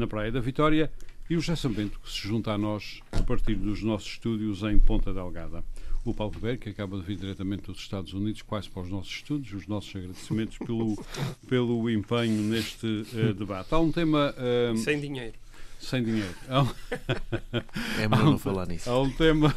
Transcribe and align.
na 0.00 0.06
Praia 0.06 0.32
da 0.32 0.40
Vitória, 0.40 0.90
e 1.28 1.36
o 1.36 1.40
José 1.40 1.68
Bento, 1.68 2.00
que 2.00 2.10
se 2.10 2.26
junta 2.26 2.52
a 2.52 2.58
nós 2.58 3.02
a 3.12 3.22
partir 3.22 3.54
dos 3.54 3.82
nossos 3.82 4.12
estúdios 4.12 4.62
em 4.62 4.78
Ponta 4.78 5.12
Delgada. 5.12 5.62
O 6.06 6.14
Paulo 6.14 6.32
Ribeiro, 6.32 6.56
que 6.56 6.70
acaba 6.70 6.96
de 6.96 7.04
vir 7.04 7.18
diretamente 7.18 7.64
dos 7.64 7.78
Estados 7.78 8.14
Unidos, 8.14 8.40
quase 8.40 8.70
para 8.70 8.82
os 8.82 8.88
nossos 8.88 9.12
estúdios, 9.12 9.52
os 9.52 9.66
nossos 9.66 9.94
agradecimentos 9.94 10.56
pelo, 10.56 10.96
pelo 11.46 11.90
empenho 11.90 12.42
neste 12.44 12.86
uh, 12.86 13.34
debate. 13.34 13.74
Há 13.74 13.78
um 13.78 13.92
tema. 13.92 14.34
Uh, 14.72 14.76
sem 14.78 14.98
dinheiro. 14.98 15.34
Sem 15.78 16.02
dinheiro. 16.02 16.34
Um... 16.48 18.00
é 18.00 18.08
melhor 18.08 18.24
não 18.24 18.38
falar 18.38 18.66
nisso. 18.66 18.88
Há 18.90 18.98
um 18.98 19.10
tema. 19.10 19.54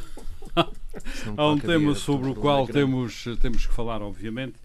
Há 1.37 1.47
um 1.47 1.57
tema 1.57 1.95
sobre 1.95 2.29
o 2.29 2.35
qual 2.35 2.67
temos, 2.67 3.25
temos 3.41 3.65
que 3.65 3.73
falar, 3.73 4.01
obviamente. 4.01 4.55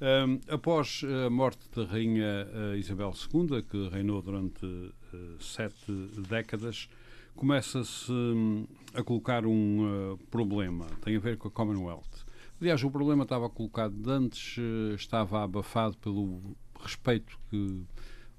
Um, 0.00 0.40
após 0.52 1.02
a 1.24 1.30
morte 1.30 1.68
da 1.74 1.84
Rainha 1.84 2.48
uh, 2.52 2.76
Isabel 2.76 3.12
II, 3.12 3.62
que 3.62 3.88
reinou 3.88 4.20
durante 4.20 4.66
uh, 4.66 4.92
sete 5.38 5.92
décadas, 6.28 6.88
começa-se 7.36 8.10
um, 8.10 8.66
a 8.92 9.04
colocar 9.04 9.46
um 9.46 10.12
uh, 10.12 10.18
problema. 10.30 10.86
Tem 11.00 11.16
a 11.16 11.20
ver 11.20 11.38
com 11.38 11.46
a 11.46 11.50
Commonwealth. 11.50 12.26
Aliás, 12.60 12.82
o 12.82 12.90
problema 12.90 13.22
estava 13.22 13.48
colocado 13.48 13.94
de 13.94 14.10
antes, 14.10 14.56
estava 14.94 15.42
abafado 15.44 15.96
pelo 15.98 16.40
respeito 16.80 17.38
que 17.50 17.82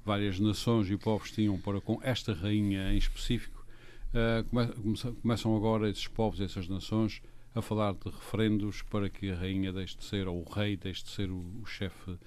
várias 0.04 0.40
nações 0.40 0.90
e 0.90 0.98
povos 0.98 1.32
tinham 1.32 1.58
para 1.60 1.80
com 1.80 2.00
esta 2.02 2.34
rainha 2.34 2.94
em 2.94 2.98
específico. 2.98 3.66
Come 4.50 5.14
começam 5.22 5.56
agora 5.56 5.90
esses 5.90 6.08
povos, 6.08 6.40
essas 6.40 6.68
nações, 6.70 7.22
a 7.56 7.62
falar 7.62 7.94
de 7.94 8.10
referendos 8.10 8.82
para 8.84 9.10
que 9.10 9.32
a 9.32 9.36
rainha 9.36 9.72
deixe 9.72 9.98
de 9.98 10.04
ser, 10.04 10.28
ou 10.28 10.46
o 10.46 10.54
rei 10.54 10.76
deixe 10.76 11.04
de 11.04 11.10
ser 11.10 11.32
o, 11.32 11.44
o 11.62 11.66
chefe 11.66 12.18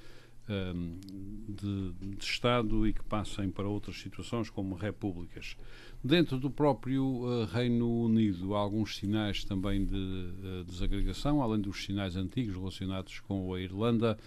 um, 0.49 0.99
de, 1.47 1.93
de, 2.17 2.25
Estado 2.25 2.87
e 2.87 2.95
que 2.95 3.05
passem 3.05 3.51
para 3.51 3.69
outras 3.69 4.01
situações 4.01 4.49
como 4.49 4.75
repúblicas. 4.75 5.57
Dentro 6.03 6.39
do 6.39 6.51
próprio 6.51 7.05
uh, 7.05 7.45
Reino 7.45 8.05
Unido 8.05 8.55
há 8.55 8.59
alguns 8.59 8.97
sinais 8.97 9.45
também 9.45 9.85
de 9.85 9.95
uh, 9.95 10.65
desagregação, 10.65 11.43
além 11.43 11.61
dos 11.61 11.85
sinais 11.85 12.17
antigos 12.17 12.57
relacionados 12.57 13.21
com 13.21 13.53
a 13.53 13.61
Irlanda. 13.61 14.19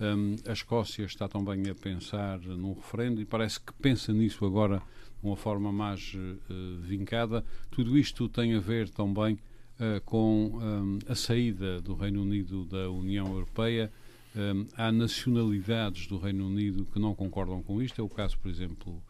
Um, 0.00 0.36
a 0.48 0.52
Escócia 0.52 1.04
está 1.04 1.26
também 1.28 1.68
a 1.70 1.74
pensar 1.74 2.38
num 2.40 2.74
referendo 2.74 3.20
e 3.20 3.24
parece 3.24 3.60
que 3.60 3.72
pensa 3.74 4.12
nisso 4.12 4.44
agora 4.44 4.82
de 5.20 5.26
uma 5.26 5.36
forma 5.36 5.72
mais 5.72 6.14
uh, 6.14 6.80
vincada. 6.80 7.44
Tudo 7.70 7.98
isto 7.98 8.28
tem 8.28 8.54
a 8.54 8.60
ver 8.60 8.88
também 8.88 9.38
uh, 9.80 10.00
com 10.04 10.52
um, 10.54 10.98
a 11.08 11.14
saída 11.14 11.80
do 11.80 11.94
Reino 11.94 12.22
Unido 12.22 12.64
da 12.64 12.90
União 12.90 13.26
Europeia. 13.26 13.92
Um, 14.34 14.66
há 14.76 14.92
nacionalidades 14.92 16.06
do 16.06 16.18
Reino 16.18 16.46
Unido 16.46 16.86
que 16.92 16.98
não 16.98 17.14
concordam 17.14 17.62
com 17.62 17.80
isto. 17.80 18.00
É 18.00 18.04
o 18.04 18.08
caso, 18.08 18.38
por 18.38 18.50
exemplo, 18.50 19.02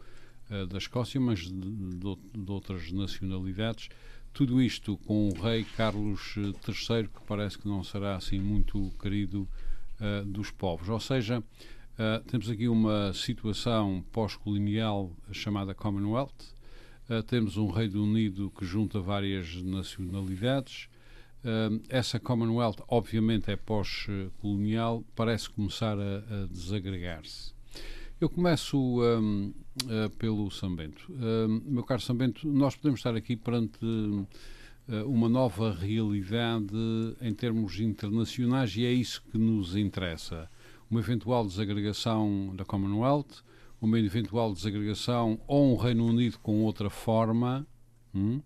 uh, 0.50 0.66
da 0.66 0.78
Escócia, 0.78 1.20
mas 1.20 1.40
de, 1.40 1.50
de, 1.50 2.16
de, 2.34 2.50
outras 2.50 2.92
nacionalidades. 2.92 3.88
Tudo 4.32 4.60
isto 4.60 4.98
com 4.98 5.28
o 5.28 5.40
rei 5.40 5.64
Carlos 5.76 6.36
III, 6.36 7.08
que 7.08 7.20
parece 7.26 7.58
que 7.58 7.66
não 7.66 7.82
será 7.82 8.16
assim 8.16 8.38
muito 8.38 8.92
querido 9.00 9.48
uh, 10.00 10.24
dos 10.26 10.50
povos. 10.50 10.88
Ou 10.88 11.00
seja, 11.00 11.42
temos 12.26 12.50
aqui 12.50 12.68
uma 12.68 13.10
situação 13.14 14.04
pós-colonial 14.12 15.10
chamada 15.32 15.74
Commonwealth, 15.74 16.54
Uh, 17.08 17.22
temos 17.22 17.56
um 17.56 17.70
Reino 17.70 18.02
Unido 18.02 18.50
que 18.50 18.64
junta 18.66 18.98
várias 18.98 19.62
nacionalidades. 19.62 20.88
Uh, 21.44 21.80
essa 21.88 22.18
Commonwealth, 22.18 22.78
obviamente, 22.88 23.48
é 23.48 23.54
pós-colonial, 23.54 25.04
parece 25.14 25.48
começar 25.48 25.96
a, 25.96 26.16
a 26.18 26.46
desagregar-se. 26.50 27.54
Eu 28.20 28.28
começo 28.28 28.76
um, 28.78 29.52
uh, 29.84 30.10
pelo 30.18 30.50
Sambento. 30.50 31.12
meu 31.64 31.84
caro 31.84 32.00
Sambento, 32.00 32.48
nós 32.48 32.74
podemos 32.74 32.98
estar 32.98 33.14
aqui 33.14 33.36
perante 33.36 33.78
uma 35.04 35.28
nova 35.28 35.72
realidade 35.74 36.74
em 37.20 37.34
termos 37.34 37.78
internacionais 37.78 38.76
e 38.76 38.84
é 38.84 38.92
isso 38.92 39.22
que 39.30 39.36
nos 39.36 39.76
interessa. 39.76 40.48
Uma 40.90 41.00
eventual 41.00 41.46
desagregação 41.46 42.54
da 42.56 42.64
Commonwealth, 42.64 43.42
uma 43.80 43.98
eventual 43.98 44.52
desagregação 44.52 45.38
ou 45.46 45.72
um 45.72 45.76
Reino 45.76 46.06
Unido 46.06 46.38
com 46.38 46.62
outra 46.62 46.90
forma. 46.90 47.66
Hum? 48.14 48.40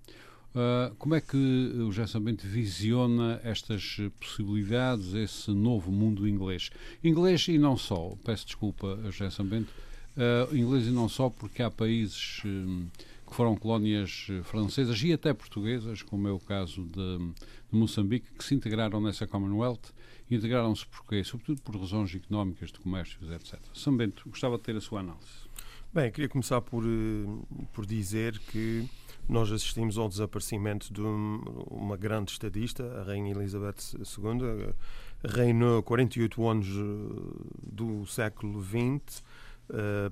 Uh, 0.51 0.93
como 0.97 1.15
é 1.15 1.21
que 1.21 1.37
o 1.37 1.93
Gerson 1.93 2.21
Bento 2.21 2.45
visiona 2.45 3.41
estas 3.45 3.99
possibilidades, 4.19 5.15
esse 5.15 5.53
novo 5.53 5.93
mundo 5.93 6.27
inglês? 6.27 6.71
Inglês 7.05 7.47
e 7.47 7.57
não 7.57 7.77
só, 7.77 8.17
peço 8.25 8.47
desculpa, 8.47 8.99
Gerson 9.13 9.45
Bento, 9.45 9.73
uh, 10.17 10.57
inglês 10.57 10.89
e 10.89 10.91
não 10.91 11.09
só 11.09 11.31
porque 11.31 11.63
há 11.63 11.71
países 11.71 12.43
um, 12.45 12.89
que 13.29 13.37
foram 13.37 13.57
colónias 13.57 14.27
francesas 14.43 15.01
e 15.05 15.13
até 15.13 15.33
portuguesas, 15.33 16.03
como 16.03 16.27
é 16.27 16.33
o 16.33 16.41
caso 16.41 16.83
de, 16.83 17.19
de 17.73 17.79
Moçambique, 17.79 18.27
que 18.37 18.43
se 18.43 18.53
integraram 18.53 19.01
nessa 19.01 19.29
Commonwealth 19.29 19.93
integraram-se 20.35 20.87
porquê? 20.87 21.23
Sobretudo 21.25 21.61
por 21.63 21.77
razões 21.77 22.15
económicas, 22.15 22.71
de 22.71 22.79
comércios, 22.79 23.31
etc. 23.31 23.59
São 23.75 23.97
Bento, 23.97 24.29
gostava 24.29 24.57
de 24.57 24.63
ter 24.63 24.77
a 24.77 24.81
sua 24.81 25.01
análise. 25.01 25.49
Bem, 25.93 26.11
queria 26.11 26.29
começar 26.29 26.61
por, 26.61 26.85
eh, 26.85 27.67
por 27.73 27.85
dizer 27.85 28.39
que 28.39 28.89
nós 29.29 29.51
assistimos 29.51 29.99
ao 29.99 30.09
desaparecimento 30.09 30.93
de 30.93 31.01
uma 31.01 31.97
grande 31.97 32.33
estadista, 32.33 32.85
a 33.01 33.03
Rainha 33.03 33.33
Elizabeth 33.33 33.95
II, 33.95 34.75
reinou 35.25 35.83
48 35.83 36.49
anos 36.49 36.69
eh, 36.69 37.71
do 37.73 38.07
século 38.07 38.63
XX, 38.63 39.23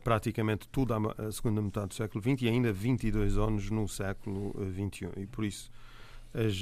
praticamente 0.04 0.68
toda 0.68 0.94
a, 0.96 1.32
segunda 1.32 1.60
metade 1.60 1.88
do 1.88 1.94
século 1.94 2.22
XX 2.22 2.42
e 2.42 2.48
ainda 2.48 2.72
22 2.72 3.36
anos 3.36 3.70
no 3.70 3.88
século 3.88 4.54
XXI. 4.72 5.08
E 5.16 5.26
por 5.26 5.44
isso 5.44 5.68
as, 6.32 6.54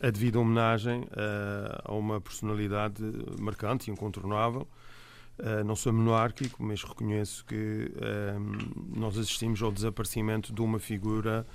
a 0.00 0.10
devida 0.10 0.38
homenagem 0.38 1.00
uh, 1.00 1.82
a 1.84 1.94
uma 1.94 2.20
personalidade 2.20 3.02
marcante 3.40 3.90
e 3.90 3.92
incontornável. 3.92 4.66
Uh, 5.38 5.64
não 5.64 5.74
sou 5.74 5.92
monárquico, 5.92 6.62
mas 6.62 6.82
reconheço 6.82 7.44
que 7.44 7.90
uh, 7.96 8.98
nós 8.98 9.18
assistimos 9.18 9.62
ao 9.62 9.72
desaparecimento 9.72 10.52
de 10.52 10.60
uma 10.60 10.78
figura 10.78 11.46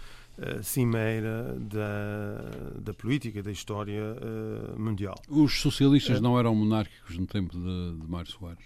cimeira 0.64 1.54
da, 1.60 2.80
da 2.80 2.94
política, 2.94 3.44
da 3.44 3.52
história 3.52 4.16
mundial. 4.78 5.16
Os 5.28 5.60
socialistas 5.60 6.22
não 6.22 6.40
eram 6.40 6.56
monárquicos 6.56 7.18
no 7.18 7.28
tempo 7.28 7.60
de, 7.60 7.98
de 8.00 8.08
Mário 8.10 8.32
Soares? 8.32 8.64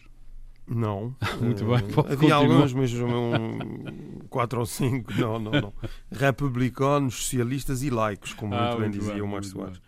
Não. 0.68 1.16
Muito 1.42 1.66
bem. 1.66 1.76
Uh, 1.76 2.14
havia 2.14 2.36
alguns, 2.36 2.74
mas 2.74 2.94
um, 2.94 4.20
quatro 4.30 4.60
ou 4.60 4.66
cinco, 4.66 5.14
não, 5.14 5.40
não, 5.40 5.52
não. 5.52 5.74
Republicanos, 6.12 7.16
socialistas 7.16 7.84
e 7.84 7.90
laicos, 7.90 8.34
como 8.34 8.56
ah, 8.56 8.70
muito 8.70 8.82
bem 8.82 8.92
dizia 8.92 9.14
bem, 9.14 9.22
o 9.22 9.28
Márcio 9.28 9.52
Soares. 9.52 9.82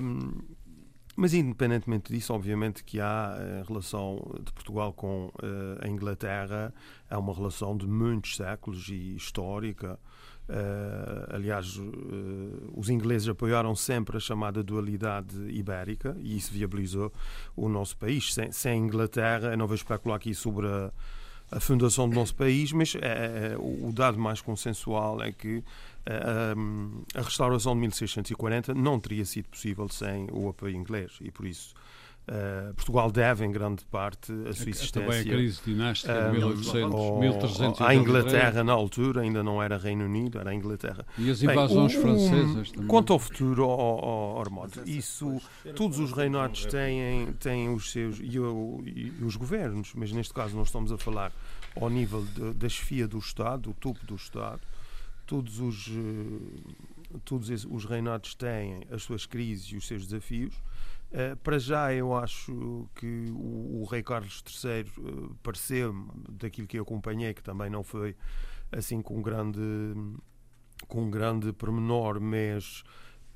Um, 0.00 0.56
mas, 1.16 1.32
independentemente 1.32 2.12
disso, 2.12 2.34
obviamente 2.34 2.84
que 2.84 3.00
há 3.00 3.32
a 3.32 3.38
eh, 3.38 3.64
relação 3.66 4.22
de 4.44 4.52
Portugal 4.52 4.92
com 4.92 5.28
uh, 5.28 5.32
a 5.80 5.88
Inglaterra, 5.88 6.74
é 7.08 7.16
uma 7.16 7.32
relação 7.32 7.74
de 7.74 7.86
muitos 7.86 8.36
séculos 8.36 8.86
e 8.90 9.16
histórica. 9.16 9.98
Uh, 10.48 11.34
aliás, 11.34 11.76
uh, 11.76 12.72
os 12.76 12.88
ingleses 12.88 13.28
apoiaram 13.28 13.74
sempre 13.74 14.16
a 14.16 14.20
chamada 14.20 14.62
dualidade 14.62 15.36
ibérica 15.48 16.16
e 16.20 16.36
isso 16.36 16.52
viabilizou 16.52 17.12
o 17.56 17.68
nosso 17.68 17.96
país. 17.96 18.32
Sem, 18.32 18.52
sem 18.52 18.72
a 18.72 18.76
Inglaterra, 18.76 19.48
eu 19.48 19.56
não 19.56 19.66
vou 19.66 19.74
especular 19.74 20.16
aqui 20.16 20.34
sobre 20.34 20.68
a, 20.68 20.92
a 21.50 21.58
fundação 21.58 22.08
do 22.08 22.14
nosso 22.14 22.34
país, 22.34 22.70
mas 22.72 22.94
é, 22.94 23.52
é, 23.54 23.56
o, 23.58 23.88
o 23.88 23.92
dado 23.92 24.18
mais 24.18 24.40
consensual 24.40 25.20
é 25.20 25.32
que 25.32 25.64
a, 26.06 27.18
a 27.18 27.22
restauração 27.22 27.74
de 27.74 27.80
1640 27.80 28.72
não 28.72 29.00
teria 29.00 29.24
sido 29.24 29.48
possível 29.48 29.88
sem 29.88 30.28
o 30.30 30.48
apoio 30.48 30.76
inglês 30.76 31.18
e 31.20 31.30
por 31.32 31.44
isso 31.46 31.74
Uh, 32.28 32.74
Portugal 32.74 33.12
deve, 33.12 33.44
em 33.44 33.52
grande 33.52 33.84
parte, 33.84 34.32
a 34.32 34.52
sua 34.52 34.68
existência. 34.68 35.00
Também 35.00 35.20
a 35.20 35.24
crise 35.24 35.60
dinástica 35.64 36.24
de 36.24 36.38
1800, 36.38 37.20
1300. 37.20 37.80
A 37.80 37.94
Inglaterra, 37.94 38.64
na 38.64 38.72
altura, 38.72 39.20
ainda 39.20 39.44
não 39.44 39.62
era 39.62 39.78
Reino 39.78 40.04
Unido, 40.04 40.40
era 40.40 40.50
a 40.50 40.54
Inglaterra. 40.54 41.06
E 41.16 41.30
as 41.30 41.40
invasões 41.40 41.92
Bem, 41.92 42.02
francesas 42.02 42.72
também. 42.72 42.88
Quanto 42.88 43.12
ao 43.12 43.20
futuro, 43.20 43.64
oh, 43.68 44.42
oh, 44.42 44.66
isso, 44.84 45.40
todos 45.76 46.00
os 46.00 46.10
reinados 46.10 46.66
têm, 46.66 47.32
têm 47.34 47.72
os 47.72 47.92
seus. 47.92 48.18
E, 48.18 48.24
e, 48.24 49.12
e, 49.20 49.24
os 49.24 49.36
governos, 49.36 49.92
mas 49.94 50.10
neste 50.10 50.34
caso, 50.34 50.56
nós 50.56 50.66
estamos 50.66 50.90
a 50.90 50.98
falar 50.98 51.30
ao 51.80 51.88
nível 51.88 52.24
de, 52.24 52.54
da 52.54 52.68
chefia 52.68 53.06
do 53.06 53.18
Estado, 53.18 53.70
do 53.70 53.74
topo 53.74 54.04
do 54.04 54.16
Estado. 54.16 54.60
Todos 55.26 55.60
os, 55.60 55.88
eh, 55.88 57.18
todos 57.24 57.50
os 57.64 57.84
reinados 57.84 58.34
têm 58.34 58.82
as 58.90 59.02
suas 59.02 59.26
crises 59.26 59.66
e 59.66 59.76
os 59.76 59.86
seus 59.86 60.06
desafios. 60.06 60.54
Uh, 61.10 61.36
para 61.36 61.58
já, 61.58 61.94
eu 61.94 62.14
acho 62.14 62.88
que 62.94 63.26
o, 63.30 63.82
o 63.82 63.84
rei 63.84 64.02
Carlos 64.02 64.42
III 64.62 64.82
uh, 64.98 65.34
pareceu-me, 65.42 66.08
daquilo 66.28 66.66
que 66.66 66.78
eu 66.78 66.82
acompanhei, 66.82 67.32
que 67.32 67.42
também 67.42 67.70
não 67.70 67.82
foi 67.82 68.16
assim 68.72 69.00
com 69.00 69.22
grande, 69.22 69.60
com 70.88 71.04
um 71.04 71.10
grande 71.10 71.52
pormenor, 71.52 72.20
mas 72.20 72.82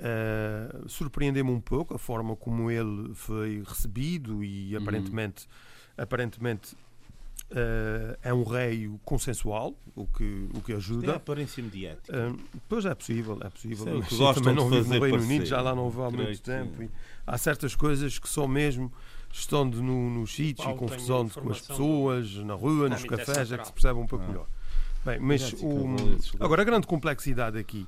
uh, 0.01 0.89
surpreendeu-me 0.89 1.51
um 1.51 1.61
pouco 1.61 1.95
a 1.95 1.99
forma 1.99 2.35
como 2.35 2.71
ele 2.71 3.15
foi 3.15 3.63
recebido 3.67 4.43
e 4.43 4.75
uhum. 4.75 4.83
aparentemente, 4.83 5.49
aparentemente 5.97 6.77
Uh, 7.51 8.17
é 8.23 8.33
um 8.33 8.45
rei 8.45 8.89
consensual, 9.05 9.75
o 9.97 10.07
que, 10.07 10.49
o 10.55 10.63
que 10.63 10.73
ajuda. 10.73 11.01
Tem 11.01 11.11
a 11.11 11.17
aparência 11.17 11.61
mediática. 11.61 12.31
Uh, 12.31 12.39
pois 12.69 12.85
é 12.85 12.95
possível, 12.95 13.39
é 13.43 13.51
possível. 13.51 13.87
Sim, 13.87 14.03
que 14.03 14.17
gostam 14.17 14.45
também 14.45 14.55
não 14.55 14.71
vivo 14.71 14.95
no 14.95 15.01
Reino 15.01 15.21
Unido, 15.21 15.45
já 15.45 15.61
lá 15.61 15.75
não 15.75 15.91
vou 15.91 16.05
há 16.05 16.11
muito 16.13 16.41
tempo. 16.41 16.89
há 17.27 17.37
certas 17.37 17.75
coisas 17.75 18.21
que 18.21 18.29
só 18.29 18.47
mesmo 18.47 18.93
estando 19.33 19.83
no, 19.83 20.11
nos 20.11 20.33
sítios 20.33 20.69
e 20.69 20.75
confusão 20.75 21.29
com 21.29 21.51
as 21.51 21.61
pessoas, 21.61 22.37
na 22.37 22.55
rua, 22.55 22.89
nos 22.89 23.03
cafés, 23.03 23.51
é 23.51 23.59
que 23.59 23.67
se 23.67 23.73
percebe 23.73 23.99
um 23.99 24.07
pouco 24.07 24.25
ah. 24.27 24.29
melhor. 24.29 24.47
Bem, 25.05 25.19
mas 25.19 25.53
o, 25.55 25.97
agora 26.39 26.63
a 26.63 26.65
grande 26.65 26.87
complexidade 26.87 27.59
aqui, 27.59 27.85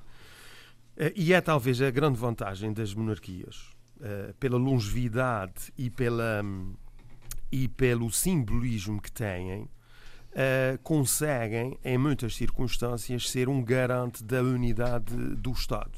uh, 0.97 1.13
e 1.15 1.33
é 1.33 1.41
talvez 1.41 1.81
a 1.81 1.91
grande 1.91 2.19
vantagem 2.19 2.73
das 2.73 2.95
monarquias, 2.95 3.71
pela 4.41 4.59
longevidade 4.59 5.73
e 5.79 5.89
pela. 5.89 6.43
Um, 6.43 6.75
e 7.53 7.69
pelo 7.69 8.11
simbolismo 8.11 9.01
que 9.01 9.13
têm, 9.13 9.63
uh, 9.63 10.79
conseguem, 10.83 11.79
em 11.85 11.99
muitas 11.99 12.35
circunstâncias, 12.35 13.29
ser 13.31 13.49
um 13.49 13.63
garante 13.63 14.25
da 14.25 14.43
unidade 14.43 15.15
do 15.15 15.53
Estado. 15.53 15.93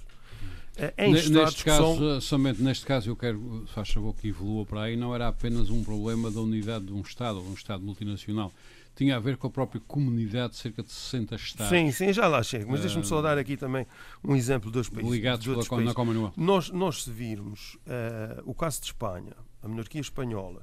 Uh, 0.77 0.93
em 0.99 1.13
neste 1.13 1.65
caso, 1.65 1.97
são... 1.97 2.21
somente 2.21 2.61
neste 2.61 2.85
caso, 2.85 3.09
eu 3.09 3.17
quero, 3.17 3.65
faz 3.69 3.89
favor 3.91 4.13
que 4.15 4.29
evolua 4.29 4.67
para 4.67 4.83
aí, 4.83 4.97
não 4.97 5.15
era 5.15 5.29
apenas 5.29 5.71
um 5.71 5.85
problema 5.85 6.31
da 6.31 6.41
unidade 6.41 6.87
de 6.87 6.93
um 6.93 7.01
Estado, 7.01 7.39
ou 7.39 7.47
um 7.47 7.55
Estado 7.55 7.85
multinacional 7.85 8.53
tinha 8.95 9.17
a 9.17 9.19
ver 9.19 9.37
com 9.37 9.47
a 9.47 9.51
própria 9.51 9.81
comunidade 9.87 10.53
de 10.53 10.59
cerca 10.59 10.83
de 10.83 10.91
60 10.91 11.35
Estados. 11.35 11.69
Sim, 11.69 11.91
sim, 11.91 12.13
já 12.13 12.29
lá 12.29 12.43
chego. 12.43 12.71
Mas 12.71 12.81
uh, 12.81 12.83
deixa-me 12.83 13.05
só 13.05 13.21
dar 13.21 13.37
aqui 13.37 13.57
também 13.57 13.87
um 14.23 14.37
exemplo 14.37 14.71
dos 14.71 14.89
países. 14.89 15.11
Ligados 15.11 15.45
pela, 15.45 15.65
países. 15.65 15.87
na 15.87 15.95
Commonwealth. 15.95 16.35
Nós, 16.37 16.71
nós 16.71 17.03
se 17.03 17.11
virmos 17.11 17.75
uh, 17.75 18.43
o 18.45 18.55
caso 18.55 18.81
de 18.81 18.87
Espanha, 18.87 19.35
a 19.63 19.69
monarquia 19.69 20.01
espanhola, 20.01 20.63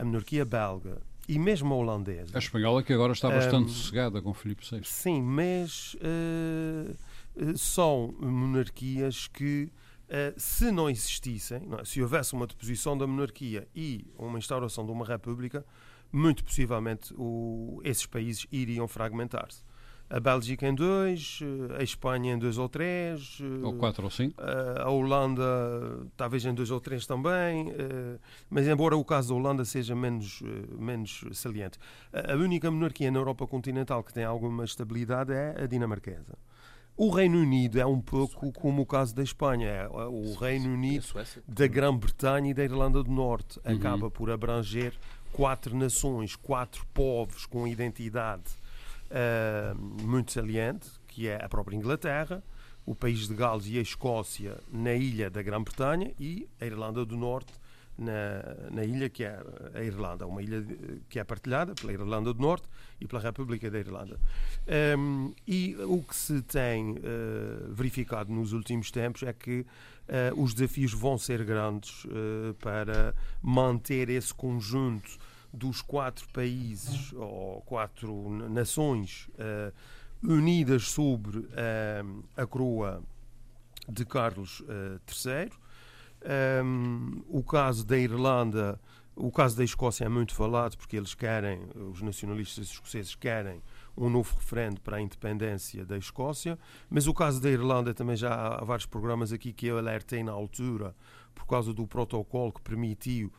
a 0.00 0.04
monarquia 0.04 0.44
belga 0.44 1.02
e 1.28 1.38
mesmo 1.38 1.72
a 1.74 1.76
holandesa. 1.76 2.36
A 2.36 2.38
espanhola 2.38 2.82
que 2.82 2.92
agora 2.92 3.12
está 3.12 3.28
bastante 3.28 3.70
um, 3.70 3.74
sossegada 3.74 4.20
com 4.20 4.34
Filipe 4.34 4.64
VI. 4.68 4.82
Sim, 4.84 5.22
mas 5.22 5.94
uh, 5.94 7.56
são 7.56 8.14
monarquias 8.18 9.28
que, 9.28 9.70
uh, 10.08 10.34
se 10.36 10.72
não 10.72 10.90
existissem, 10.90 11.60
não 11.60 11.78
é? 11.78 11.84
se 11.84 12.02
houvesse 12.02 12.32
uma 12.32 12.46
deposição 12.46 12.96
da 12.96 13.06
monarquia 13.06 13.68
e 13.74 14.06
uma 14.18 14.38
instauração 14.38 14.84
de 14.84 14.90
uma 14.90 15.04
república, 15.04 15.64
muito 16.12 16.42
possivelmente 16.42 17.14
o, 17.16 17.80
esses 17.84 18.06
países 18.06 18.46
iriam 18.50 18.88
fragmentar-se 18.88 19.62
a 20.10 20.18
Bélgica 20.18 20.66
em 20.66 20.74
dois, 20.74 21.38
a 21.78 21.82
Espanha 21.84 22.34
em 22.34 22.38
dois 22.38 22.58
ou 22.58 22.68
três, 22.68 23.38
ou 23.62 23.74
quatro 23.74 24.02
ou 24.02 24.10
cinco, 24.10 24.34
a 24.84 24.90
Holanda 24.90 25.42
talvez 26.16 26.44
em 26.44 26.52
dois 26.52 26.70
ou 26.70 26.80
três 26.80 27.06
também, 27.06 27.72
mas 28.50 28.66
embora 28.66 28.96
o 28.96 29.04
caso 29.04 29.28
da 29.28 29.34
Holanda 29.36 29.64
seja 29.64 29.94
menos, 29.94 30.42
menos 30.76 31.24
saliente. 31.32 31.78
A 32.12 32.34
única 32.34 32.68
monarquia 32.70 33.10
na 33.10 33.20
Europa 33.20 33.46
continental 33.46 34.02
que 34.02 34.12
tem 34.12 34.24
alguma 34.24 34.64
estabilidade 34.64 35.32
é 35.32 35.62
a 35.62 35.66
dinamarquesa. 35.66 36.36
O 36.96 37.08
Reino 37.08 37.38
Unido 37.38 37.80
é 37.80 37.86
um 37.86 38.00
pouco 38.00 38.52
como 38.52 38.82
o 38.82 38.86
caso 38.86 39.14
da 39.14 39.22
Espanha, 39.22 39.68
é 39.68 39.88
o 39.88 40.34
Reino 40.34 40.74
Unido 40.74 41.06
da 41.46 41.66
Grã-Bretanha 41.66 42.50
e 42.50 42.54
da 42.54 42.64
Irlanda 42.64 43.02
do 43.02 43.10
Norte. 43.10 43.58
Uhum. 43.64 43.76
Acaba 43.76 44.10
por 44.10 44.28
abranger 44.28 44.92
quatro 45.32 45.74
nações, 45.76 46.34
quatro 46.34 46.84
povos 46.92 47.46
com 47.46 47.66
identidade 47.66 48.60
uh, 49.10 50.02
muito 50.04 50.32
saliente, 50.32 50.88
que 51.06 51.28
é 51.28 51.42
a 51.42 51.48
própria 51.48 51.76
Inglaterra, 51.76 52.42
o 52.86 52.94
país 52.94 53.28
de 53.28 53.34
Gales 53.34 53.66
e 53.66 53.78
a 53.78 53.82
Escócia 53.82 54.56
na 54.72 54.94
ilha 54.94 55.30
da 55.30 55.42
Grã-Bretanha 55.42 56.12
e 56.18 56.48
a 56.60 56.66
Irlanda 56.66 57.04
do 57.04 57.16
Norte 57.16 57.52
na, 58.00 58.70
na, 58.70 58.82
ilha 58.82 59.10
que 59.10 59.22
é 59.22 59.38
a 59.74 59.82
Irlanda, 59.82 60.26
uma 60.26 60.42
ilha 60.42 60.64
que 61.08 61.18
é 61.18 61.24
partilhada 61.24 61.74
pela 61.74 61.92
Irlanda 61.92 62.32
do 62.32 62.40
Norte 62.40 62.66
e 62.98 63.06
pela 63.06 63.20
República 63.20 63.70
da 63.70 63.78
Irlanda. 63.78 64.18
Um, 64.98 65.34
e 65.46 65.76
o 65.86 66.02
que 66.02 66.16
se 66.16 66.40
tem 66.40 66.92
uh, 66.92 67.72
verificado 67.72 68.32
nos 68.32 68.54
últimos 68.54 68.90
tempos 68.90 69.22
é 69.22 69.32
que 69.34 69.60
uh, 69.60 70.42
os 70.42 70.54
desafios 70.54 70.94
vão 70.94 71.18
ser 71.18 71.44
grandes 71.44 72.04
uh, 72.06 72.54
para 72.58 73.14
manter 73.42 74.08
esse 74.08 74.32
conjunto 74.32 75.18
dos 75.52 75.82
quatro 75.82 76.28
países 76.28 77.12
ou 77.12 77.60
quatro 77.62 78.30
nações 78.48 79.28
uh, 79.34 79.72
unidas 80.22 80.88
sobre 80.90 81.38
uh, 81.38 82.24
a 82.36 82.46
coroa 82.46 83.02
de 83.88 84.04
Carlos 84.04 84.60
uh, 84.60 85.00
III. 85.08 85.50
Um, 86.64 87.22
o 87.28 87.42
caso 87.42 87.84
da 87.84 87.96
Irlanda, 87.96 88.78
o 89.16 89.32
caso 89.32 89.56
da 89.56 89.64
Escócia 89.64 90.04
é 90.04 90.08
muito 90.08 90.34
falado 90.34 90.76
porque 90.76 90.96
eles 90.96 91.14
querem, 91.14 91.60
os 91.74 92.02
nacionalistas 92.02 92.66
escoceses 92.66 93.14
querem 93.14 93.62
um 93.96 94.08
novo 94.08 94.34
referendo 94.36 94.80
para 94.80 94.98
a 94.98 95.00
independência 95.00 95.84
da 95.84 95.96
Escócia, 95.98 96.58
mas 96.88 97.06
o 97.06 97.14
caso 97.14 97.40
da 97.40 97.50
Irlanda 97.50 97.92
também 97.92 98.16
já 98.16 98.32
há 98.32 98.64
vários 98.64 98.86
programas 98.86 99.32
aqui 99.32 99.52
que 99.52 99.66
eu 99.66 99.78
alertei 99.78 100.22
na 100.22 100.32
altura 100.32 100.94
por 101.34 101.46
causa 101.46 101.72
do 101.72 101.86
protocolo 101.86 102.52
que 102.52 102.60
permitiu 102.60 103.32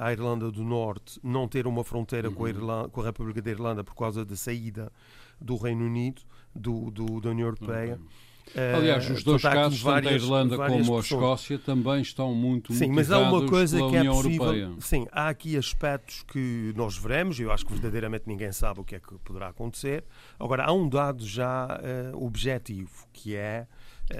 a 0.00 0.12
Irlanda 0.12 0.50
do 0.50 0.64
Norte 0.64 1.20
não 1.22 1.46
ter 1.46 1.66
uma 1.66 1.84
fronteira 1.84 2.28
uhum. 2.28 2.34
com, 2.34 2.44
a 2.44 2.48
uhum. 2.48 2.50
Irlanda, 2.50 2.88
com, 2.88 3.00
a 3.00 3.04
República 3.04 3.42
da 3.42 3.50
Irlanda 3.50 3.84
por 3.84 3.94
causa 3.94 4.24
da 4.24 4.36
saída 4.36 4.92
do 5.40 5.56
Reino 5.56 5.84
Unido 5.84 6.22
do, 6.54 6.90
do 6.90 7.20
da 7.20 7.30
União 7.30 7.46
Europeia. 7.46 7.94
Uhum. 7.94 8.30
Aliás, 8.76 9.08
os 9.08 9.22
dois 9.22 9.42
casos, 9.42 9.82
tanto 9.82 10.08
a 10.08 10.12
Irlanda 10.12 10.56
como 10.56 10.96
a 10.96 11.00
Escócia, 11.00 11.58
também 11.58 12.00
estão 12.02 12.34
muito 12.34 12.72
Sim, 12.72 12.90
mas 12.90 13.10
há 13.10 13.18
uma 13.18 13.46
coisa 13.46 13.78
que 13.78 13.96
é 13.96 14.04
possível. 14.04 14.46
Europeia. 14.46 14.70
Sim, 14.80 15.06
há 15.12 15.28
aqui 15.28 15.56
aspectos 15.56 16.24
que 16.24 16.72
nós 16.74 16.96
veremos, 16.96 17.38
e 17.38 17.42
eu 17.42 17.52
acho 17.52 17.64
que 17.64 17.72
verdadeiramente 17.72 18.24
ninguém 18.26 18.50
sabe 18.50 18.80
o 18.80 18.84
que 18.84 18.96
é 18.96 19.00
que 19.00 19.14
poderá 19.18 19.48
acontecer. 19.48 20.04
Agora, 20.38 20.64
há 20.64 20.72
um 20.72 20.88
dado 20.88 21.24
já 21.24 21.80
uh, 22.12 22.24
objetivo, 22.24 22.90
que 23.12 23.36
é 23.36 23.38
eh, 23.40 23.66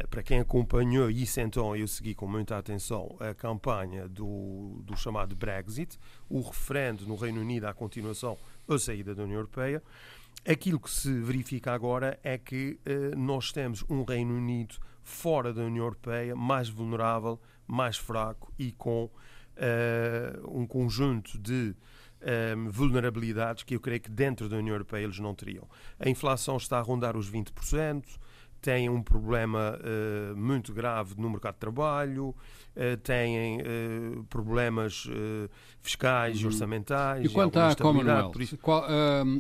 para 0.09 0.23
quem 0.23 0.39
acompanhou 0.39 1.11
isso, 1.11 1.41
então 1.41 1.75
eu 1.75 1.89
segui 1.89 2.15
com 2.15 2.27
muita 2.27 2.57
atenção 2.57 3.17
a 3.19 3.35
campanha 3.35 4.09
do, 4.09 4.81
do 4.85 4.97
chamado 4.97 5.35
Brexit, 5.35 5.99
o 6.29 6.41
referendo 6.41 7.07
no 7.07 7.17
Reino 7.17 7.41
Unido 7.41 7.65
à 7.67 7.75
continuação 7.75 8.39
a 8.69 8.79
saída 8.79 9.15
da 9.15 9.25
União 9.25 9.39
Europeia. 9.39 9.83
Aquilo 10.49 10.79
que 10.79 10.91
se 10.91 11.13
verifica 11.21 11.73
agora 11.73 12.19
é 12.23 12.39
que 12.39 12.79
eh, 12.87 13.15
nós 13.17 13.53
temos 13.53 13.85
um 13.91 14.05
Reino 14.05 14.35
Unido 14.35 14.77
fora 15.03 15.53
da 15.53 15.63
União 15.63 15.85
Europeia 15.85 16.35
mais 16.37 16.69
vulnerável, 16.69 17.39
mais 17.67 17.97
fraco 17.97 18.53
e 18.59 18.73
com 18.73 19.11
eh, 19.57 20.39
um 20.49 20.67
conjunto 20.67 21.39
de 21.39 21.75
vulnerabilidades 22.71 23.63
que 23.65 23.75
eu 23.75 23.81
creio 23.81 23.99
que 23.99 24.11
dentro 24.11 24.47
da 24.47 24.59
União 24.59 24.75
Europeia 24.75 25.05
eles 25.05 25.19
não 25.19 25.35
teriam. 25.35 25.67
A 25.99 26.07
inflação 26.07 26.59
está 26.59 26.79
a 26.79 26.83
rondar 26.83 27.17
os 27.17 27.31
20%, 27.33 28.05
têm 28.61 28.89
um 28.89 29.03
problema 29.03 29.79
uh, 29.79 30.37
muito 30.37 30.73
grave 30.73 31.15
no 31.17 31.31
mercado 31.31 31.55
de 31.55 31.61
trabalho, 31.61 32.29
uh, 32.29 32.97
têm 33.03 33.61
uh, 33.61 34.25
problemas 34.25 35.07
fiscais 35.81 36.39
e 36.39 36.41
uhum. 36.43 36.51
orçamentais. 36.51 37.25
E 37.25 37.29
quanto 37.29 37.59
à 37.59 37.75
Commonwealth, 37.75 38.37
isso... 38.39 38.59
Qual, 38.59 38.85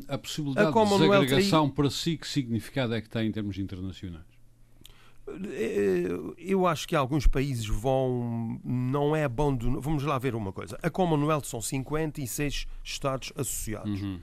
a 0.09 0.19
possibilidade 0.19 0.69
a 0.69 0.73
de 0.73 0.99
desagregação 0.99 1.67
aí... 1.67 1.73
para 1.73 1.91
si, 1.91 2.17
que 2.17 2.27
significado 2.27 2.95
é 2.95 3.01
que 3.01 3.09
tem 3.09 3.29
em 3.29 3.33
termos 3.33 3.59
internacionais? 3.59 4.31
Eu 6.39 6.67
acho 6.67 6.89
que 6.89 6.97
alguns 6.97 7.25
países 7.25 7.65
vão. 7.65 8.61
Não 8.65 9.15
é 9.15 9.23
abandonar. 9.23 9.81
Vamos 9.81 10.03
lá 10.03 10.19
ver 10.19 10.35
uma 10.35 10.53
coisa. 10.53 10.77
A 10.83 10.91
Commonwealth 10.91 11.45
são 11.45 11.61
56 11.61 12.67
Estados 12.83 13.33
associados. 13.37 14.03
Uhum. 14.03 14.21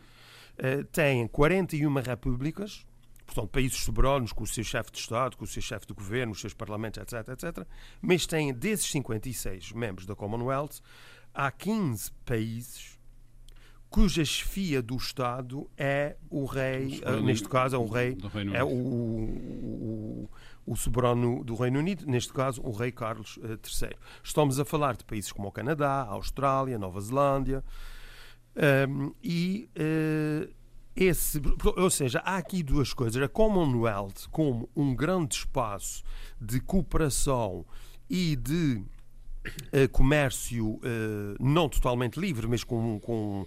Têm 0.92 1.25
41 1.27 1.94
repúblicas, 2.01 2.86
portanto, 3.27 3.50
países 3.50 3.77
soberanos 3.77 4.31
com 4.31 4.43
o 4.43 4.48
seu 4.48 4.63
chefe 4.63 4.91
de 4.91 4.98
Estado, 4.98 5.38
com 5.38 5.43
o 5.43 5.48
seu 5.48 5.62
chefe 5.62 5.86
de 5.86 5.93
governo, 5.93 6.31
os 6.31 6.41
seus 6.41 6.53
parlamentos, 6.53 7.01
etc, 7.01 7.27
etc. 7.29 7.67
Mas 8.01 8.25
têm, 8.25 8.53
desses 8.53 8.89
56 8.89 9.74
membros 9.74 10.07
da 10.07 10.15
Commonwealth, 10.15 10.79
há 11.34 11.51
15 11.51 12.12
países 12.25 12.98
cuja 13.89 14.24
chefia 14.25 14.81
do 14.81 14.96
Estado 14.96 15.69
é 15.77 16.15
o 16.29 16.46
rei, 16.46 17.01
o 17.05 17.22
neste 17.22 17.48
caso 17.48 17.75
é 17.75 17.79
o 17.79 17.88
rei, 17.88 18.17
é 18.53 18.63
o, 18.63 18.67
o, 18.67 20.29
o, 20.65 20.75
soberano 20.75 21.43
do 21.43 21.55
Reino 21.55 21.79
Unido, 21.79 22.05
neste 22.05 22.34
caso 22.34 22.62
o 22.63 22.72
rei 22.72 22.91
Carlos 22.91 23.38
III. 23.38 23.98
Estamos 24.24 24.60
a 24.60 24.65
falar 24.65 24.98
de 24.98 25.05
países 25.05 25.31
como 25.31 25.48
o 25.48 25.51
Canadá, 25.51 26.01
a 26.01 26.12
Austrália, 26.12 26.77
Nova 26.77 27.00
Zelândia, 27.00 27.63
um, 28.89 29.13
e 29.24 29.69
uh, 29.77 30.51
esse, 30.98 31.39
ou 31.75 31.89
seja, 31.92 32.20
há 32.25 32.38
aqui 32.38 32.63
duas 32.63 32.92
coisas. 32.92 33.22
A 33.22 33.27
Commonwealth 33.30 34.27
como 34.32 34.68
um 34.75 34.96
grande 34.96 35.36
espaço 35.36 36.04
de 36.42 36.60
cooperação 36.60 37.63
e 38.10 38.36
de 38.36 38.82
uh, 39.74 39.89
comércio 39.92 40.72
uh, 40.75 40.82
não 41.39 41.70
totalmente 41.70 42.20
livre, 42.20 42.48
mas 42.48 42.63
com, 42.63 43.00
com 43.00 43.46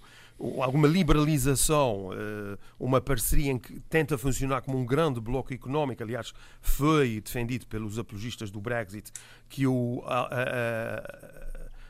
alguma 0.63 0.87
liberalização, 0.87 2.11
uh, 2.11 2.59
uma 2.79 3.01
parceria 3.01 3.51
em 3.51 3.59
que 3.59 3.81
tenta 3.81 4.17
funcionar 4.17 4.63
como 4.63 4.79
um 4.79 4.87
grande 4.87 5.21
bloco 5.21 5.53
económico. 5.53 6.05
Aliás, 6.05 6.33
foi 6.61 7.21
defendido 7.21 7.67
pelos 7.67 7.99
apologistas 7.99 8.51
do 8.51 8.61
Brexit 8.61 9.11
que 9.49 9.67
o, 9.67 10.05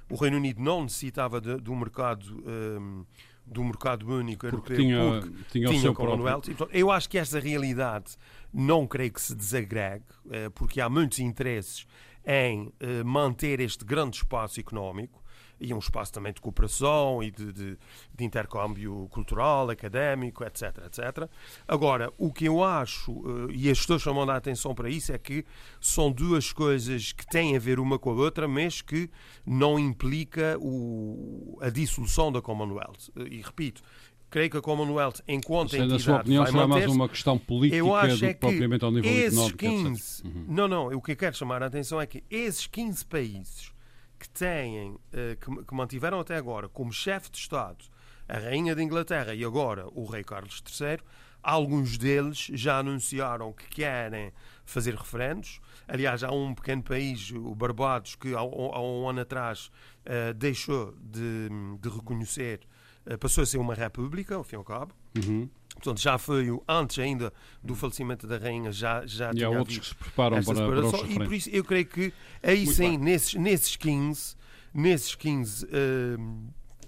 o 0.08 0.16
Reino 0.16 0.38
Unido 0.38 0.62
não 0.62 0.84
necessitava 0.84 1.38
de, 1.38 1.70
mercado. 1.70 2.42
Um, 2.46 3.04
do 3.50 3.64
mercado 3.64 4.06
único 4.06 4.46
europeu 4.46 4.62
porque 4.62 4.82
tinha, 4.82 5.20
porque 5.20 5.28
tinha, 5.50 5.66
tinha 5.68 5.78
o 5.78 5.80
seu 5.80 5.92
Commonwealth. 5.94 6.54
Próprio... 6.54 6.78
Eu 6.78 6.90
acho 6.90 7.10
que 7.10 7.18
esta 7.18 7.40
realidade 7.40 8.16
não 8.52 8.86
creio 8.86 9.12
que 9.12 9.20
se 9.20 9.34
desagregue, 9.34 10.04
eh, 10.30 10.48
porque 10.50 10.80
há 10.80 10.88
muitos 10.88 11.18
interesses 11.18 11.86
em 12.24 12.72
eh, 12.78 13.02
manter 13.02 13.60
este 13.60 13.84
grande 13.84 14.18
espaço 14.18 14.60
económico 14.60 15.19
e 15.60 15.74
um 15.74 15.78
espaço 15.78 16.12
também 16.12 16.32
de 16.32 16.40
cooperação 16.40 17.22
e 17.22 17.30
de, 17.30 17.52
de, 17.52 17.78
de, 18.14 18.24
intercâmbio 18.24 19.06
cultural, 19.10 19.68
académico, 19.68 20.42
etc, 20.42 20.78
etc. 20.86 21.28
Agora, 21.68 22.12
o 22.16 22.32
que 22.32 22.46
eu 22.46 22.64
acho, 22.64 23.12
uh, 23.12 23.50
e 23.50 23.68
estou 23.68 23.98
chamando 23.98 24.30
a 24.30 24.36
atenção 24.36 24.74
para 24.74 24.88
isso, 24.88 25.12
é 25.12 25.18
que 25.18 25.44
são 25.80 26.10
duas 26.10 26.52
coisas 26.52 27.12
que 27.12 27.26
têm 27.26 27.56
a 27.56 27.58
ver 27.58 27.78
uma 27.78 27.98
com 27.98 28.10
a 28.10 28.14
outra, 28.14 28.48
mas 28.48 28.80
que 28.80 29.10
não 29.44 29.78
implica 29.78 30.56
o, 30.60 31.58
a 31.60 31.68
dissolução 31.68 32.32
da 32.32 32.40
Commonwealth. 32.40 33.10
Uh, 33.14 33.26
e 33.28 33.42
repito, 33.42 33.82
creio 34.30 34.48
que 34.48 34.56
a 34.56 34.62
Commonwealth, 34.62 35.20
enquanto 35.28 35.72
seja, 35.72 35.84
entidade, 35.84 36.06
na 36.06 36.12
sua 36.12 36.20
opinião, 36.20 36.46
será 36.46 36.66
mais 36.66 36.86
uma 36.86 37.08
questão 37.08 37.36
política 37.36 37.76
eu 37.76 37.94
acho 37.94 38.18
do 38.18 38.24
é 38.24 38.32
que 38.32 38.40
propriamente 38.40 38.84
ao 38.84 38.92
nível 38.92 39.10
esses 39.10 39.38
económico. 39.38 39.58
15, 39.58 40.22
uhum. 40.24 40.44
Não, 40.48 40.68
não, 40.68 40.86
o 40.86 41.02
que 41.02 41.12
eu 41.12 41.16
quero 41.16 41.36
chamar 41.36 41.62
a 41.62 41.66
atenção 41.66 42.00
é 42.00 42.06
que 42.06 42.24
esses 42.30 42.66
15 42.66 43.04
países 43.04 43.72
que 44.20 44.28
têm, 44.28 44.98
eh, 45.12 45.36
que, 45.40 45.74
mantiveram 45.74 46.20
até 46.20 46.36
agora 46.36 46.68
como 46.68 46.92
chefe 46.92 47.30
de 47.30 47.38
Estado 47.38 47.86
a 48.28 48.38
Rainha 48.38 48.76
de 48.76 48.82
Inglaterra 48.82 49.34
e 49.34 49.44
agora 49.44 49.88
o 49.92 50.04
Rei 50.04 50.22
Carlos 50.22 50.62
III, 50.68 50.98
alguns 51.42 51.98
deles 51.98 52.48
já 52.52 52.78
anunciaram 52.78 53.52
que 53.52 53.66
querem 53.66 54.32
fazer 54.64 54.94
referendos. 54.94 55.60
Aliás, 55.88 56.22
há 56.22 56.30
um 56.30 56.54
pequeno 56.54 56.82
país, 56.82 57.32
o 57.32 57.54
Barbados, 57.56 58.14
que 58.14 58.32
há, 58.32 58.42
um 58.42 59.08
ano 59.08 59.22
atrás 59.22 59.68
uh, 60.06 60.32
deixou 60.34 60.94
de, 61.00 61.48
de 61.80 61.88
reconhecer, 61.88 62.60
uh, 63.04 63.18
passou 63.18 63.42
a 63.42 63.46
ser 63.46 63.58
uma 63.58 63.74
república, 63.74 64.36
ao 64.36 64.44
fim 64.44 64.54
e 64.54 64.58
ao 64.58 64.64
cabo. 64.64 64.94
Uhum. 65.16 65.50
Portanto, 65.80 66.00
já 66.00 66.18
foi 66.18 66.46
antes 66.68 66.98
ainda 66.98 67.32
do 67.62 67.74
falecimento 67.74 68.26
da 68.26 68.36
rainha, 68.36 68.70
já, 68.70 69.04
já 69.06 69.30
e 69.30 69.36
tinha 69.36 69.46
há 69.46 69.50
outros 69.50 69.78
que 69.78 69.86
se 69.86 69.94
preparam 69.94 70.42
para, 70.42 70.54
para 70.54 70.86
os 70.86 71.10
E 71.10 71.14
por 71.14 71.32
isso 71.32 71.50
eu 71.50 71.64
creio 71.64 71.86
que 71.86 72.12
aí 72.42 72.64
Muito 72.64 72.76
sim, 72.76 72.98
nesses, 72.98 73.34
nesses 73.34 73.76
15, 73.76 74.36
nesses 74.74 75.14
15 75.14 75.64
uh, 75.64 75.68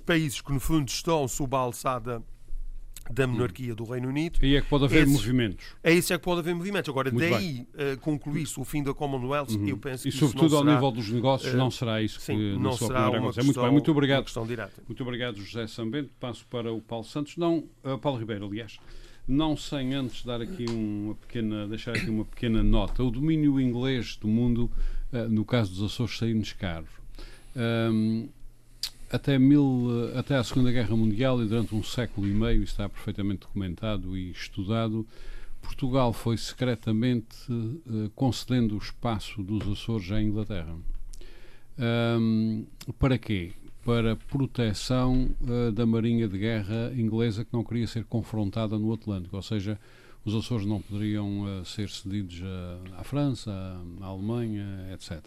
países 0.04 0.40
que 0.40 0.52
no 0.52 0.60
fundo 0.60 0.88
estão 0.88 1.26
sob 1.26 1.56
a 1.56 1.58
alçada 1.60 2.22
da 3.10 3.26
monarquia 3.26 3.74
do 3.74 3.84
Reino 3.84 4.08
Unido. 4.08 4.38
E 4.42 4.56
é 4.56 4.60
que 4.60 4.68
pode 4.68 4.84
haver 4.84 5.02
esses, 5.02 5.12
movimentos. 5.12 5.64
É 5.82 5.92
isso 5.92 6.12
é 6.12 6.18
que 6.18 6.24
pode 6.24 6.40
haver 6.40 6.54
movimentos. 6.54 6.88
Agora, 6.88 7.10
Muito 7.10 7.28
daí 7.28 7.66
uh, 7.74 7.98
concluir-se 8.00 8.58
o 8.60 8.64
fim 8.64 8.82
da 8.82 8.94
Commonwealth, 8.94 9.50
uhum. 9.50 9.68
eu 9.68 9.76
penso 9.76 10.06
e 10.06 10.10
que 10.10 10.16
E 10.16 10.20
sobretudo 10.20 10.56
ao 10.56 10.62
será, 10.62 10.74
nível 10.74 10.90
dos 10.90 11.10
negócios, 11.10 11.52
uh, 11.52 11.56
não 11.56 11.70
será 11.70 12.02
isso 12.02 12.20
sim, 12.20 12.36
que 12.36 12.56
não 12.58 12.72
será 12.72 13.10
uma 13.10 13.26
questão, 13.26 13.44
Muito 13.44 13.60
bem, 13.60 13.70
muito 13.70 13.90
obrigado. 13.90 14.26
Muito 14.86 15.02
obrigado, 15.02 15.36
José 15.36 15.66
Sambento. 15.66 16.10
Passo 16.20 16.46
para 16.48 16.72
o 16.72 16.80
Paulo 16.80 17.04
Santos, 17.04 17.36
não, 17.36 17.64
uh, 17.84 17.98
Paulo 17.98 18.18
Ribeiro, 18.18 18.46
aliás. 18.46 18.78
Não 19.26 19.56
sem 19.56 19.94
antes 19.94 20.24
dar 20.24 20.40
aqui 20.40 20.66
uma 20.68 21.14
pequena, 21.14 21.68
deixar 21.68 21.92
aqui 21.92 22.10
uma 22.10 22.24
pequena 22.24 22.60
nota. 22.60 23.04
O 23.04 23.10
domínio 23.10 23.60
inglês 23.60 24.16
do 24.16 24.26
mundo, 24.26 24.68
no 25.30 25.44
caso 25.44 25.70
dos 25.72 25.92
Açores, 25.92 26.18
saiu-nos 26.18 26.52
caro. 26.54 26.88
Um, 27.54 28.28
até, 29.12 29.38
mil, 29.38 30.10
até 30.16 30.36
a 30.36 30.42
Segunda 30.42 30.72
Guerra 30.72 30.96
Mundial 30.96 31.42
e 31.42 31.46
durante 31.46 31.74
um 31.74 31.82
século 31.82 32.26
e 32.26 32.32
meio, 32.32 32.62
está 32.62 32.88
perfeitamente 32.88 33.40
documentado 33.40 34.16
e 34.16 34.30
estudado, 34.30 35.06
Portugal 35.62 36.12
foi 36.12 36.36
secretamente 36.36 37.36
uh, 37.50 38.10
concedendo 38.14 38.74
o 38.74 38.78
espaço 38.78 39.42
dos 39.42 39.66
Açores 39.68 40.10
à 40.10 40.20
Inglaterra. 40.20 40.74
Um, 41.78 42.66
para 42.98 43.16
quê? 43.16 43.52
Para 43.84 44.16
proteção 44.16 45.34
uh, 45.40 45.72
da 45.72 45.86
Marinha 45.86 46.28
de 46.28 46.36
Guerra 46.36 46.92
inglesa 46.96 47.44
que 47.44 47.52
não 47.52 47.64
queria 47.64 47.86
ser 47.86 48.04
confrontada 48.04 48.78
no 48.78 48.92
Atlântico, 48.92 49.36
ou 49.36 49.42
seja, 49.42 49.78
os 50.24 50.34
Açores 50.34 50.66
não 50.66 50.82
poderiam 50.82 51.60
uh, 51.60 51.64
ser 51.64 51.88
cedidos 51.88 52.42
à 52.98 53.04
França, 53.04 53.52
à 54.00 54.06
Alemanha, 54.06 54.90
etc. 54.92 55.22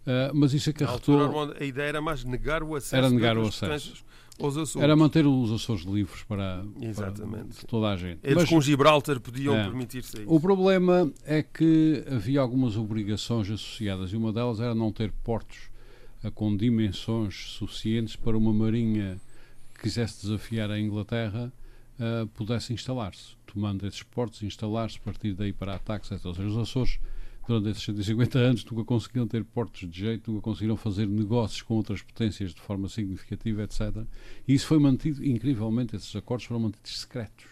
Uh, 0.00 0.34
mas 0.34 0.54
isso 0.54 0.70
acarretou. 0.70 1.20
Altura, 1.20 1.56
a 1.60 1.64
ideia 1.64 1.88
era 1.88 2.00
mais 2.00 2.24
negar 2.24 2.62
o 2.62 2.74
acesso, 2.74 2.96
era 2.96 3.10
negar 3.10 3.36
o 3.36 3.46
acesso. 3.46 4.02
aos 4.40 4.56
Açores. 4.56 4.82
Era 4.82 4.96
manter 4.96 5.26
os 5.26 5.52
Açores 5.52 5.84
livres 5.84 6.22
para, 6.22 6.64
Exatamente. 6.80 7.56
para 7.56 7.68
toda 7.68 7.88
a 7.88 7.96
gente. 7.96 8.18
Eles 8.22 8.36
mas, 8.36 8.48
com 8.48 8.60
Gibraltar 8.60 9.20
podiam 9.20 9.54
é, 9.54 9.64
permitir-se 9.64 10.22
isso. 10.22 10.32
O 10.32 10.40
problema 10.40 11.12
é 11.24 11.42
que 11.42 12.02
havia 12.10 12.40
algumas 12.40 12.76
obrigações 12.76 13.50
associadas 13.50 14.12
e 14.12 14.16
uma 14.16 14.32
delas 14.32 14.58
era 14.58 14.74
não 14.74 14.90
ter 14.90 15.12
portos 15.22 15.70
uh, 16.24 16.30
com 16.32 16.56
dimensões 16.56 17.50
suficientes 17.50 18.16
para 18.16 18.36
uma 18.36 18.54
marinha 18.54 19.20
que 19.74 19.82
quisesse 19.82 20.22
desafiar 20.22 20.70
a 20.70 20.80
Inglaterra 20.80 21.52
uh, 22.00 22.26
pudesse 22.28 22.72
instalar-se, 22.72 23.36
tomando 23.46 23.86
esses 23.86 24.02
portos, 24.02 24.42
instalar-se, 24.42 24.98
partir 24.98 25.34
daí 25.34 25.52
para 25.52 25.74
ataques, 25.74 26.10
etc. 26.10 26.24
Ou 26.24 26.34
seja, 26.34 26.48
os 26.48 26.56
Açores 26.56 26.98
durante 27.58 27.70
esses 27.70 27.82
150 27.84 28.38
anos 28.38 28.64
nunca 28.64 28.84
conseguiram 28.84 29.26
ter 29.26 29.44
portos 29.44 29.88
de 29.90 29.98
jeito, 29.98 30.30
nunca 30.30 30.42
conseguiram 30.42 30.76
fazer 30.76 31.06
negócios 31.08 31.62
com 31.62 31.74
outras 31.74 32.00
potências 32.02 32.54
de 32.54 32.60
forma 32.60 32.88
significativa, 32.88 33.62
etc. 33.62 34.04
E 34.46 34.54
isso 34.54 34.66
foi 34.66 34.78
mantido, 34.78 35.24
incrivelmente, 35.24 35.96
esses 35.96 36.14
acordos 36.14 36.46
foram 36.46 36.60
mantidos 36.60 37.00
secretos. 37.00 37.46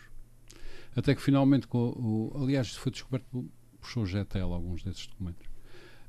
Até 0.94 1.14
que 1.14 1.22
finalmente, 1.22 1.66
o, 1.72 2.32
aliás, 2.40 2.68
isso 2.68 2.80
foi 2.80 2.92
descoberto 2.92 3.26
por, 3.30 3.44
por 3.80 4.06
Getel, 4.06 4.52
alguns 4.52 4.82
desses 4.82 5.06
documentos. 5.06 5.48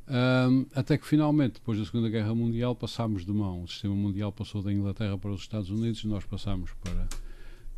Um, 0.08 0.66
até 0.74 0.98
que 0.98 1.06
finalmente, 1.06 1.56
depois 1.56 1.78
da 1.78 1.86
Segunda 1.86 2.10
Guerra 2.10 2.34
Mundial, 2.34 2.76
passámos 2.76 3.26
de 3.26 3.32
mão. 3.32 3.64
O 3.64 3.68
sistema 3.68 3.94
mundial 3.94 4.32
passou 4.32 4.64
da 4.64 4.74
Inglaterra 4.74 5.18
para 5.18 5.30
os 5.30 5.42
Estados 5.42 5.70
Unidos 5.70 6.04
e 6.04 6.08
nós 6.08 6.26
passámos 6.26 6.72
para 6.82 7.08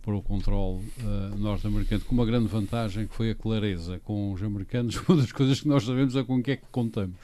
para 0.01 0.15
o 0.15 0.21
controle 0.21 0.83
uh, 0.99 1.37
norte-americano, 1.37 2.03
com 2.05 2.15
uma 2.15 2.25
grande 2.25 2.47
vantagem 2.47 3.07
que 3.07 3.13
foi 3.13 3.31
a 3.31 3.35
clareza 3.35 3.99
com 3.99 4.33
os 4.33 4.41
americanos. 4.41 4.95
Uma 5.07 5.17
das 5.17 5.31
coisas 5.31 5.61
que 5.61 5.67
nós 5.67 5.83
sabemos 5.83 6.15
é 6.15 6.23
com 6.23 6.37
o 6.37 6.43
que 6.43 6.51
é 6.51 6.57
que 6.57 6.65
contamos. 6.71 7.17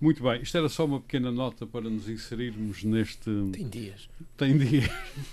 Muito 0.00 0.22
bem, 0.22 0.40
isto 0.40 0.56
era 0.56 0.68
só 0.68 0.86
uma 0.86 0.98
pequena 0.98 1.30
nota 1.30 1.66
para 1.66 1.90
nos 1.90 2.08
inserirmos 2.08 2.82
neste. 2.84 3.30
Tem 3.52 3.68
dias. 3.68 4.08
Tem 4.34 4.56
dias. 4.56 4.86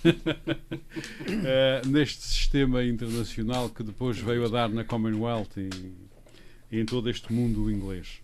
uh, 0.04 1.88
neste 1.88 2.22
sistema 2.22 2.84
internacional 2.84 3.70
que 3.70 3.82
depois 3.82 4.18
veio 4.18 4.44
a 4.44 4.48
dar 4.48 4.68
na 4.68 4.84
Commonwealth 4.84 5.56
e, 5.56 5.70
e 6.70 6.80
em 6.80 6.84
todo 6.84 7.08
este 7.08 7.32
mundo 7.32 7.70
inglês. 7.70 8.20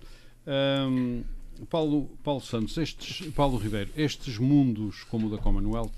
Um, 0.46 1.24
Paulo, 1.70 2.10
Paulo 2.22 2.42
Santos, 2.42 2.76
estes, 2.76 3.26
Paulo 3.32 3.56
Ribeiro, 3.56 3.90
estes 3.96 4.36
mundos 4.36 5.02
como 5.04 5.28
o 5.28 5.30
da 5.30 5.38
Commonwealth, 5.38 5.92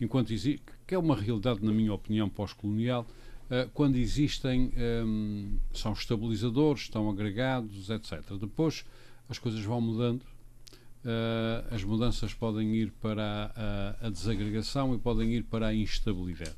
enquanto 0.00 0.32
existe 0.32 0.77
que 0.88 0.94
é 0.94 0.98
uma 0.98 1.14
realidade, 1.14 1.62
na 1.62 1.70
minha 1.70 1.92
opinião, 1.92 2.30
pós-colonial, 2.30 3.06
uh, 3.50 3.68
quando 3.74 3.96
existem, 3.96 4.72
ehm, 4.74 5.58
são 5.70 5.92
estabilizadores, 5.92 6.84
estão 6.84 7.10
agregados, 7.10 7.90
etc. 7.90 8.22
Depois 8.40 8.86
as 9.28 9.38
coisas 9.38 9.62
vão 9.62 9.82
mudando, 9.82 10.22
uh, 10.22 11.74
as 11.74 11.84
mudanças 11.84 12.32
podem 12.32 12.74
ir 12.74 12.90
para 13.02 13.52
a, 13.54 14.06
a, 14.06 14.08
desagregação 14.08 14.94
e 14.94 14.98
podem 14.98 15.34
ir 15.34 15.44
para 15.44 15.66
a 15.66 15.74
instabilidade. 15.74 16.56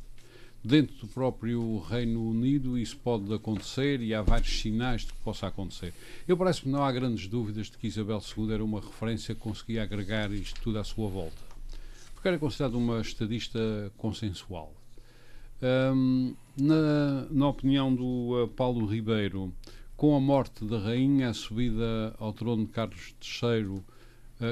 Dentro 0.63 0.95
do 0.99 1.09
próprio 1.09 1.79
Reino 1.79 2.25
Unido 2.31 2.79
isso 2.79 2.97
pode 2.99 3.35
acontecer 3.35 4.01
e 4.01 4.15
há 4.15 4.23
vários 4.23 4.61
sinais 4.61 5.01
de 5.01 5.09
que 5.09 5.19
possa 5.25 5.49
acontecer. 5.49 5.93
Eu 6.29 6.37
parece 6.37 6.63
que 6.63 6.69
não 6.69 6.85
há 6.85 6.93
grandes 6.93 7.27
dúvidas 7.27 7.69
de 7.69 7.77
que 7.77 7.89
Isabel 7.89 8.23
II 8.37 8.53
era 8.53 8.63
uma 8.63 8.81
referência 8.81 9.35
que 9.35 9.41
conseguia 9.41 9.83
agregar 9.83 10.31
isto 10.31 10.61
tudo 10.61 10.79
à 10.79 10.85
sua 10.85 11.09
volta 11.09 11.50
porque 12.21 12.29
era 12.29 12.39
considerado 12.39 12.75
uma 12.75 13.01
estadista 13.01 13.59
consensual. 13.97 14.75
Um, 15.63 16.37
na, 16.55 17.27
na, 17.31 17.49
opinião 17.49 17.95
do 17.95 18.45
uh, 18.45 18.49
Paulo 18.49 18.85
Ribeiro, 18.85 19.51
com 19.97 20.15
a 20.15 20.21
morte 20.21 20.63
da 20.67 20.79
rainha, 20.79 21.31
a 21.31 21.35
subida 21.35 22.15
ao 22.19 22.35
trono 22.35 22.67
de 22.67 22.73
Carlos 22.73 23.15
III 23.43 23.65
uh, 23.65 23.83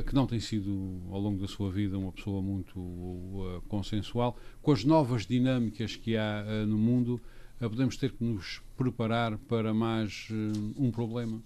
que 0.07 0.15
não 0.15 0.27
tem 0.27 0.41
sido, 0.41 1.03
ao 1.11 1.21
longo 1.21 1.43
da 1.43 1.47
sua 1.47 1.71
vida, 1.71 1.99
uma 1.99 2.11
pessoa 2.11 2.41
muito 2.41 2.81
uh, 2.81 3.63
consensual, 3.69 4.39
com 4.63 4.73
as 4.73 4.83
novas 4.83 5.27
dinâmicas 5.27 5.95
que 5.95 6.17
há 6.17 6.65
no 6.67 6.79
mundo, 6.79 7.21
podemos 7.59 7.99
ter 7.99 8.13
que 8.13 8.25
nos 8.25 8.63
preparar 8.79 9.37
para 9.37 9.75
mais 9.75 10.29
um 10.75 10.91
problema? 10.91 11.43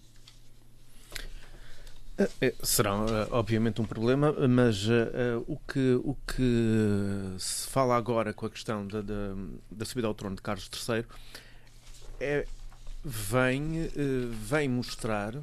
É, 2.19 2.55
será 2.63 2.95
obviamente 3.31 3.81
um 3.81 3.85
problema, 3.85 4.33
mas 4.47 4.87
uh, 4.87 5.43
o, 5.47 5.57
que, 5.57 5.95
o 6.05 6.15
que 6.27 7.35
se 7.39 7.67
fala 7.69 7.97
agora 7.97 8.35
com 8.35 8.45
a 8.45 8.51
questão 8.51 8.87
da, 8.87 9.01
da, 9.01 9.35
da 9.71 9.85
subida 9.85 10.09
ao 10.09 10.15
trono 10.15 10.37
de 10.37 10.43
Carlos 10.43 10.69
III 10.89 11.05
é, 12.21 12.47
vem, 13.03 13.87
uh, 13.87 14.31
vem 14.31 14.69
mostrar 14.69 15.35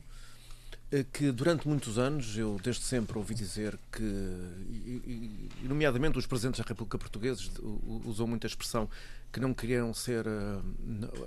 que 1.14 1.32
durante 1.32 1.68
muitos 1.68 2.00
anos, 2.00 2.36
eu 2.36 2.60
desde 2.64 2.84
sempre 2.84 3.16
ouvi 3.16 3.36
dizer 3.36 3.78
que, 3.92 4.02
e, 4.02 5.50
e, 5.62 5.68
nomeadamente 5.68 6.18
os 6.18 6.26
presidentes 6.26 6.60
da 6.60 6.68
República 6.68 6.98
Portugueses 6.98 7.52
usam 8.06 8.26
muita 8.26 8.48
expressão 8.48 8.90
que 9.32 9.40
não 9.40 9.54
queriam 9.54 9.94
ser. 9.94 10.26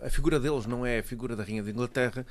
A 0.05 0.11
figura 0.11 0.41
deles 0.41 0.67
não 0.67 0.85
é 0.85 0.99
a 0.99 1.03
figura 1.05 1.37
da 1.37 1.45
Rainha 1.45 1.63
de 1.63 1.71
Inglaterra. 1.71 2.27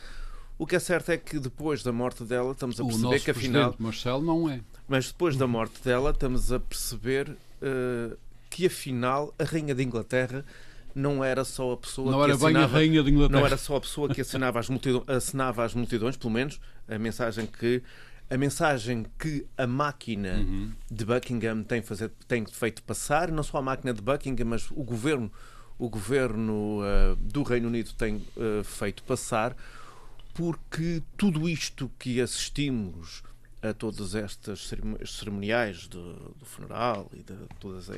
O 0.61 0.67
que 0.67 0.75
é 0.75 0.79
certo 0.79 1.09
é 1.09 1.17
que 1.17 1.39
depois 1.39 1.81
da 1.81 1.91
morte 1.91 2.23
dela 2.23 2.51
estamos 2.51 2.79
a 2.79 2.85
perceber 2.85 3.19
que 3.21 3.31
afinal. 3.31 3.75
Marcelo 3.79 4.23
não 4.23 4.47
é. 4.47 4.61
Mas 4.87 5.07
depois 5.07 5.35
da 5.35 5.47
morte 5.47 5.81
dela 5.83 6.11
estamos 6.11 6.51
a 6.51 6.59
perceber 6.59 7.29
uh, 7.31 8.15
que 8.47 8.67
afinal 8.67 9.33
a 9.39 9.43
Rainha 9.43 9.73
de 9.73 9.81
Inglaterra 9.81 10.45
não 10.93 11.23
era 11.23 11.43
só 11.43 11.71
a 11.71 11.77
pessoa 11.77 12.11
não 12.11 12.19
que 12.19 12.23
era 12.25 12.33
assinava, 12.35 12.53
bem 12.53 12.63
a 12.63 12.67
rainha 12.67 13.01
de 13.01 13.09
Inglaterra. 13.09 13.39
não 13.39 13.47
era 13.47 13.57
só 13.57 13.75
a 13.77 13.81
pessoa 13.81 14.13
que 14.13 14.21
assinava 14.21 14.59
as 14.59 14.69
multidões, 14.69 15.09
assinava 15.09 15.65
as 15.65 15.73
multidões, 15.73 16.15
pelo 16.15 16.31
menos 16.31 16.61
a 16.87 16.99
mensagem 16.99 17.47
que 17.47 17.81
a 18.29 18.37
mensagem 18.37 19.07
que 19.17 19.47
a 19.57 19.65
máquina 19.65 20.35
uhum. 20.35 20.71
de 20.91 21.05
Buckingham 21.05 21.63
tem, 21.63 21.81
fazer, 21.81 22.11
tem 22.27 22.45
feito 22.45 22.83
passar, 22.83 23.31
não 23.31 23.41
só 23.41 23.57
a 23.57 23.61
máquina 23.63 23.95
de 23.95 24.01
Buckingham, 24.01 24.45
mas 24.45 24.69
o 24.69 24.83
governo, 24.83 25.31
o 25.79 25.89
governo 25.89 26.81
uh, 26.81 27.15
do 27.15 27.41
Reino 27.41 27.67
Unido 27.67 27.93
tem 27.97 28.17
uh, 28.37 28.63
feito 28.63 29.01
passar, 29.03 29.55
porque 30.33 31.03
tudo 31.17 31.47
isto 31.47 31.91
que 31.99 32.21
assistimos 32.21 33.23
a 33.61 33.73
todas 33.73 34.15
estas 34.15 34.71
cerimoniais 35.05 35.87
do, 35.87 36.13
do 36.39 36.45
funeral 36.45 37.09
e 37.13 37.21
de 37.21 37.35
todas 37.59 37.89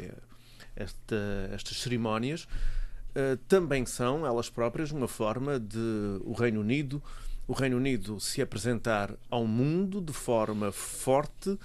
esta, 0.76 1.50
estas 1.52 1.78
cerimónias 1.78 2.44
uh, 2.44 3.38
também 3.48 3.86
são 3.86 4.26
elas 4.26 4.50
próprias 4.50 4.92
uma 4.92 5.08
forma 5.08 5.60
de 5.60 6.20
o 6.26 6.34
Reino 6.34 6.60
Unido 6.60 7.02
o 7.48 7.54
Reino 7.54 7.78
Unido 7.78 8.20
se 8.20 8.42
apresentar 8.42 9.14
ao 9.30 9.46
mundo 9.46 10.02
de 10.02 10.14
forma 10.14 10.72
forte 10.72 11.58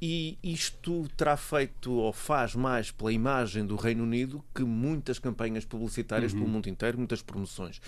e 0.00 0.38
isto 0.42 1.06
terá 1.16 1.36
feito 1.36 1.92
ou 1.92 2.12
faz 2.12 2.54
mais 2.54 2.90
pela 2.90 3.12
imagem 3.12 3.66
do 3.66 3.76
Reino 3.76 4.02
Unido 4.02 4.42
que 4.54 4.62
muitas 4.62 5.18
campanhas 5.18 5.64
publicitárias 5.64 6.32
uhum. 6.32 6.38
pelo 6.38 6.50
mundo 6.50 6.68
inteiro, 6.68 6.96
muitas 6.96 7.20
promoções. 7.20 7.80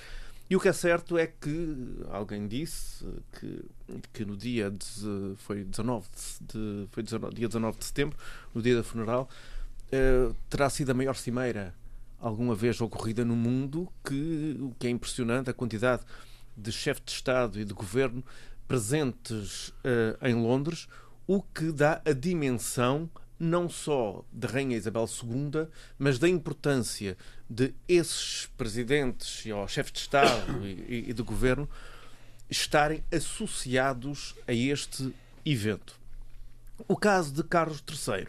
E 0.51 0.57
o 0.57 0.61
que 0.61 0.69
é 0.69 0.73
certo 0.73 1.17
é 1.17 1.27
que 1.27 1.75
alguém 2.11 2.47
disse 2.47 3.07
que, 3.41 3.65
que 4.13 4.25
no 4.25 4.37
dia 4.37 4.71
de, 4.71 5.35
foi 5.37 5.65
19 5.65 6.07
de, 6.43 6.87
foi 6.91 7.03
19, 7.03 7.35
dia 7.35 7.49
19 7.49 7.79
de 7.79 7.85
setembro, 7.87 8.19
no 8.55 8.61
dia 8.61 8.77
da 8.77 8.83
funeral, 8.83 9.31
uh, 9.87 10.37
terá 10.51 10.69
sido 10.69 10.91
a 10.91 10.95
maior 10.95 11.15
cimeira 11.15 11.75
alguma 12.21 12.55
vez 12.55 12.79
ocorrida 12.83 13.25
no 13.25 13.35
mundo, 13.35 13.91
que 14.05 14.59
o 14.61 14.75
que 14.79 14.87
é 14.87 14.91
impressionante 14.91 15.49
a 15.49 15.55
quantidade 15.55 16.03
de 16.55 16.71
chefes 16.71 17.03
de 17.07 17.13
Estado 17.13 17.59
e 17.59 17.65
de 17.65 17.73
governo 17.73 18.23
presentes 18.69 19.69
uh, 19.69 20.19
em 20.21 20.35
Londres, 20.35 20.87
o 21.33 21.41
que 21.41 21.73
dá 21.73 22.03
a 22.05 22.13
dimensão 22.13 23.09
não 23.41 23.67
só 23.67 24.23
da 24.31 24.49
Rainha 24.49 24.77
Isabel 24.77 25.07
II, 25.07 25.67
mas 25.99 26.19
da 26.19 26.29
importância 26.29 27.17
de 27.49 27.73
esses 27.89 28.51
presidentes 28.55 29.47
ou 29.47 29.67
chefes 29.67 29.93
de 29.93 29.99
Estado 30.01 30.67
e, 30.67 31.07
e 31.09 31.13
de 31.15 31.23
governo 31.23 31.67
estarem 32.51 33.03
associados 33.11 34.35
a 34.47 34.53
este 34.53 35.11
evento. 35.43 35.99
O 36.87 36.99
caso 36.99 37.33
de 37.33 37.43
Carlos 37.43 37.83
III. 37.89 38.29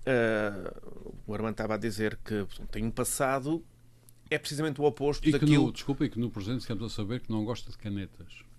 Uh, 0.00 1.12
o 1.26 1.34
Armando 1.34 1.52
estava 1.52 1.74
a 1.74 1.76
dizer 1.76 2.18
que 2.24 2.46
tem 2.70 2.82
um 2.86 2.90
passado 2.90 3.62
é 4.30 4.38
precisamente 4.38 4.80
o 4.80 4.84
oposto 4.84 5.28
e 5.28 5.32
daquilo. 5.32 5.66
No, 5.66 5.72
desculpa, 5.72 6.06
e 6.06 6.08
que 6.08 6.18
no 6.18 6.30
presente 6.30 6.62
ficamos 6.62 6.84
a 6.84 6.88
saber 6.88 7.20
que 7.20 7.30
não 7.30 7.44
gosta 7.44 7.70
de 7.70 7.76
canetas. 7.76 8.49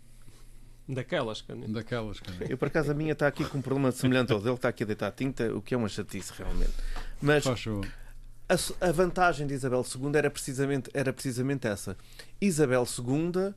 Daquelas 0.93 1.41
canetas. 1.41 1.71
Daquelas 1.71 2.19
canetas. 2.19 2.49
Eu, 2.49 2.57
por 2.57 2.67
acaso, 2.67 2.91
a 2.91 2.93
minha 2.93 3.13
está 3.13 3.27
aqui 3.27 3.45
com 3.45 3.59
um 3.59 3.61
problema 3.61 3.91
semelhante 3.91 4.33
ao 4.33 4.39
dele, 4.41 4.55
está 4.55 4.69
aqui 4.69 4.83
a 4.83 4.85
deitar 4.85 5.11
tinta, 5.11 5.53
o 5.55 5.61
que 5.61 5.73
é 5.73 5.77
uma 5.77 5.87
chatice, 5.87 6.33
realmente. 6.37 6.73
Mas 7.21 7.45
a, 7.47 8.87
a, 8.87 8.91
vantagem 8.91 9.47
de 9.47 9.53
Isabel 9.53 9.85
II 9.85 10.11
era 10.15 10.29
precisamente, 10.29 10.89
era 10.93 11.13
precisamente 11.13 11.67
essa. 11.67 11.97
Isabel 12.41 12.85
II 12.85 13.53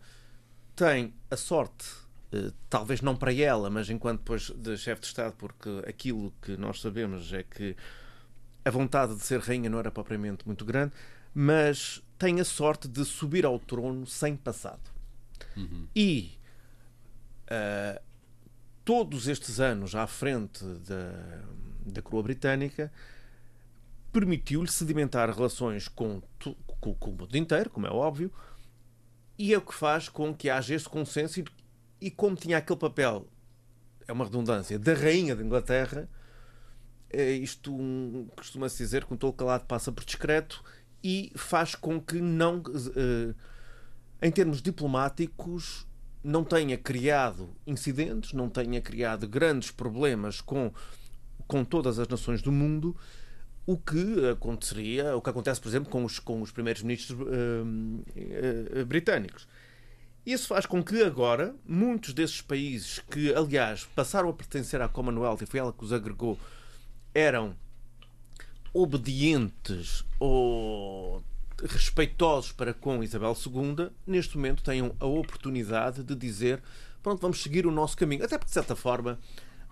tem 0.77 1.13
a 1.29 1.37
sorte, 1.37 1.87
eh, 2.33 2.53
talvez 2.71 3.01
não 3.01 3.17
para 3.17 3.35
ela, 3.35 3.69
mas 3.69 3.91
enquanto 3.91 4.21
depois 4.21 4.51
de 4.51 4.77
chefe 4.77 5.01
de 5.01 5.07
Estado, 5.09 5.35
porque 5.37 5.83
aquilo 5.89 6.33
que 6.41 6.57
nós 6.57 6.81
sabemos 6.81 7.33
é 7.33 7.43
que 7.43 7.77
a 8.65 8.71
vontade 8.71 9.17
de 9.17 9.23
ser 9.23 9.41
rainha 9.41 9.69
não 9.69 9.79
era 9.81 9.91
propriamente 9.91 10.47
muito 10.47 10.65
grande, 10.65 10.93
mas 11.35 12.01
tem 12.17 12.41
a 12.41 12.45
sorte 12.45 12.87
de 12.87 13.05
subir 13.05 13.45
ao 13.45 13.59
trono 13.59 14.07
sem 14.07 14.37
passado. 14.37 14.95
Uhum. 15.57 15.89
E 15.95 16.39
uh, 17.51 18.01
todos 18.85 19.29
estes 19.29 19.61
anos 19.61 19.95
à 19.95 20.07
frente 20.07 20.65
da, 20.65 21.43
da 21.87 22.03
coroa 22.03 22.23
britânica 22.23 22.93
permitiu-lhe 24.13 24.71
sedimentar 24.71 25.29
relações 25.31 25.89
com, 25.89 26.23
com, 26.81 26.95
com, 26.95 27.11
o 27.11 27.13
mundo 27.13 27.37
inteiro, 27.37 27.69
como 27.71 27.87
é 27.87 27.91
óbvio, 27.91 28.31
e 29.37 29.53
é 29.53 29.59
o 29.59 29.63
que 29.63 29.75
faz 29.75 30.09
com 30.09 30.33
que 30.33 30.49
haja 30.49 30.75
este 30.75 30.89
consenso. 30.89 31.41
E, 31.41 31.45
e 32.01 32.11
como 32.11 32.37
tinha 32.37 32.59
aquele 32.59 32.79
papel, 32.79 33.27
é 34.07 34.13
uma 34.13 34.25
redundância, 34.25 34.79
da 34.79 34.95
Rainha 34.95 35.35
de 35.35 35.43
Inglaterra, 35.43 36.09
é 37.11 37.33
isto 37.33 37.75
um, 37.75 38.29
costuma-se 38.37 38.79
dizer 38.79 39.05
que 39.05 39.15
um 39.15 39.17
tolo 39.17 39.33
calado 39.33 39.65
passa 39.67 39.91
por 39.91 40.05
discreto 40.05 40.63
e 41.03 41.33
faz 41.37 41.75
com 41.75 42.01
que 42.01 42.21
não, 42.21 42.59
uh, 42.59 43.35
em 44.23 44.31
termos 44.31 44.63
diplomáticos, 44.63 45.87
não 46.25 46.43
tenha 46.43 46.79
criado 46.79 47.51
incidentes, 47.67 48.33
não 48.33 48.49
tenha 48.49 48.81
criado 48.81 49.29
grandes 49.29 49.71
problemas 49.71 50.41
com, 50.41 50.73
com 51.47 51.63
todas 51.63 51.99
as 51.99 52.09
nações 52.09 52.41
do 52.41 52.51
mundo, 52.51 52.97
o 53.67 53.77
que 53.77 54.29
aconteceria, 54.31 55.15
o 55.15 55.21
que 55.21 55.29
acontece, 55.29 55.61
por 55.61 55.69
exemplo, 55.69 55.91
com 55.91 56.03
os, 56.03 56.19
com 56.19 56.41
os 56.41 56.51
primeiros 56.51 56.83
ministros 56.83 57.19
uh, 57.21 58.81
uh, 58.81 58.87
britânicos. 58.87 59.47
Isso 60.25 60.49
faz 60.49 60.65
com 60.65 60.83
que 60.83 61.03
agora 61.03 61.55
muitos 61.67 62.15
desses 62.15 62.41
países 62.41 62.99
que, 62.99 63.35
aliás, 63.35 63.85
passaram 63.95 64.31
a 64.31 64.33
pertencer 64.33 64.81
à 64.81 64.89
Commonwealth 64.89 65.43
e 65.43 65.47
foi 65.47 65.61
ela 65.61 65.73
que 65.73 65.85
os 65.85 65.93
agregou, 65.93 66.39
eram 67.15 67.55
obedientes 68.73 70.03
ou 70.19 71.23
respeitosos 71.63 72.53
para 72.53 72.75
com 72.75 73.03
Isabel 73.03 73.37
II, 73.47 73.91
neste 74.07 74.37
momento 74.37 74.63
tenham 74.63 74.95
a 74.99 75.07
oportunidade 75.07 76.03
de 76.03 76.15
dizer 76.15 76.63
pronto, 77.05 77.21
vamos 77.21 77.43
seguir 77.43 77.67
o 77.67 77.71
nosso 77.71 77.97
caminho. 77.97 78.25
Até 78.25 78.39
porque, 78.39 78.49
de 78.49 78.55
certa 78.55 78.75
forma, 78.75 79.19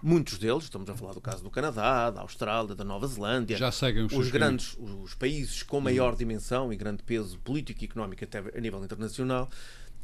muitos 0.02 0.36
deles, 0.38 0.64
estamos 0.64 0.88
a 0.90 0.94
falar 0.94 1.14
do 1.14 1.20
caso 1.20 1.42
do 1.42 1.50
Canadá, 1.50 2.10
da 2.10 2.20
Austrália, 2.20 2.74
da 2.74 2.84
Nova 2.84 3.06
Zelândia, 3.06 3.56
já 3.56 3.72
seguem 3.72 4.04
os, 4.04 4.12
os 4.12 4.30
grandes, 4.30 4.76
os 4.78 5.14
países 5.14 5.62
com 5.62 5.80
maior 5.80 6.14
dimensão 6.14 6.72
e 6.72 6.76
grande 6.76 7.02
peso 7.02 7.38
político 7.38 7.82
e 7.82 7.86
económico 7.86 8.22
até 8.22 8.38
a 8.38 8.60
nível 8.60 8.84
internacional, 8.84 9.48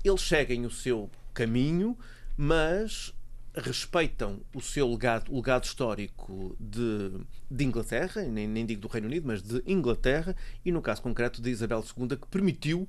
eles 0.02 0.22
seguem 0.22 0.64
o 0.64 0.70
seu 0.70 1.10
caminho, 1.34 1.96
mas 2.36 3.12
respeitam 3.54 4.40
o 4.54 4.60
seu 4.60 4.88
legado, 4.90 5.34
legado 5.34 5.64
histórico 5.64 6.56
de, 6.60 7.12
de 7.50 7.64
Inglaterra, 7.64 8.22
nem, 8.22 8.46
nem 8.46 8.64
digo 8.64 8.82
do 8.82 8.88
Reino 8.88 9.06
Unido, 9.06 9.26
mas 9.26 9.42
de 9.42 9.62
Inglaterra, 9.66 10.36
e 10.64 10.70
no 10.70 10.82
caso 10.82 11.02
concreto 11.02 11.40
de 11.42 11.50
Isabel 11.50 11.84
II, 11.96 12.16
que 12.16 12.26
permitiu 12.28 12.88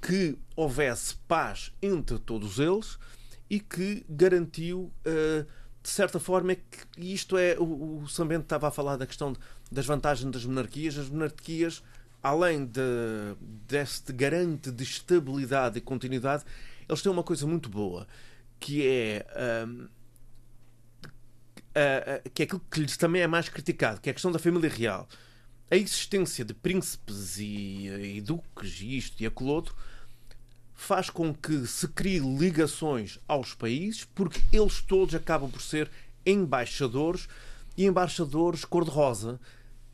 que 0.00 0.36
houvesse 0.56 1.16
paz 1.28 1.72
entre 1.80 2.18
todos 2.18 2.58
eles 2.58 2.98
e 3.48 3.60
que 3.60 4.04
garantiu, 4.08 4.92
uh, 5.06 5.46
de 5.82 5.88
certa 5.88 6.18
forma, 6.18 6.54
que 6.54 7.12
isto 7.12 7.36
é. 7.36 7.56
O, 7.58 8.02
o 8.02 8.08
Sambento 8.08 8.44
estava 8.44 8.68
a 8.68 8.70
falar 8.70 8.96
da 8.96 9.06
questão 9.06 9.34
das 9.70 9.86
vantagens 9.86 10.30
das 10.30 10.44
monarquias. 10.44 10.98
As 10.98 11.08
monarquias, 11.08 11.82
além 12.22 12.64
de, 12.64 12.80
deste 13.66 14.12
garante 14.12 14.70
de 14.70 14.82
estabilidade 14.82 15.78
e 15.78 15.80
continuidade, 15.80 16.44
eles 16.88 17.02
têm 17.02 17.12
uma 17.12 17.22
coisa 17.22 17.46
muito 17.46 17.68
boa 17.68 18.06
que 18.62 18.86
é. 18.86 19.26
Um, 19.66 19.82
uh, 19.82 19.88
uh, 22.24 22.30
que 22.32 22.42
é 22.42 22.44
aquilo 22.44 22.62
que 22.70 22.80
lhes 22.80 22.96
também 22.96 23.20
é 23.20 23.26
mais 23.26 23.48
criticado, 23.48 24.00
que 24.00 24.08
é 24.08 24.12
a 24.12 24.14
questão 24.14 24.30
da 24.30 24.38
família 24.38 24.70
real. 24.70 25.08
A 25.68 25.76
existência 25.76 26.44
de 26.44 26.54
príncipes 26.54 27.38
e, 27.38 27.88
e 27.88 28.20
duques 28.20 28.80
e 28.80 28.96
isto 28.96 29.20
e 29.20 29.26
aquilo 29.26 29.50
outro 29.50 29.74
faz 30.74 31.10
com 31.10 31.34
que 31.34 31.66
se 31.66 31.88
crie 31.88 32.18
ligações 32.18 33.18
aos 33.26 33.54
países, 33.54 34.04
porque 34.04 34.40
eles 34.52 34.80
todos 34.80 35.14
acabam 35.14 35.50
por 35.50 35.62
ser 35.62 35.90
embaixadores 36.24 37.28
e 37.76 37.84
embaixadores 37.86 38.64
cor-de-rosa, 38.64 39.40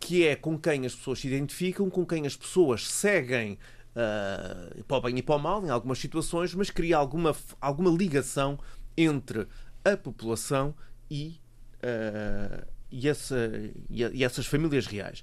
que 0.01 0.27
é 0.27 0.37
com 0.37 0.59
quem 0.59 0.85
as 0.85 0.95
pessoas 0.95 1.21
se 1.21 1.29
identificam, 1.29 1.89
com 1.89 2.05
quem 2.05 2.27
as 2.27 2.37
pessoas 2.37 2.87
seguem 2.87 3.59
uh, 3.99 4.85
para 4.85 4.97
o 4.97 5.01
bem 5.01 5.19
e 5.19 5.23
para 5.23 5.37
o 5.37 5.39
mal, 5.39 5.65
em 5.65 5.71
algumas 5.71 5.99
situações, 5.99 6.55
mas 6.55 6.71
cria 6.71 6.97
alguma, 6.97 7.35
alguma 7.61 7.91
ligação 7.91 8.59
entre 8.97 9.47
a 9.85 9.97
população 9.97 10.75
e, 11.11 11.41
uh, 11.83 12.67
e, 12.91 13.09
essa, 13.09 13.51
e, 13.91 14.25
essas 14.25 14.47
famílias 14.47 14.87
reais. 14.87 15.23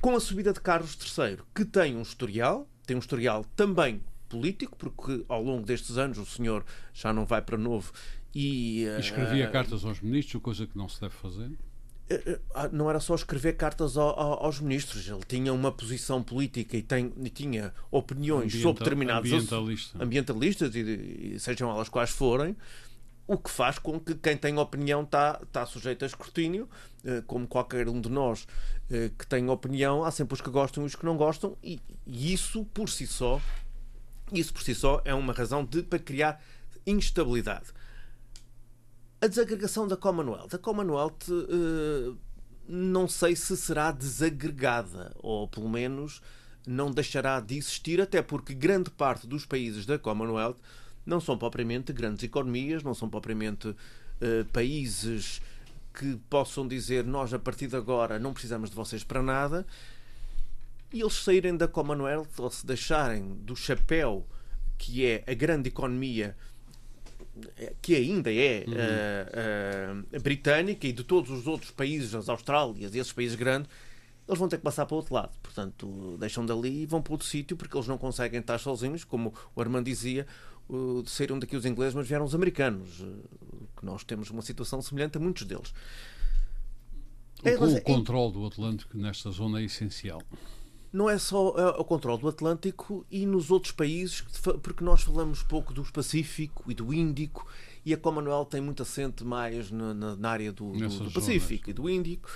Com 0.00 0.14
a 0.14 0.20
subida 0.20 0.52
de 0.52 0.60
Carlos 0.60 0.96
III, 0.96 1.38
que 1.54 1.64
tem 1.64 1.96
um 1.96 2.02
historial, 2.02 2.68
tem 2.86 2.96
um 2.96 3.00
historial 3.00 3.44
também 3.56 4.00
político, 4.28 4.76
porque 4.76 5.24
ao 5.28 5.42
longo 5.42 5.64
destes 5.64 5.96
anos 5.96 6.18
o 6.18 6.26
senhor 6.26 6.64
já 6.92 7.12
não 7.12 7.24
vai 7.24 7.40
para 7.40 7.56
novo 7.56 7.92
e. 8.34 8.86
Uh, 8.96 9.00
escrevia 9.00 9.48
cartas 9.50 9.84
aos 9.84 10.00
ministros, 10.00 10.42
coisa 10.42 10.66
que 10.66 10.76
não 10.76 10.88
se 10.88 11.00
deve 11.00 11.14
fazer. 11.14 11.50
Eh, 12.08 12.22
eh, 12.24 12.38
ah, 12.54 12.68
não 12.68 12.88
era 12.88 13.00
só 13.00 13.16
escrever 13.16 13.54
cartas 13.54 13.96
aos 13.96 14.60
ministros, 14.60 15.08
ele 15.08 15.24
tinha 15.26 15.52
uma 15.52 15.72
posição 15.72 16.22
política 16.22 16.76
e, 16.76 16.82
tem, 16.82 17.12
e 17.16 17.30
tinha 17.30 17.74
opiniões 17.90 18.44
Ambiental, 18.54 18.62
sobre 18.62 18.84
determinados 18.84 19.32
ambientalista. 19.32 20.04
ambientalistas, 20.04 20.74
e, 20.76 21.34
e, 21.34 21.40
sejam 21.40 21.68
elas 21.68 21.88
quais 21.88 22.10
forem, 22.10 22.56
o 23.26 23.36
que 23.36 23.50
faz 23.50 23.80
com 23.80 23.98
que 23.98 24.14
quem 24.14 24.36
tem 24.36 24.56
opinião 24.56 25.02
está, 25.02 25.40
está 25.42 25.66
sujeito 25.66 26.04
a 26.04 26.06
escrutínio, 26.06 26.68
eh, 27.04 27.24
como 27.26 27.44
qualquer 27.44 27.88
um 27.88 28.00
de 28.00 28.08
nós 28.08 28.46
que 29.18 29.26
tem 29.26 29.50
opinião, 29.50 30.04
há 30.04 30.12
sempre 30.12 30.34
os 30.34 30.40
que 30.40 30.48
gostam 30.48 30.84
e 30.84 30.86
os 30.86 30.94
que 30.94 31.04
não 31.04 31.16
gostam, 31.16 31.56
e, 31.60 31.80
e 32.06 32.32
isso 32.32 32.64
por 32.66 32.88
si 32.88 33.04
só, 33.04 33.40
isso 34.32 34.54
por 34.54 34.62
si 34.62 34.76
só 34.76 35.02
é 35.04 35.12
uma 35.12 35.32
razão 35.32 35.64
de, 35.64 35.82
para 35.82 35.98
criar 35.98 36.40
instabilidade. 36.86 37.66
A 39.26 39.28
desagregação 39.28 39.88
da 39.88 39.96
Commonwealth. 39.96 40.54
A 40.54 40.58
Commonwealth 40.58 41.28
uh, 41.30 42.16
não 42.68 43.08
sei 43.08 43.34
se 43.34 43.56
será 43.56 43.90
desagregada, 43.90 45.12
ou 45.16 45.48
pelo 45.48 45.68
menos 45.68 46.22
não 46.64 46.92
deixará 46.92 47.40
de 47.40 47.56
existir, 47.56 48.00
até 48.00 48.22
porque 48.22 48.54
grande 48.54 48.88
parte 48.88 49.26
dos 49.26 49.44
países 49.44 49.84
da 49.84 49.98
Commonwealth 49.98 50.58
não 51.04 51.20
são 51.20 51.36
propriamente 51.36 51.92
grandes 51.92 52.22
economias, 52.22 52.84
não 52.84 52.94
são 52.94 53.10
propriamente 53.10 53.66
uh, 53.66 53.76
países 54.52 55.42
que 55.92 56.16
possam 56.30 56.68
dizer 56.68 57.04
nós 57.04 57.34
a 57.34 57.38
partir 57.40 57.66
de 57.66 57.74
agora 57.74 58.20
não 58.20 58.32
precisamos 58.32 58.70
de 58.70 58.76
vocês 58.76 59.02
para 59.02 59.24
nada. 59.24 59.66
E 60.92 61.00
eles 61.00 61.14
saírem 61.14 61.56
da 61.56 61.66
Commonwealth 61.66 62.28
ou 62.38 62.48
se 62.48 62.64
deixarem 62.64 63.34
do 63.40 63.56
chapéu 63.56 64.24
que 64.78 65.04
é 65.04 65.24
a 65.26 65.34
grande 65.34 65.68
economia 65.68 66.36
que 67.82 67.94
ainda 67.94 68.32
é 68.32 68.64
uhum. 68.66 70.02
uh, 70.02 70.16
uh, 70.16 70.20
britânica 70.20 70.86
e 70.86 70.92
de 70.92 71.04
todos 71.04 71.30
os 71.30 71.46
outros 71.46 71.70
países, 71.70 72.14
as 72.14 72.28
Austrálias 72.28 72.94
e 72.94 72.98
esses 72.98 73.12
países 73.12 73.36
grandes, 73.36 73.70
eles 74.26 74.38
vão 74.38 74.48
ter 74.48 74.56
que 74.56 74.62
passar 74.62 74.86
para 74.86 74.94
o 74.94 74.98
outro 74.98 75.14
lado. 75.14 75.32
Portanto, 75.42 76.16
deixam 76.18 76.44
dali 76.44 76.82
e 76.82 76.86
vão 76.86 77.00
para 77.00 77.12
outro 77.12 77.26
sítio 77.26 77.56
porque 77.56 77.76
eles 77.76 77.86
não 77.86 77.98
conseguem 77.98 78.40
estar 78.40 78.58
sozinhos, 78.58 79.04
como 79.04 79.32
o 79.54 79.60
Armando 79.60 79.84
dizia, 79.84 80.26
uh, 80.68 81.04
saíram 81.06 81.38
daqui 81.38 81.56
os 81.56 81.64
ingleses, 81.64 81.94
mas 81.94 82.08
vieram 82.08 82.24
os 82.24 82.34
americanos, 82.34 83.04
que 83.78 83.84
nós 83.84 84.02
temos 84.02 84.30
uma 84.30 84.42
situação 84.42 84.80
semelhante 84.82 85.16
a 85.16 85.20
muitos 85.20 85.44
deles. 85.44 85.72
O, 87.42 87.48
é, 87.48 87.54
o 87.54 87.82
controle 87.82 88.32
do 88.32 88.46
Atlântico 88.46 88.96
nesta 88.96 89.30
zona 89.30 89.60
é 89.60 89.64
essencial 89.64 90.22
não 90.96 91.10
é 91.10 91.18
só 91.18 91.50
uh, 91.50 91.78
o 91.78 91.84
controle 91.84 92.22
do 92.22 92.28
Atlântico 92.28 93.04
e 93.10 93.26
nos 93.26 93.50
outros 93.50 93.70
países, 93.70 94.22
porque 94.62 94.82
nós 94.82 95.02
falamos 95.02 95.42
pouco 95.42 95.74
do 95.74 95.84
Pacífico 95.84 96.64
e 96.70 96.74
do 96.74 96.92
Índico, 96.92 97.46
e 97.84 97.92
a 97.92 97.98
Commonwealth 97.98 98.46
tem 98.46 98.62
muito 98.62 98.82
assente 98.82 99.22
mais 99.22 99.70
na, 99.70 99.92
na 99.92 100.30
área 100.30 100.50
do, 100.50 100.72
do, 100.72 100.88
do 100.88 101.12
Pacífico 101.12 101.66
zonas. 101.66 101.68
e 101.68 101.72
do 101.74 101.90
Índico 101.90 102.30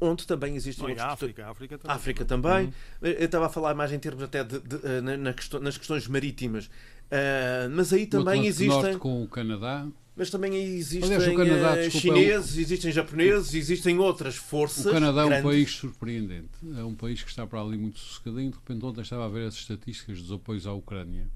onde 0.00 0.26
também 0.26 0.56
existe 0.56 0.80
Não, 0.80 0.88
outros... 0.88 1.06
África, 1.06 1.48
África 1.48 1.78
também. 1.78 1.96
África 1.96 2.24
também. 2.24 2.66
Uhum. 2.66 2.72
Eu 3.00 3.24
estava 3.26 3.46
a 3.46 3.48
falar 3.48 3.74
mais 3.74 3.92
em 3.92 3.98
termos 3.98 4.22
até 4.22 4.42
de, 4.42 4.58
de, 4.58 4.78
de, 4.78 5.00
na, 5.00 5.16
nas 5.60 5.78
questões 5.78 6.08
marítimas. 6.08 6.66
Uh, 6.66 7.70
mas 7.70 7.92
aí 7.92 8.06
também 8.06 8.46
existem. 8.46 8.68
Norte 8.68 8.96
com 8.98 9.22
o 9.22 9.28
Canadá 9.28 9.86
mas 10.16 10.30
também 10.30 10.54
existem 10.54 11.14
Aliás, 11.14 11.36
Canadá, 11.36 11.76
eh, 11.76 11.88
desculpa, 11.88 12.18
chineses, 12.18 12.54
é 12.54 12.58
um... 12.58 12.62
existem 12.62 12.92
japoneses, 12.92 13.54
existem 13.54 13.98
outras 13.98 14.36
forças. 14.36 14.86
O 14.86 14.90
Canadá 14.92 15.22
é 15.22 15.24
um 15.24 15.28
grandes. 15.28 15.50
país 15.50 15.70
surpreendente. 15.72 16.50
É 16.76 16.84
um 16.84 16.94
país 16.94 17.22
que 17.22 17.30
está 17.30 17.46
para 17.46 17.60
ali 17.60 17.76
muito 17.76 17.98
sossegadinho. 17.98 18.50
De 18.50 18.56
repente, 18.56 18.84
ontem 18.84 19.00
estava 19.00 19.26
a 19.26 19.28
ver 19.28 19.48
as 19.48 19.54
estatísticas 19.54 20.22
dos 20.22 20.30
apoios 20.30 20.66
à 20.66 20.72
Ucrânia 20.72 21.28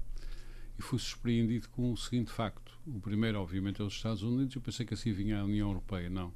e 0.77 0.81
fui 0.81 0.97
surpreendido 0.97 1.67
com 1.69 1.91
o 1.91 1.97
seguinte 1.97 2.31
facto. 2.31 2.71
O 2.87 3.01
primeiro, 3.01 3.39
obviamente, 3.39 3.81
é 3.81 3.83
os 3.83 3.93
Estados 3.93 4.23
Unidos. 4.23 4.55
Eu 4.55 4.61
pensei 4.61 4.85
que 4.85 4.93
assim 4.93 5.11
vinha 5.11 5.41
a 5.41 5.43
União 5.43 5.67
Europeia. 5.67 6.09
Não. 6.09 6.33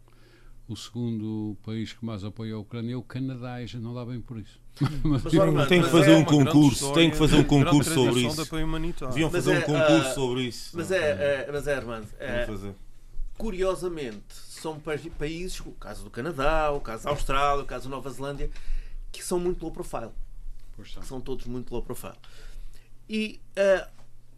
O 0.68 0.76
segundo 0.76 1.58
país 1.64 1.92
que 1.92 2.06
mais 2.06 2.24
apoia 2.24 2.56
a 2.56 2.60
Ucrânia 2.60 2.94
é 2.94 2.96
o 2.96 3.04
Canadá 3.04 3.62
e 3.62 3.68
já 3.68 3.80
não 3.80 3.94
dá 3.94 4.06
bem 4.06 4.22
por 4.22 4.38
isso. 4.38 4.62
Mas, 5.04 5.24
mas, 5.24 5.68
tem 5.68 5.84
que 5.84 5.90
fazer 5.90 6.14
é 6.14 6.18
um 6.18 6.26
concurso, 6.26 6.94
tem 6.94 7.12
que 7.12 7.16
fazer 7.16 7.36
um 7.36 7.44
concurso 7.44 7.94
sobre 7.94 8.22
isso. 8.22 8.44
Deviam 9.10 9.30
fazer 9.30 9.58
um 9.58 9.62
concurso 9.62 10.10
uh, 10.10 10.14
sobre 10.16 10.44
isso. 10.46 10.76
Mas 10.76 10.90
é, 10.90 11.46
é, 11.46 11.52
mas 11.52 11.68
é 11.68 11.76
Armando, 11.76 12.08
é, 12.18 12.48
curiosamente, 13.38 14.34
são 14.34 14.80
países, 14.80 15.60
o 15.60 15.72
caso 15.74 16.04
do 16.06 16.10
Canadá, 16.10 16.72
o 16.72 16.80
caso 16.80 17.04
da 17.04 17.12
Austrália, 17.12 17.64
o 17.64 17.68
caso 17.68 17.88
da 17.88 17.96
Nova 17.96 18.10
Zelândia, 18.10 18.50
que 19.12 19.24
são 19.24 19.40
muito 19.40 19.62
low 19.62 19.72
profile. 19.72 20.10
Que 20.76 21.06
são 21.06 21.22
todos 21.22 21.46
muito 21.46 21.72
low 21.72 21.84
profile. 21.84 22.16
E, 23.08 23.40
uh, 23.58 23.88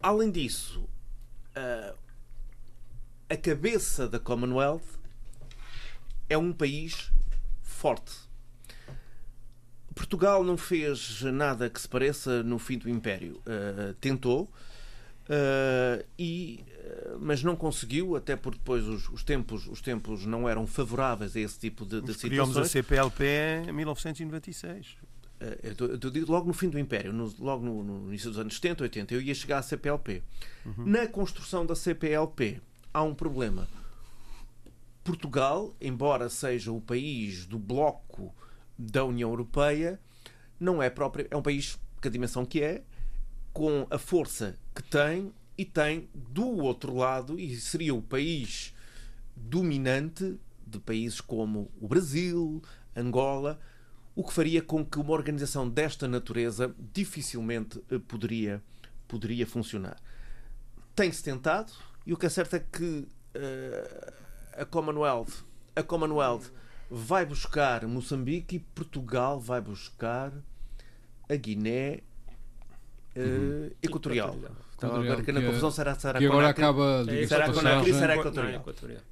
além 0.02 0.32
disso, 0.32 0.82
uh, 1.56 1.96
a 3.30 3.38
cabeça 3.38 4.08
da 4.08 4.20
Commonwealth 4.20 5.00
é 6.30 6.38
um 6.38 6.52
país 6.52 7.12
forte 7.62 8.26
Portugal 9.96 10.44
não 10.44 10.58
fez 10.58 11.22
nada 11.22 11.70
que 11.70 11.80
se 11.80 11.88
pareça 11.88 12.44
no 12.44 12.60
fim 12.60 12.78
do 12.78 12.90
Império. 12.90 13.42
Uh, 13.48 13.94
tentou, 13.96 14.44
uh, 14.44 16.06
e, 16.20 16.66
uh, 16.68 17.18
mas 17.22 17.42
não 17.42 17.56
conseguiu, 17.56 18.18
até 18.18 18.36
porque 18.36 18.60
depois 18.60 18.86
os, 18.86 19.08
os, 19.10 19.24
tempos, 19.24 19.66
os 19.68 19.82
tempos 19.82 20.26
não 20.26 20.48
eram 20.50 20.68
favoráveis 20.68 21.36
a 21.38 21.40
esse 21.40 21.58
tipo 21.58 21.86
de, 21.86 22.02
de 22.02 22.14
situações. 22.14 22.30
Criamos 22.30 22.58
a 22.58 22.66
CPLP 22.66 23.24
em 23.70 23.72
1996. 23.72 24.98
Eu, 25.64 25.88
eu 25.88 25.98
digo 25.98 26.32
logo 26.32 26.48
no 26.48 26.54
fim 26.54 26.70
do 26.70 26.80
Império, 26.80 27.14
no, 27.14 27.34
logo 27.40 27.64
no, 27.64 27.84
no, 27.84 28.08
início 28.08 28.30
dos 28.30 28.40
anos 28.40 28.56
70, 28.56 28.84
80, 28.84 29.14
eu 29.14 29.22
ia 29.22 29.36
chegar 29.36 29.60
à 29.60 29.62
CPLP. 29.62 30.24
Uhum. 30.66 30.86
Na 30.86 31.08
construção 31.08 31.66
da 31.66 31.76
CPLP 31.76 32.60
há 32.94 33.04
um 33.04 33.14
problema. 33.14 33.68
Portugal, 35.06 35.76
embora 35.80 36.30
seja 36.30 36.72
o 36.72 36.82
país 36.82 37.46
do 37.46 37.60
bloco 37.60 38.34
da 38.76 39.06
União 39.06 39.30
Europeia 39.30 40.00
não 40.60 40.82
é 40.82 40.90
próprio, 40.90 41.28
é 41.30 41.38
um 41.38 41.44
país 41.44 41.80
que 42.02 42.08
a 42.08 42.12
dimensão 42.12 42.44
que 42.44 42.60
é, 42.64 42.84
com 43.54 43.86
a 43.92 44.00
força 44.00 44.58
que 44.74 44.82
tem 44.82 45.32
e 45.56 45.64
tem 45.64 46.10
do 46.14 46.58
outro 46.58 46.96
lado, 46.96 47.40
e 47.40 47.56
seria 47.56 47.94
o 47.94 48.02
país 48.02 48.74
dominante 49.36 50.40
de 50.66 50.80
países 50.80 51.22
como 51.22 51.72
o 51.80 51.88
Brasil, 51.88 52.64
Angola, 52.96 53.60
o 54.16 54.24
que 54.24 54.34
faria 54.34 54.62
com 54.62 54.84
que 54.84 54.98
uma 54.98 55.14
organização 55.14 55.70
desta 55.70 56.08
natureza 56.08 56.74
dificilmente 56.92 57.80
eh, 57.92 58.00
poderia, 58.00 58.62
poderia 59.08 59.46
funcionar. 59.46 59.98
Tem-se 60.96 61.24
tentado, 61.24 61.72
e 62.08 62.12
o 62.12 62.18
que 62.18 62.26
é 62.26 62.30
certo 62.30 62.56
é 62.56 62.60
que 62.60 63.08
uh, 63.36 64.25
a 64.58 64.66
Commonwealth, 64.66 65.44
a 65.76 65.84
Commonwealth 65.84 66.52
vai 66.90 67.26
buscar 67.26 67.86
Moçambique 67.86 68.58
e 68.58 68.60
Portugal 68.60 69.40
vai 69.40 69.62
buscar 69.62 70.32
a 71.30 71.36
Guiné 71.36 72.02
uh, 73.16 73.76
Equatorial. 73.82 74.38
Estava 74.72 75.02
agora 75.02 75.24
que 75.24 75.32
na 75.32 75.42
confusão 75.42 75.72
será, 75.72 75.96
será 75.96 76.20
que 76.20 76.26
agora 76.26 76.50
acaba 76.50 77.06
de 77.06 77.26
será 77.28 77.52
Conakry, 77.52 77.94
será 77.94 78.16
equatorial. 78.18 78.66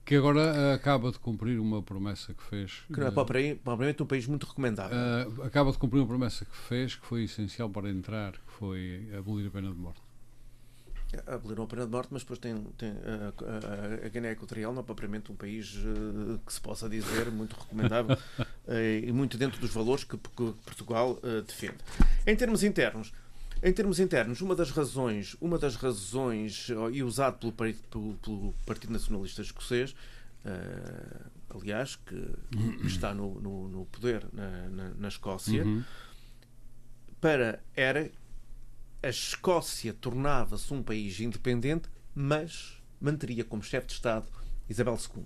Que 0.04 0.16
agora 0.16 0.74
acaba 0.74 1.10
de 1.10 1.20
cumprir 1.20 1.58
uma 1.58 1.82
promessa 1.82 2.34
que 2.34 2.44
fez. 2.44 2.84
Que 2.94 3.00
não 3.00 3.08
é 3.08 3.12
propriamente 3.12 4.04
um 4.04 4.06
país 4.06 4.28
muito 4.28 4.46
recomendável. 4.46 4.98
Uh, 4.98 5.44
acaba 5.44 5.72
de 5.72 5.78
cumprir 5.78 6.00
uma 6.00 6.08
promessa 6.08 6.44
que 6.44 6.56
fez, 6.56 6.96
que 6.96 7.06
foi 7.06 7.24
essencial 7.24 7.70
para 7.70 7.90
entrar, 7.90 8.34
que 8.34 8.54
foi 8.60 9.10
abolir 9.18 9.48
a 9.48 9.52
pena 9.52 9.72
de 9.72 9.78
morte 9.78 10.02
aboliram 11.28 11.64
a 11.64 11.68
pena 11.68 11.86
de 11.86 11.92
morte, 11.92 12.10
mas 12.12 12.24
depois 12.24 12.40
tem, 12.40 12.56
tem 12.78 12.90
a, 12.90 14.04
a, 14.04 14.06
a 14.06 14.10
Guiné 14.10 14.32
Equatorial 14.32 14.74
não 14.74 14.82
é 14.82 14.84
propriamente 14.84 15.32
um 15.32 15.36
país 15.36 15.76
uh, 15.76 16.40
que 16.46 16.54
se 16.54 16.62
possa 16.62 16.90
dizer 16.90 17.32
muito 17.32 17.56
recomendável 17.56 18.16
uh, 18.16 18.74
e 19.04 19.12
muito 19.12 19.38
dentro 19.38 19.60
dos 19.60 19.72
valores 19.72 20.04
que, 20.04 20.18
que 20.18 20.54
Portugal 20.66 21.20
uh, 21.24 21.42
defende. 21.42 21.78
Em 22.26 22.36
termos 22.36 22.64
internos, 22.64 23.14
em 23.62 23.72
termos 23.72 24.00
internos, 24.00 24.42
uma 24.42 24.56
das 24.56 24.72
razões, 24.72 25.36
uma 25.40 25.58
das 25.58 25.76
razões 25.76 26.70
e 26.92 27.02
usado 27.04 27.52
pelo, 27.52 27.74
pelo, 27.74 28.14
pelo 28.16 28.54
Partido 28.66 28.92
Nacionalista 28.92 29.42
Escocês, 29.42 29.96
aliás, 31.50 31.96
que 31.96 32.36
está 32.86 33.14
no, 33.14 33.40
no, 33.40 33.70
no 33.70 33.86
poder 33.86 34.26
na, 34.34 34.50
na, 34.70 34.90
na 34.90 35.08
Escócia, 35.08 35.64
uhum. 35.64 35.82
para 37.22 37.62
era 37.74 38.12
a 39.04 39.10
Escócia 39.10 39.94
tornava-se 39.94 40.74
um 40.74 40.82
país 40.82 41.20
independente, 41.20 41.90
mas 42.16 42.82
manteria 43.02 43.44
como 43.44 43.62
chefe 43.62 43.88
de 43.88 43.94
Estado 43.94 44.28
Isabel 44.70 44.98
II. 44.98 45.26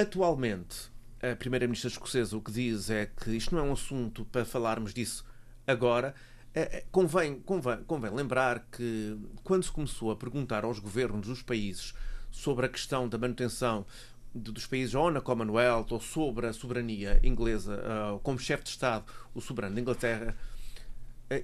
atualmente, 0.00 0.88
a 1.20 1.34
Primeira-Ministra 1.34 1.90
escocesa 1.90 2.36
o 2.36 2.40
que 2.40 2.52
diz 2.52 2.90
é 2.90 3.06
que 3.06 3.30
isto 3.32 3.54
não 3.54 3.64
é 3.64 3.68
um 3.68 3.72
assunto 3.72 4.24
para 4.26 4.44
falarmos 4.44 4.94
disso 4.94 5.24
agora. 5.66 6.14
É, 6.54 6.60
é, 6.60 6.84
convém, 6.92 7.40
convém, 7.40 7.82
convém 7.84 8.12
lembrar 8.12 8.66
que 8.70 9.18
quando 9.42 9.64
se 9.64 9.72
começou 9.72 10.12
a 10.12 10.16
perguntar 10.16 10.64
aos 10.64 10.78
governos 10.78 11.26
dos 11.26 11.42
países 11.42 11.92
sobre 12.30 12.66
a 12.66 12.68
questão 12.68 13.08
da 13.08 13.18
manutenção 13.18 13.84
dos 14.32 14.66
países 14.66 14.94
ou 14.94 15.10
na 15.10 15.20
Commonwealth 15.20 15.90
ou 15.90 16.00
sobre 16.00 16.46
a 16.46 16.52
soberania 16.52 17.18
inglesa, 17.22 17.80
uh, 17.80 18.18
como 18.20 18.38
chefe 18.38 18.64
de 18.64 18.70
Estado, 18.70 19.04
o 19.34 19.40
soberano 19.40 19.74
da 19.74 19.80
Inglaterra, 19.80 20.36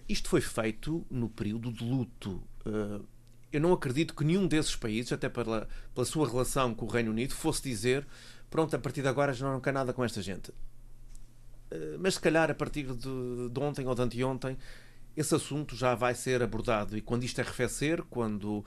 isto 0.08 0.28
foi 0.28 0.40
feito 0.40 1.04
no 1.10 1.28
período 1.28 1.72
de 1.72 1.84
luto. 1.84 2.42
Uh, 2.66 3.04
eu 3.52 3.60
não 3.60 3.72
acredito 3.72 4.14
que 4.14 4.24
nenhum 4.24 4.46
desses 4.46 4.76
países, 4.76 5.12
até 5.12 5.28
pela, 5.28 5.68
pela 5.94 6.06
sua 6.06 6.28
relação 6.28 6.74
com 6.74 6.86
o 6.86 6.88
Reino 6.88 7.10
Unido, 7.10 7.34
fosse 7.34 7.62
dizer 7.62 8.06
pronto, 8.48 8.74
a 8.74 8.78
partir 8.78 9.02
de 9.02 9.08
agora 9.08 9.32
já 9.32 9.50
não 9.50 9.60
quer 9.60 9.72
nada 9.72 9.92
com 9.92 10.04
esta 10.04 10.20
gente. 10.20 10.52
Mas 12.00 12.14
se 12.14 12.20
calhar 12.20 12.50
a 12.50 12.54
partir 12.54 12.84
de, 12.84 13.48
de 13.48 13.60
ontem 13.60 13.86
ou 13.86 13.94
de 13.94 14.02
anteontem 14.02 14.58
esse 15.16 15.34
assunto 15.34 15.76
já 15.76 15.94
vai 15.94 16.14
ser 16.14 16.42
abordado 16.42 16.96
e 16.96 17.00
quando 17.00 17.24
isto 17.24 17.40
arrefecer, 17.40 18.02
quando, 18.04 18.64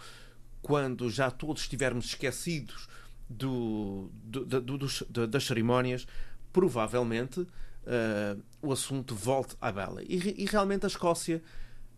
quando 0.62 1.10
já 1.10 1.32
todos 1.32 1.64
estivermos 1.64 2.06
esquecidos 2.06 2.88
do, 3.30 4.10
do, 4.24 4.46
do, 4.46 4.78
do 4.78 5.28
das 5.28 5.46
cerimónias, 5.46 6.06
provavelmente 6.52 7.48
uh, 7.86 8.42
o 8.62 8.72
assunto 8.72 9.16
volte 9.16 9.56
à 9.62 9.72
bela. 9.72 10.02
E, 10.04 10.44
e, 10.44 10.46
realmente 10.46 10.86
a 10.86 10.88
Escócia, 10.88 11.42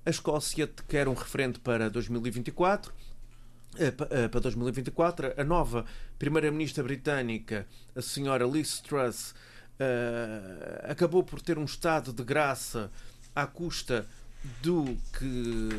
a 0.06 0.10
Escócia 0.10 0.69
quer 0.88 1.08
um 1.08 1.13
referente 1.13 1.60
para 1.60 1.89
2024. 1.89 2.93
Eh, 3.78 3.93
eh, 4.10 4.28
para 4.30 4.39
2024, 4.39 5.34
a 5.36 5.43
nova 5.43 5.86
primeira-ministra 6.17 6.82
britânica, 6.82 7.67
a 7.93 8.02
senhora 8.02 8.45
Liz 8.45 8.80
Truss, 8.80 9.32
uh, 9.32 10.89
acabou 10.89 11.21
por 11.24 11.41
ter 11.41 11.58
um 11.58 11.65
estado 11.65 12.13
de 12.13 12.24
graça 12.24 12.89
à 13.36 13.45
custa 13.45 14.08
do 14.62 14.98
que 15.17 15.69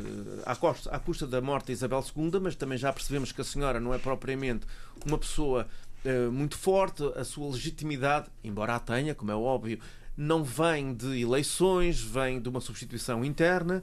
à 0.44 0.54
custa, 0.56 0.90
à 0.90 0.98
custa 0.98 1.26
da 1.26 1.40
morte 1.40 1.66
de 1.66 1.72
Isabel 1.72 2.04
II, 2.14 2.40
mas 2.40 2.54
também 2.54 2.76
já 2.76 2.92
percebemos 2.92 3.32
que 3.32 3.40
a 3.40 3.44
senhora 3.44 3.80
não 3.80 3.94
é 3.94 3.98
propriamente 3.98 4.66
uma 5.06 5.16
pessoa 5.16 5.66
uh, 6.04 6.30
muito 6.32 6.56
forte, 6.56 7.02
a 7.16 7.24
sua 7.24 7.50
legitimidade, 7.50 8.28
embora 8.42 8.76
a 8.76 8.80
tenha, 8.80 9.14
como 9.14 9.30
é 9.30 9.34
óbvio, 9.34 9.78
não 10.16 10.42
vem 10.42 10.94
de 10.94 11.20
eleições, 11.20 12.00
vem 12.00 12.40
de 12.40 12.48
uma 12.48 12.60
substituição 12.60 13.24
interna. 13.24 13.82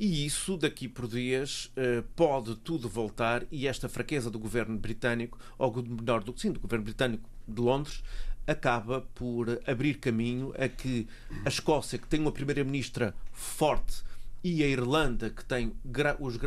E 0.00 0.24
isso, 0.24 0.56
daqui 0.56 0.88
por 0.88 1.08
dias, 1.08 1.72
uh, 1.76 2.02
pode 2.14 2.54
tudo 2.56 2.88
voltar 2.88 3.44
e 3.50 3.66
esta 3.66 3.88
fraqueza 3.88 4.30
do 4.30 4.38
governo 4.38 4.78
britânico, 4.78 5.38
ou 5.58 5.74
melhor, 5.82 6.22
do, 6.22 6.38
sim, 6.38 6.52
do 6.52 6.60
governo 6.60 6.84
britânico 6.84 7.28
de 7.46 7.60
Londres, 7.60 8.02
acaba 8.46 9.02
por 9.14 9.60
abrir 9.66 9.94
caminho 9.94 10.54
a 10.58 10.68
que 10.68 11.06
a 11.44 11.48
Escócia, 11.48 11.98
que 11.98 12.08
tem 12.08 12.20
uma 12.20 12.32
primeira-ministra 12.32 13.14
forte, 13.32 14.02
e 14.42 14.62
a 14.62 14.66
Irlanda, 14.66 15.30
que 15.30 15.44
tem 15.44 15.72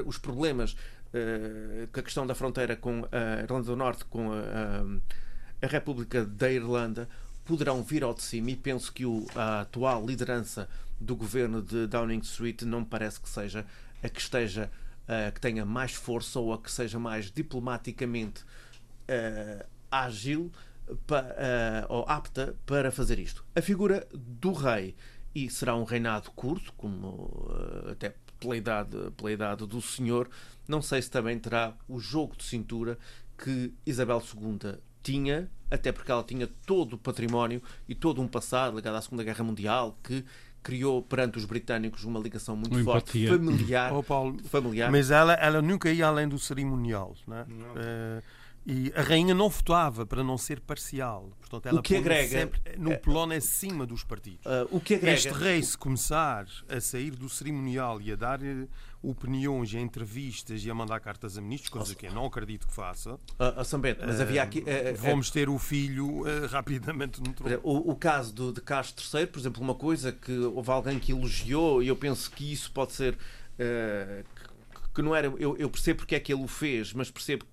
os 0.06 0.18
problemas 0.18 0.76
uh, 1.14 1.88
com 1.92 2.00
a 2.00 2.04
questão 2.04 2.26
da 2.26 2.36
fronteira 2.36 2.76
com 2.76 3.08
a 3.12 3.42
Irlanda 3.42 3.66
do 3.66 3.76
Norte, 3.76 4.06
com 4.06 4.32
a, 4.32 5.66
a, 5.66 5.68
República 5.68 6.26
da 6.26 6.52
Irlanda, 6.52 7.08
poderão 7.46 7.84
vir 7.84 8.04
ao 8.04 8.14
de 8.14 8.24
cima 8.24 8.52
e 8.52 8.56
penso 8.56 8.92
que 8.92 9.06
o, 9.06 9.26
a 9.36 9.62
atual 9.62 10.06
liderança 10.06 10.70
do 11.00 11.16
governo 11.16 11.62
de 11.62 11.88
Downing 11.88 12.20
Street 12.20 12.62
não 12.62 12.82
me 12.82 12.86
parece 12.86 13.20
que 13.20 13.30
seja 13.30 13.66
a 14.04 14.10
que 14.10 14.20
esteja 14.20 14.72
uh, 15.04 15.32
que 15.32 15.42
tenha 15.42 15.66
mais 15.66 15.94
força 15.94 16.40
ou 16.40 16.54
a 16.54 16.58
que 16.58 16.72
seja 16.72 17.00
mais 17.00 17.32
diplomaticamente 17.32 18.44
uh, 18.44 19.66
ágil 19.90 20.52
pa, 21.08 21.22
uh, 21.22 21.86
ou 21.90 22.06
apta 22.08 22.56
para 22.66 22.92
fazer 22.92 23.20
isto. 23.20 23.44
A 23.56 23.62
figura 23.62 24.08
do 24.14 24.54
rei 24.54 24.96
e 25.34 25.50
será 25.50 25.76
um 25.76 25.84
reinado 25.84 26.30
curto, 26.32 26.74
como 26.74 27.50
até 27.90 28.14
pela 28.42 28.58
idade, 28.58 28.98
pela 29.16 29.32
idade 29.32 29.66
do 29.66 29.82
senhor. 29.82 30.30
Não 30.72 30.82
sei 30.82 31.02
se 31.02 31.12
também 31.12 31.38
terá 31.38 31.74
o 31.86 32.00
jogo 32.00 32.38
de 32.38 32.46
cintura 32.46 32.98
que 33.38 33.74
Isabel 33.86 34.24
II 34.24 34.78
tinha, 35.04 35.52
até 35.70 35.92
porque 35.92 36.10
ela 36.10 36.24
tinha 36.24 36.48
todo 36.66 36.94
o 36.94 36.98
património 36.98 37.62
e 37.90 37.94
todo 37.94 38.22
um 38.22 38.28
passado 38.28 38.78
ligado 38.78 38.96
à 38.96 39.02
Segunda 39.02 39.22
Guerra 39.22 39.44
Mundial 39.44 39.98
que 40.02 40.24
criou 40.64 41.02
perante 41.02 41.38
os 41.38 41.44
britânicos 41.44 42.06
uma 42.06 42.22
ligação 42.22 42.56
muito 42.56 42.74
uma 42.74 42.84
forte, 42.86 43.20
empatia. 43.20 43.38
familiar, 43.38 43.94
oh, 43.94 44.02
Paulo, 44.02 44.38
familiar. 44.46 44.90
Mas 44.90 45.12
ela, 45.12 45.34
ela 45.34 45.62
nunca 45.62 45.92
ia 45.92 46.08
além 46.08 46.30
do 46.30 46.40
cerimonial. 46.40 47.18
Não 47.28 47.36
é? 47.36 47.46
Não. 47.50 47.72
Uh, 47.72 48.24
e 48.66 48.94
a 48.96 49.02
rainha 49.02 49.34
não 49.34 49.50
votava 49.50 50.06
para 50.06 50.24
não 50.24 50.38
ser 50.38 50.60
parcial. 50.62 51.32
Portanto, 51.40 51.66
ela 51.66 51.80
o 51.80 51.84
que 51.84 51.98
agrega, 51.98 52.30
sempre 52.30 52.62
no 52.78 52.96
plano 53.00 53.34
acima 53.34 53.86
dos 53.86 54.04
partidos. 54.04 54.46
Uh, 54.46 54.68
o 54.78 54.80
que 54.80 54.96
agrega, 54.96 55.18
este 55.18 55.30
rei, 55.30 55.64
se 55.64 55.78
começar 55.78 56.46
a 56.70 56.80
sair 56.80 57.12
do 57.12 57.28
cerimonial 57.28 58.00
e 58.00 58.12
a 58.12 58.16
dar 58.16 58.40
uh, 58.40 58.70
opiniões, 59.02 59.74
a 59.74 59.80
entrevistas 59.80 60.64
e 60.64 60.70
a 60.70 60.76
mandar 60.76 61.00
cartas 61.00 61.38
a 61.38 61.42
ministros, 61.42 61.70
coisa 61.70 61.96
que 61.96 62.08
eu 62.08 62.14
não 62.14 62.26
acredito 62.26 62.68
que 62.68 62.74
faça. 62.74 63.16
Uh, 63.16 63.64
São 63.66 63.80
Bento, 63.80 64.02
mas 64.06 64.22
havia 64.22 64.44
aqui. 64.44 64.64
vamos 64.98 65.30
ter 65.32 65.50
o 65.50 65.58
filho 65.58 66.24
rapidamente 66.50 67.20
no 67.20 67.34
trono. 67.34 67.60
O, 67.64 67.92
o, 67.92 67.96
caso 67.96 68.34
do, 68.34 68.54
de 68.54 68.62
Castro 68.62 69.04
III, 69.18 69.28
por 69.28 69.40
exemplo, 69.40 69.64
uma 69.64 69.76
coisa 69.76 70.12
que 70.12 70.38
houve 70.38 70.70
alguém 70.70 71.00
que 71.00 71.12
elogiou, 71.12 71.82
e 71.82 71.88
eu 71.88 71.96
penso 71.96 72.30
que 72.32 72.52
isso 72.52 72.72
pode 72.72 72.94
ser. 72.94 73.18
que, 73.58 74.94
que 74.96 75.02
não 75.02 75.16
era. 75.16 75.28
Eu, 75.28 75.58
eu 75.58 75.70
percebo 75.70 76.00
porque 76.00 76.16
é 76.16 76.20
que 76.20 76.32
ele 76.32 76.44
o 76.44 76.48
fez, 76.48 76.94
mas 76.94 77.10
percebo 77.10 77.46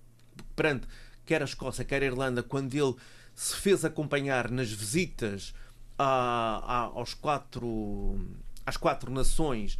perante 0.55 0.87
quer 1.29 1.43
a 1.43 1.45
Escócia, 1.45 1.85
quer 1.85 2.01
a 2.01 2.05
Irlanda, 2.07 2.41
quando 2.41 2.73
ele 2.73 2.95
se 3.35 3.55
fez 3.55 3.85
acompanhar 3.85 4.49
nas 4.49 4.71
visitas 4.71 5.53
a, 5.95 6.05
a, 6.05 6.77
aos 6.85 7.13
quatro, 7.13 8.19
às 8.65 8.75
quatro 8.75 9.11
nações, 9.11 9.77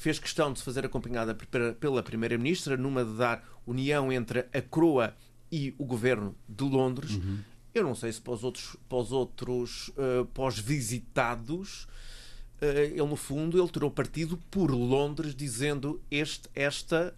fez 0.00 0.18
questão 0.18 0.50
de 0.50 0.58
se 0.58 0.64
fazer 0.64 0.84
acompanhada 0.86 1.36
pela 1.78 2.02
Primeira-Ministra, 2.02 2.74
numa 2.74 3.04
de 3.04 3.18
dar 3.18 3.46
união 3.66 4.10
entre 4.10 4.46
a 4.52 4.62
coroa 4.62 5.14
e 5.52 5.74
o 5.76 5.84
governo 5.84 6.34
de 6.48 6.64
Londres. 6.64 7.16
Uhum. 7.16 7.40
Eu 7.74 7.84
não 7.84 7.94
sei 7.94 8.10
se 8.10 8.20
para 8.20 8.32
os 8.32 8.42
outros, 8.42 8.76
para 8.88 8.98
os 8.98 9.12
outros 9.12 9.88
uh, 9.88 10.24
para 10.32 10.44
os 10.44 10.58
visitados, 10.58 11.84
uh, 12.62 12.64
ele 12.64 13.02
no 13.02 13.14
fundo 13.14 13.60
ele 13.60 13.68
tirou 13.68 13.90
partido 13.90 14.38
por 14.50 14.70
Londres, 14.70 15.34
dizendo 15.34 16.00
este, 16.10 16.48
esta, 16.54 17.14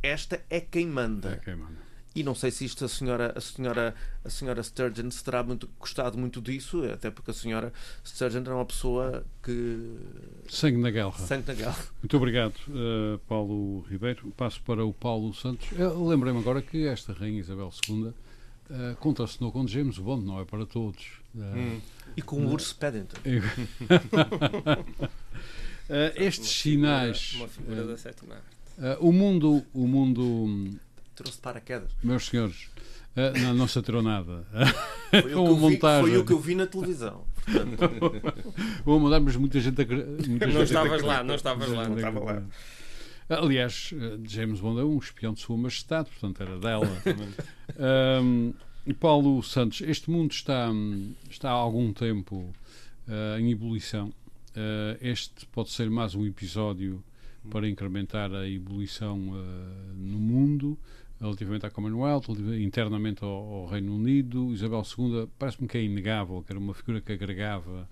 esta 0.00 0.40
é 0.48 0.60
quem 0.60 0.86
manda. 0.86 1.32
É 1.32 1.36
quem 1.36 1.56
manda. 1.56 1.81
E 2.14 2.22
não 2.22 2.34
sei 2.34 2.50
se 2.50 2.66
isto 2.66 2.84
a 2.84 2.88
senhora, 2.88 3.32
a 3.34 3.40
senhora, 3.40 3.94
a 4.22 4.28
senhora 4.28 4.62
Sturgeon 4.62 5.10
se 5.10 5.24
terá 5.24 5.42
muito, 5.42 5.68
gostado 5.78 6.18
muito 6.18 6.42
disso, 6.42 6.84
até 6.84 7.10
porque 7.10 7.30
a 7.30 7.34
senhora 7.34 7.72
Sturgeon 8.04 8.42
era 8.42 8.54
uma 8.54 8.66
pessoa 8.66 9.24
que. 9.42 9.96
Sangue 10.48 10.76
na 10.76 10.90
guerra. 10.90 11.12
Sangue 11.12 11.48
na 11.48 11.54
guerra. 11.54 11.86
Muito 12.02 12.16
obrigado, 12.16 12.54
uh, 12.68 13.18
Paulo 13.26 13.80
Ribeiro. 13.88 14.30
Passo 14.36 14.60
para 14.60 14.84
o 14.84 14.92
Paulo 14.92 15.32
Santos. 15.32 15.66
Lembrei-me 15.72 16.38
agora 16.38 16.60
que 16.60 16.86
esta 16.86 17.14
Rainha 17.14 17.40
Isabel 17.40 17.72
II 17.88 18.04
uh, 18.04 18.14
contracenou 19.00 19.50
com 19.50 19.66
James 19.66 19.96
Bond, 19.98 20.26
não 20.26 20.38
é 20.38 20.44
para 20.44 20.66
todos. 20.66 21.22
Uh, 21.34 21.40
hum. 21.40 21.80
E 22.14 22.20
com 22.20 22.44
o 22.44 22.52
Urso 22.52 22.76
Paddington. 22.76 23.16
estes 26.14 26.50
sinais. 26.50 27.32
Uma 27.36 27.48
figura 27.48 27.86
da 27.86 27.96
sétima 27.96 28.36
o 29.00 29.12
mundo. 29.12 29.64
O 29.72 29.86
mundo 29.86 30.78
trouxe 31.22 31.40
paraquedas. 31.40 31.90
Meus 32.02 32.26
senhores, 32.26 32.68
uh, 33.16 33.38
não, 33.40 33.54
não 33.54 33.68
se 33.68 33.78
atirou 33.78 34.02
nada. 34.02 34.46
Foi, 35.10 35.34
o 35.34 35.56
que, 35.56 35.68
vi, 35.68 35.80
foi 35.80 36.18
o 36.18 36.24
que 36.24 36.32
eu 36.32 36.40
vi 36.40 36.54
na 36.54 36.66
televisão. 36.66 37.24
Vou 38.84 38.98
mandar, 39.00 39.20
mas 39.20 39.36
muita 39.36 39.60
gente. 39.60 39.84
Muita 39.84 40.46
não 40.46 40.52
gente 40.52 40.64
estavas 40.64 41.02
lá, 41.02 41.22
não 41.22 41.34
estavas 41.34 41.68
lá, 41.68 41.88
não 41.88 41.96
estava 41.96 42.20
lá. 42.20 42.42
Aliás, 43.28 43.94
eh, 43.94 44.18
James 44.24 44.60
Bond 44.60 44.80
é 44.80 44.84
um 44.84 44.98
espião 44.98 45.32
de 45.32 45.40
Sua 45.40 45.56
Majestade, 45.56 46.10
portanto 46.10 46.42
era 46.42 46.58
dela. 46.58 47.02
um, 48.22 48.52
Paulo 48.98 49.42
Santos, 49.42 49.80
este 49.80 50.10
mundo 50.10 50.32
está, 50.32 50.68
está 51.30 51.50
há 51.50 51.54
algum 51.54 51.92
tempo 51.92 52.52
uh, 53.08 53.38
em 53.38 53.50
ebulição. 53.50 54.08
Uh, 54.50 54.98
este 55.00 55.46
pode 55.46 55.70
ser 55.70 55.88
mais 55.88 56.14
um 56.14 56.26
episódio 56.26 57.02
para 57.48 57.68
incrementar 57.68 58.32
a 58.34 58.46
ebulição 58.48 59.18
uh, 59.18 59.94
no 59.96 60.18
mundo 60.18 60.78
relativamente 61.22 61.64
à 61.64 61.70
Commonwealth, 61.70 62.24
internamente 62.60 63.22
ao, 63.22 63.30
ao 63.30 63.66
Reino 63.66 63.94
Unido. 63.94 64.52
Isabel 64.52 64.82
II 64.98 65.28
parece-me 65.38 65.68
que 65.68 65.78
é 65.78 65.82
inegável, 65.82 66.42
que 66.42 66.52
era 66.52 66.58
uma 66.58 66.74
figura 66.74 67.00
que 67.00 67.12
agregava 67.12 67.88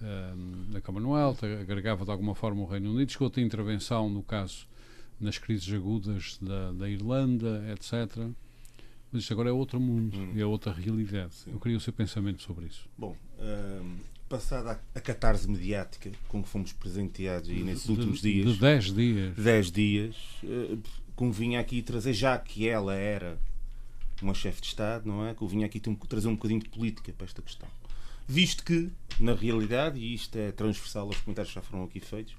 uh, 0.00 0.76
a 0.76 0.80
Commonwealth, 0.80 1.38
agregava 1.60 2.04
de 2.04 2.10
alguma 2.12 2.34
forma 2.34 2.62
o 2.62 2.66
Reino 2.66 2.94
Unido. 2.94 3.10
Chegou 3.10 3.26
a 3.26 3.30
ter 3.30 3.42
intervenção, 3.42 4.08
no 4.08 4.22
caso, 4.22 4.68
nas 5.20 5.36
crises 5.36 5.72
agudas 5.74 6.38
da, 6.40 6.72
da 6.72 6.88
Irlanda, 6.88 7.64
etc. 7.72 8.16
Mas 9.10 9.22
isto 9.22 9.32
agora 9.32 9.48
é 9.48 9.52
outro 9.52 9.80
mundo, 9.80 10.16
hum. 10.16 10.32
é 10.36 10.46
outra 10.46 10.72
realidade. 10.72 11.34
Sim. 11.34 11.50
Eu 11.52 11.58
queria 11.58 11.76
o 11.76 11.80
seu 11.80 11.92
pensamento 11.92 12.40
sobre 12.40 12.66
isso. 12.66 12.88
Bom, 12.96 13.16
um, 13.40 13.96
passada 14.28 14.80
a 14.94 15.00
catarse 15.00 15.50
mediática 15.50 16.12
com 16.28 16.40
que 16.40 16.48
fomos 16.48 16.72
presenteados 16.72 17.50
aí 17.50 17.64
nesses 17.64 17.88
últimos 17.88 18.20
de, 18.20 18.32
dias. 18.32 18.54
De 18.54 18.60
10 18.60 18.94
dias. 18.94 19.36
10 19.36 19.70
dias. 19.72 20.16
Uh, 20.44 20.80
convinha 21.20 21.60
aqui 21.60 21.82
trazer, 21.82 22.14
já 22.14 22.38
que 22.38 22.66
ela 22.66 22.94
era 22.94 23.38
uma 24.22 24.32
chefe 24.32 24.62
de 24.62 24.68
Estado, 24.68 25.06
não 25.06 25.26
é? 25.26 25.34
Que 25.34 25.42
eu 25.42 25.48
vinha 25.48 25.66
aqui 25.66 25.78
trazer 25.78 26.28
um 26.28 26.34
bocadinho 26.34 26.60
de 26.60 26.70
política 26.70 27.12
para 27.12 27.26
esta 27.26 27.42
questão. 27.42 27.68
Visto 28.26 28.64
que, 28.64 28.90
na 29.18 29.34
realidade, 29.34 29.98
e 29.98 30.14
isto 30.14 30.38
é 30.38 30.50
transversal 30.50 31.08
aos 31.08 31.18
comentários 31.18 31.52
que 31.52 31.60
já 31.60 31.60
foram 31.60 31.84
aqui 31.84 32.00
feitos, 32.00 32.34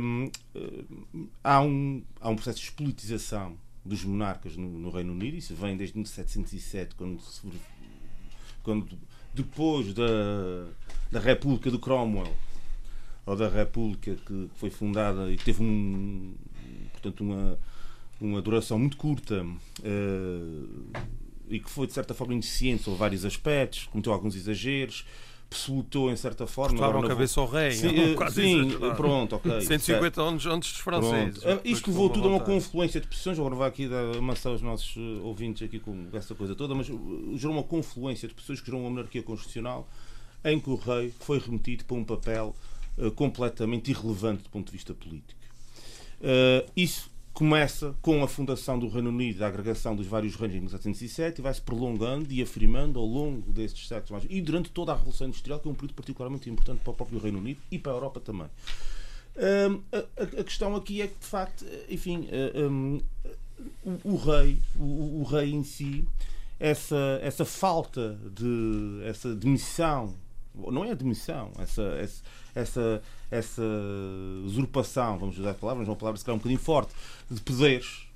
hum, 0.00 0.28
hum, 0.56 1.28
há, 1.44 1.60
um, 1.60 2.02
há 2.20 2.28
um 2.28 2.34
processo 2.34 2.58
de 2.58 2.64
despolitização 2.64 3.56
dos 3.84 4.02
monarcas 4.02 4.56
no, 4.56 4.68
no, 4.68 4.90
Reino 4.90 5.12
Unido. 5.12 5.36
Isso 5.36 5.54
vem 5.54 5.76
desde 5.76 5.96
1707, 5.96 6.96
quando, 6.96 7.22
quando 8.64 8.98
depois 9.32 9.94
da, 9.94 10.66
da 11.12 11.20
República 11.20 11.70
de 11.70 11.78
Cromwell, 11.78 12.34
ou 13.24 13.36
da 13.36 13.48
República 13.48 14.16
que 14.16 14.50
foi 14.56 14.70
fundada 14.70 15.30
e 15.30 15.36
teve 15.36 15.62
um, 15.62 16.34
portanto, 17.04 17.20
uma, 17.20 17.58
uma 18.20 18.42
duração 18.42 18.78
muito 18.78 18.96
curta 18.96 19.44
uh, 19.44 20.98
e 21.48 21.60
que 21.60 21.70
foi 21.70 21.86
de 21.86 21.92
certa 21.92 22.14
forma 22.14 22.32
ineficiente 22.32 22.82
sobre 22.82 22.98
vários 22.98 23.24
aspectos, 23.24 23.84
cometeu 23.86 24.12
alguns 24.12 24.34
exageros 24.34 25.04
absolutou 25.50 26.10
em 26.10 26.16
certa 26.16 26.46
forma. 26.48 26.76
Cortaram 26.76 27.04
a 27.04 27.08
cabeça 27.08 27.40
ao 27.40 27.46
rei. 27.46 27.70
Sim, 27.70 27.88
é 27.88 28.30
sim 28.30 28.70
pronto, 28.96 29.36
ok. 29.36 29.60
150 29.62 30.20
anos 30.20 30.46
antes 30.46 30.72
dos 30.72 30.80
franceses. 30.80 31.42
Pronto. 31.42 31.60
Isto 31.64 31.90
levou 31.90 32.10
tudo 32.10 32.26
a 32.26 32.30
uma 32.32 32.40
confluência 32.40 33.00
de 33.00 33.06
posições. 33.06 33.38
Agora 33.38 33.54
vai 33.54 33.68
aqui 33.68 33.86
dar, 33.86 34.16
amassar 34.16 34.52
os 34.52 34.62
nossos 34.62 34.96
eh, 34.96 35.20
ouvintes 35.22 35.62
aqui 35.62 35.78
com 35.78 36.08
essa 36.12 36.34
coisa 36.34 36.56
toda, 36.56 36.74
mas 36.74 36.90
eh, 36.90 36.92
gerou 37.36 37.54
uma 37.54 37.62
confluência 37.62 38.26
de 38.26 38.34
pessoas 38.34 38.58
que 38.58 38.66
gerou 38.66 38.80
uma 38.80 38.90
monarquia 38.90 39.22
constitucional 39.22 39.88
em 40.44 40.58
que 40.58 40.68
o 40.68 40.74
rei 40.74 41.12
foi 41.20 41.38
remetido 41.38 41.84
para 41.84 41.96
um 41.96 42.04
papel 42.04 42.54
completamente 43.16 43.90
irrelevante 43.90 44.44
do 44.44 44.50
ponto 44.50 44.66
de 44.66 44.72
vista 44.72 44.94
político. 44.94 45.43
Uh, 46.20 46.70
isso 46.76 47.10
começa 47.34 47.94
com 48.00 48.22
a 48.22 48.28
fundação 48.28 48.78
do 48.78 48.88
Reino 48.88 49.10
Unido, 49.10 49.42
a 49.42 49.48
agregação 49.48 49.96
dos 49.96 50.06
vários 50.06 50.36
reinos 50.36 50.56
em 50.56 50.60
1707 50.60 51.40
e 51.40 51.42
vai-se 51.42 51.60
prolongando 51.60 52.32
e 52.32 52.40
afirmando 52.40 53.00
ao 53.00 53.04
longo 53.04 53.52
destes 53.52 53.88
séculos 53.88 54.24
e 54.30 54.40
durante 54.40 54.70
toda 54.70 54.92
a 54.92 54.94
Revolução 54.94 55.26
Industrial, 55.26 55.58
que 55.58 55.66
é 55.66 55.70
um 55.70 55.74
período 55.74 55.94
particularmente 55.94 56.48
importante 56.48 56.80
para 56.82 56.92
o 56.92 56.94
próprio 56.94 57.18
Reino 57.18 57.38
Unido 57.38 57.60
e 57.72 57.78
para 57.78 57.90
a 57.90 57.96
Europa 57.96 58.20
também. 58.20 58.46
Um, 59.36 59.80
a, 59.92 60.22
a, 60.22 60.44
questão 60.44 60.76
aqui 60.76 61.02
é 61.02 61.08
que, 61.08 61.18
de 61.18 61.26
facto, 61.26 61.66
enfim, 61.90 62.28
um, 62.54 63.00
o, 63.84 64.12
o, 64.12 64.16
rei, 64.16 64.58
o, 64.78 65.20
o, 65.20 65.22
rei 65.24 65.52
em 65.52 65.64
si, 65.64 66.06
essa, 66.60 67.18
essa 67.20 67.44
falta 67.44 68.16
de 68.32 69.00
essa 69.04 69.34
demissão, 69.34 70.14
não 70.54 70.84
é 70.84 70.90
a 70.90 70.94
demissão, 70.94 71.50
essa, 71.58 71.82
essa, 71.82 72.22
essa 72.54 73.02
essa 73.30 73.62
usurpação, 74.44 75.18
vamos 75.18 75.38
usar 75.38 75.50
a 75.50 75.54
palavra, 75.54 75.80
mas 75.80 75.88
uma 75.88 75.96
palavra 75.96 76.18
se 76.18 76.24
calhar 76.24 76.36
um 76.36 76.38
bocadinho 76.38 76.60
forte, 76.60 76.92
de 77.30 77.40
poderes, 77.40 78.06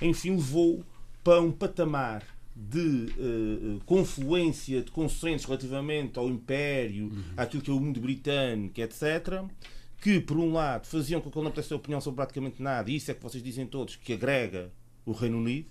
enfim, 0.00 0.30
levou 0.30 0.82
para 1.22 1.40
um 1.40 1.52
patamar 1.52 2.22
de 2.56 2.78
uh, 3.18 3.80
confluência 3.84 4.82
de 4.82 4.90
consensos 4.90 5.46
relativamente 5.46 6.18
ao 6.18 6.28
Império, 6.28 7.06
uhum. 7.06 7.22
àquilo 7.36 7.62
que 7.62 7.70
é 7.70 7.74
o 7.74 7.80
mundo 7.80 8.00
britânico, 8.00 8.80
etc., 8.80 9.42
que, 10.00 10.20
por 10.20 10.36
um 10.36 10.52
lado, 10.52 10.86
faziam 10.86 11.20
com 11.20 11.30
que 11.30 11.38
ele 11.38 11.44
não 11.44 11.50
tivesse 11.50 11.72
opinião 11.72 12.00
sobre 12.00 12.16
praticamente 12.16 12.62
nada, 12.62 12.90
e 12.90 12.96
isso 12.96 13.10
é 13.10 13.14
que 13.14 13.22
vocês 13.22 13.42
dizem 13.42 13.66
todos, 13.66 13.96
que 13.96 14.12
agrega 14.12 14.70
o 15.06 15.12
Reino 15.12 15.38
Unido. 15.38 15.66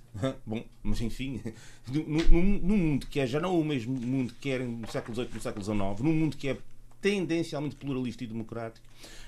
Bom, 0.46 0.64
mas 0.82 1.02
enfim, 1.02 1.42
num 1.90 2.78
mundo 2.78 3.08
que 3.08 3.20
é 3.20 3.28
já 3.28 3.40
não 3.40 3.60
o 3.60 3.66
mesmo 3.66 3.94
mundo 3.94 4.34
que 4.40 4.50
era 4.50 4.64
no 4.64 4.90
século 4.90 5.16
XVIII 5.16 5.34
no 5.34 5.42
século 5.42 5.66
XIX, 5.66 5.78
num 6.02 6.14
mundo 6.14 6.38
que 6.38 6.50
é 6.50 6.58
tendencialmente 7.02 7.76
pluralista 7.76 8.24
e 8.24 8.28
democrático, 8.28 8.86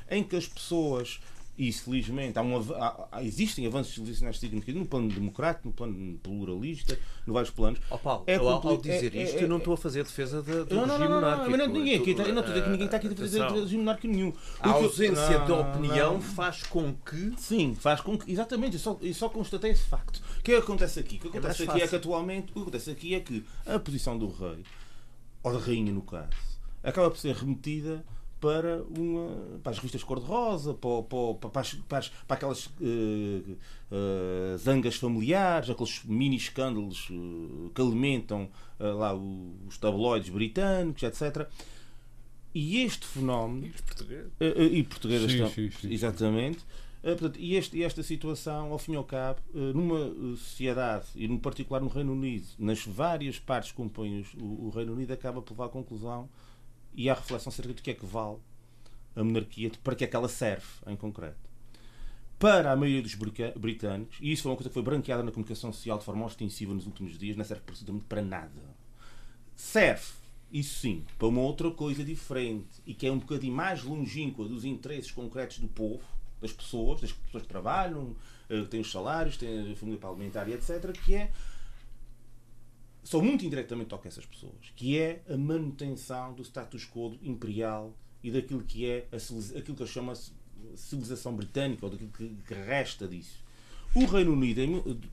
em 0.10 0.24
que 0.24 0.36
as 0.36 0.48
pessoas 0.48 1.20
e 1.58 1.72
felizmente 1.72 2.38
há 2.38 2.42
um, 2.42 2.58
há, 2.58 3.24
existem 3.24 3.66
avanços 3.66 3.94
civilizacionais 3.94 4.40
significativos 4.40 4.82
no 4.82 4.88
plano 4.88 5.08
democrático, 5.10 5.68
no 5.68 5.74
plano 5.74 6.18
pluralista, 6.22 7.00
no 7.26 7.34
vários 7.34 7.52
planos. 7.52 7.80
Oh, 7.90 7.98
Paulo, 7.98 8.24
é, 8.28 8.36
ao, 8.36 8.68
ao 8.68 8.78
dizer 8.78 9.16
é, 9.16 9.24
isto, 9.24 9.38
é, 9.38 9.44
eu 9.44 9.48
não 9.48 9.58
estou 9.58 9.74
a 9.74 9.78
fazer 9.78 10.04
defesa 10.04 10.42
de, 10.42 10.66
do 10.66 10.76
não, 10.76 10.86
não, 10.86 10.98
regime 10.98 11.10
não, 11.10 11.22
monárquico. 11.22 11.58
Não, 11.58 11.68
ninguém, 11.68 11.96
aqui, 11.96 12.12
eu 12.12 12.34
não 12.34 12.42
estou 12.42 12.70
ninguém 12.70 12.86
está 12.86 12.98
aqui 12.98 13.08
a 13.08 13.16
fazer 13.16 13.48
de 13.48 13.54
regime 13.54 13.78
monárquico 13.84 14.14
nenhum. 14.14 14.34
A 14.60 14.70
ausência 14.70 15.40
de 15.40 15.52
opinião 15.52 16.20
faz 16.20 16.64
com 16.64 16.94
que. 16.94 17.34
Sim, 17.38 17.74
faz 17.76 18.02
com 18.02 18.18
que. 18.18 18.30
Exatamente, 18.32 18.74
eu 18.74 18.80
só, 18.80 18.98
eu 19.02 19.14
só 19.14 19.30
constatei 19.30 19.72
esse 19.72 19.84
facto. 19.84 20.22
O 20.40 20.44
que 20.44 20.56
acontece 20.56 21.00
aqui? 21.00 21.16
O 21.16 21.20
que 21.20 21.28
é 21.28 21.40
acontece 21.40 21.64
aqui 21.64 21.82
é 21.82 21.88
que 21.88 21.96
atualmente. 21.96 22.52
O 22.52 22.54
que 22.54 22.60
acontece 22.62 22.92
aqui 22.92 23.16
é 23.16 23.20
que 23.22 23.46
a 23.66 23.80
posição 23.80 24.18
do 24.18 24.28
rei, 24.28 24.64
ou 25.42 25.54
da 25.54 25.60
rainha 25.60 25.94
no 25.94 26.02
caso, 26.02 26.30
acaba 26.84 27.10
por 27.10 27.18
ser 27.18 27.34
remetida 27.34 28.04
para, 28.46 28.84
uma, 28.96 29.60
para 29.64 29.72
as 29.72 29.78
revistas 29.80 30.04
cor-de-rosa, 30.04 30.76
para, 30.76 31.02
para, 31.02 31.50
para, 31.50 31.64
para, 31.90 32.06
para 32.28 32.36
aquelas 32.36 32.68
uh, 32.68 32.70
uh, 32.80 34.58
zangas 34.60 34.98
familiares, 34.98 35.68
aqueles 35.68 36.04
mini 36.06 36.36
escândalos 36.36 37.10
uh, 37.10 37.72
que 37.74 37.82
alimentam 37.82 38.48
lá 38.78 39.16
os 39.16 39.78
tabloides 39.80 40.30
britânicos, 40.30 41.02
etc. 41.02 41.50
E 42.54 42.84
este 42.84 43.08
fenómeno. 43.08 43.66
E 43.66 43.70
os 43.70 43.82
portugueses. 43.82 44.32
e 44.72 44.84
portugueses 44.84 45.32
sim, 45.32 45.50
sim, 45.50 45.72
sim, 45.72 45.94
exatamente. 45.94 46.60
portanto, 47.02 47.40
e, 47.40 47.56
este, 47.56 47.78
e 47.78 47.84
esta 47.84 48.04
situação, 48.04 48.74
ao 48.74 48.78
fim 48.78 48.94
e 48.94 48.96
ao 48.98 49.04
cabo, 49.06 49.40
numa 49.74 50.36
sociedade, 50.36 51.06
e 51.16 51.28
no 51.28 51.40
particular 51.40 51.82
no 51.82 51.88
Reino 51.88 52.12
Unido, 52.12 52.46
nas 52.60 52.86
várias 52.86 53.40
partes 53.40 53.72
que 53.72 53.78
compõem 53.78 54.24
o, 54.40 54.68
o 54.68 54.70
Reino 54.70 54.94
Unido, 54.94 55.14
acaba 55.14 55.42
por 55.42 55.54
levar 55.54 55.66
à 55.66 55.70
conclusão 55.70 56.30
e 56.96 57.10
há 57.10 57.14
reflexão 57.14 57.50
acerca 57.50 57.74
do 57.74 57.82
que 57.82 57.92
é 57.92 57.94
que 57.94 58.06
vale 58.06 58.38
a 59.16 59.24
monarquia, 59.24 59.72
para 59.84 59.96
que 59.96 60.04
é 60.04 60.08
que 60.08 60.16
ela 60.16 60.28
serve 60.28 60.66
em 60.88 60.96
concreto. 60.96 61.50
Para 62.38 62.72
a 62.72 62.76
maioria 62.76 63.02
dos 63.02 63.16
britânicos, 63.16 64.18
e 64.20 64.32
isso 64.32 64.44
foi 64.44 64.52
uma 64.52 64.58
coisa 64.58 64.70
que 64.70 64.74
foi 64.74 64.84
branqueada 64.84 65.24
na 65.24 65.32
comunicação 65.32 65.72
social 65.72 65.98
de 65.98 66.04
forma 66.04 66.26
ostensiva 66.26 66.74
nos 66.74 66.86
últimos 66.86 67.18
dias, 67.18 67.38
não 67.38 67.46
serve 67.46 67.64
absolutamente 67.66 68.06
para 68.06 68.22
nada. 68.22 68.76
Serve, 69.56 70.04
isso 70.52 70.80
sim, 70.80 71.06
para 71.18 71.28
uma 71.28 71.42
outra 71.42 71.72
coisa 71.72 72.04
diferente 72.04 72.82
e 72.86 72.94
que 72.94 73.08
é 73.08 73.12
um 73.12 73.20
bocadinho 73.20 73.54
mais 73.54 73.84
longínqua 73.84 74.46
dos 74.48 74.66
interesses 74.66 75.12
concretos 75.12 75.60
do 75.60 75.68
povo, 75.70 76.04
das 76.42 76.52
pessoas, 76.52 77.02
das 77.02 77.14
pessoas 77.14 77.44
que 77.44 77.50
trabalham, 77.50 78.16
eh, 78.50 78.64
têm 78.64 78.82
os 78.82 78.92
salários, 78.92 79.38
têm 79.38 79.72
a 79.72 79.76
família 79.76 80.00
parlamentar 80.00 80.48
e 80.50 80.54
etc., 80.54 80.92
que 80.92 81.16
é 81.16 81.32
só 83.06 83.22
muito 83.22 83.46
indiretamente 83.46 83.90
toca 83.90 84.08
essas 84.08 84.26
pessoas, 84.26 84.74
que 84.76 84.98
é 84.98 85.22
a 85.30 85.38
manutenção 85.38 86.34
do 86.34 86.44
status 86.44 86.86
quo 86.86 87.16
imperial 87.22 87.96
e 88.24 88.32
daquilo 88.32 88.64
que 88.64 88.90
é 88.90 89.08
a, 89.12 89.18
aquilo 89.60 89.78
que 89.78 89.84
eu 89.84 89.88
chamo 89.88 90.12
de 90.12 90.32
civilização 90.76 91.36
britânica, 91.36 91.86
ou 91.86 91.92
daquilo 91.92 92.10
que, 92.10 92.54
resta 92.54 93.08
disso. 93.08 93.46
O 93.94 94.06
Reino 94.06 94.34
Unido, 94.34 94.62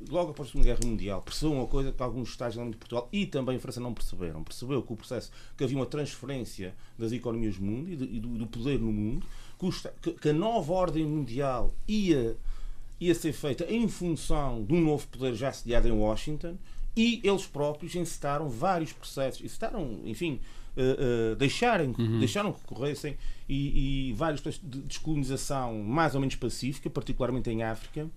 logo 0.09 0.31
após 0.31 0.49
a 0.49 0.53
Segunda 0.53 0.67
Guerra 0.67 0.89
Mundial, 0.91 1.23
percebeu 1.23 1.53
uma 1.53 1.67
coisa 1.67 1.93
que 1.93 2.03
alguns 2.03 2.31
Estados 2.31 2.55
de 2.57 2.77
Portugal 2.79 3.09
e 3.13 3.27
também 3.27 3.57
a 3.57 3.61
França 3.61 3.79
não 3.79 3.93
perceberam. 3.93 4.43
Percebeu 4.43 4.83
que 4.83 4.93
o 4.93 4.97
processo, 4.97 5.31
que 5.57 5.63
havia 5.63 5.77
uma 5.77 5.87
transferência 5.87 6.75
das 6.99 7.13
economias 7.13 7.59
do 7.59 7.63
mundo 7.65 7.93
e, 7.93 8.19
do, 8.19 8.47
poder 8.47 8.81
no 8.81 8.91
mundo, 8.91 9.27
que 10.21 10.31
a 10.31 10.33
nova 10.33 10.73
ordem 10.73 11.05
mundial 11.05 11.73
ia, 11.87 12.37
ia 12.99 13.15
ser 13.15 13.35
feita 13.35 13.71
em 13.71 13.87
função 13.87 14.65
de 14.65 14.73
um 14.73 14.81
novo 14.81 15.07
poder 15.09 15.35
já 15.35 15.53
sediado 15.53 15.87
em 15.87 15.93
Washington 15.93 16.57
e 16.97 17.21
eles 17.25 17.47
próprios 17.47 17.95
encetaram 17.95 18.49
vários 18.49 18.93
processos, 18.93 19.43
encetaram, 19.43 20.01
enfim, 20.05 20.41
uh, 20.77 21.33
uh, 21.33 21.37
deixarem, 21.37 21.95
uhum. 21.99 22.19
deixaram 22.19 22.53
que 22.53 22.61
ocorressem 22.65 23.17
e, 23.49 24.09
e 24.09 24.13
vários 24.13 24.41
processos 24.41 24.69
de 24.69 24.81
descolonização 24.83 25.83
mais 25.83 26.15
ou 26.15 26.21
menos 26.21 26.37
pacífica, 26.37 26.91
particularmente 26.91 27.51
em 27.51 27.63
África, 27.63 28.09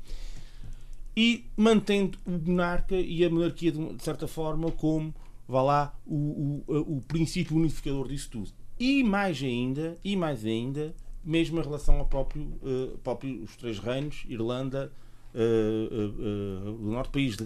e 1.16 1.46
mantendo 1.56 2.18
o 2.26 2.32
monarca 2.32 2.96
e 2.96 3.24
a 3.24 3.30
monarquia, 3.30 3.72
de 3.72 4.04
certa 4.04 4.28
forma, 4.28 4.70
como, 4.72 5.14
vá 5.48 5.62
lá, 5.62 5.96
o, 6.06 6.62
o, 6.68 6.98
o 6.98 7.02
princípio 7.08 7.56
unificador 7.56 8.08
disso 8.10 8.30
tudo. 8.32 8.52
E 8.78 9.02
mais 9.04 9.42
ainda, 9.42 9.98
e 10.04 10.18
mais 10.18 10.44
ainda, 10.44 10.94
mesmo 11.24 11.60
em 11.60 11.64
relação 11.64 12.00
ao 12.00 12.06
próprio, 12.06 12.42
uh, 12.42 12.98
próprio 13.02 13.44
os 13.44 13.56
três 13.56 13.80
reinos, 13.80 14.26
Irlanda, 14.28 14.92
uh, 15.36 16.70
uh, 16.70 16.92
norte, 16.92 17.12
país 17.12 17.36
de, 17.36 17.46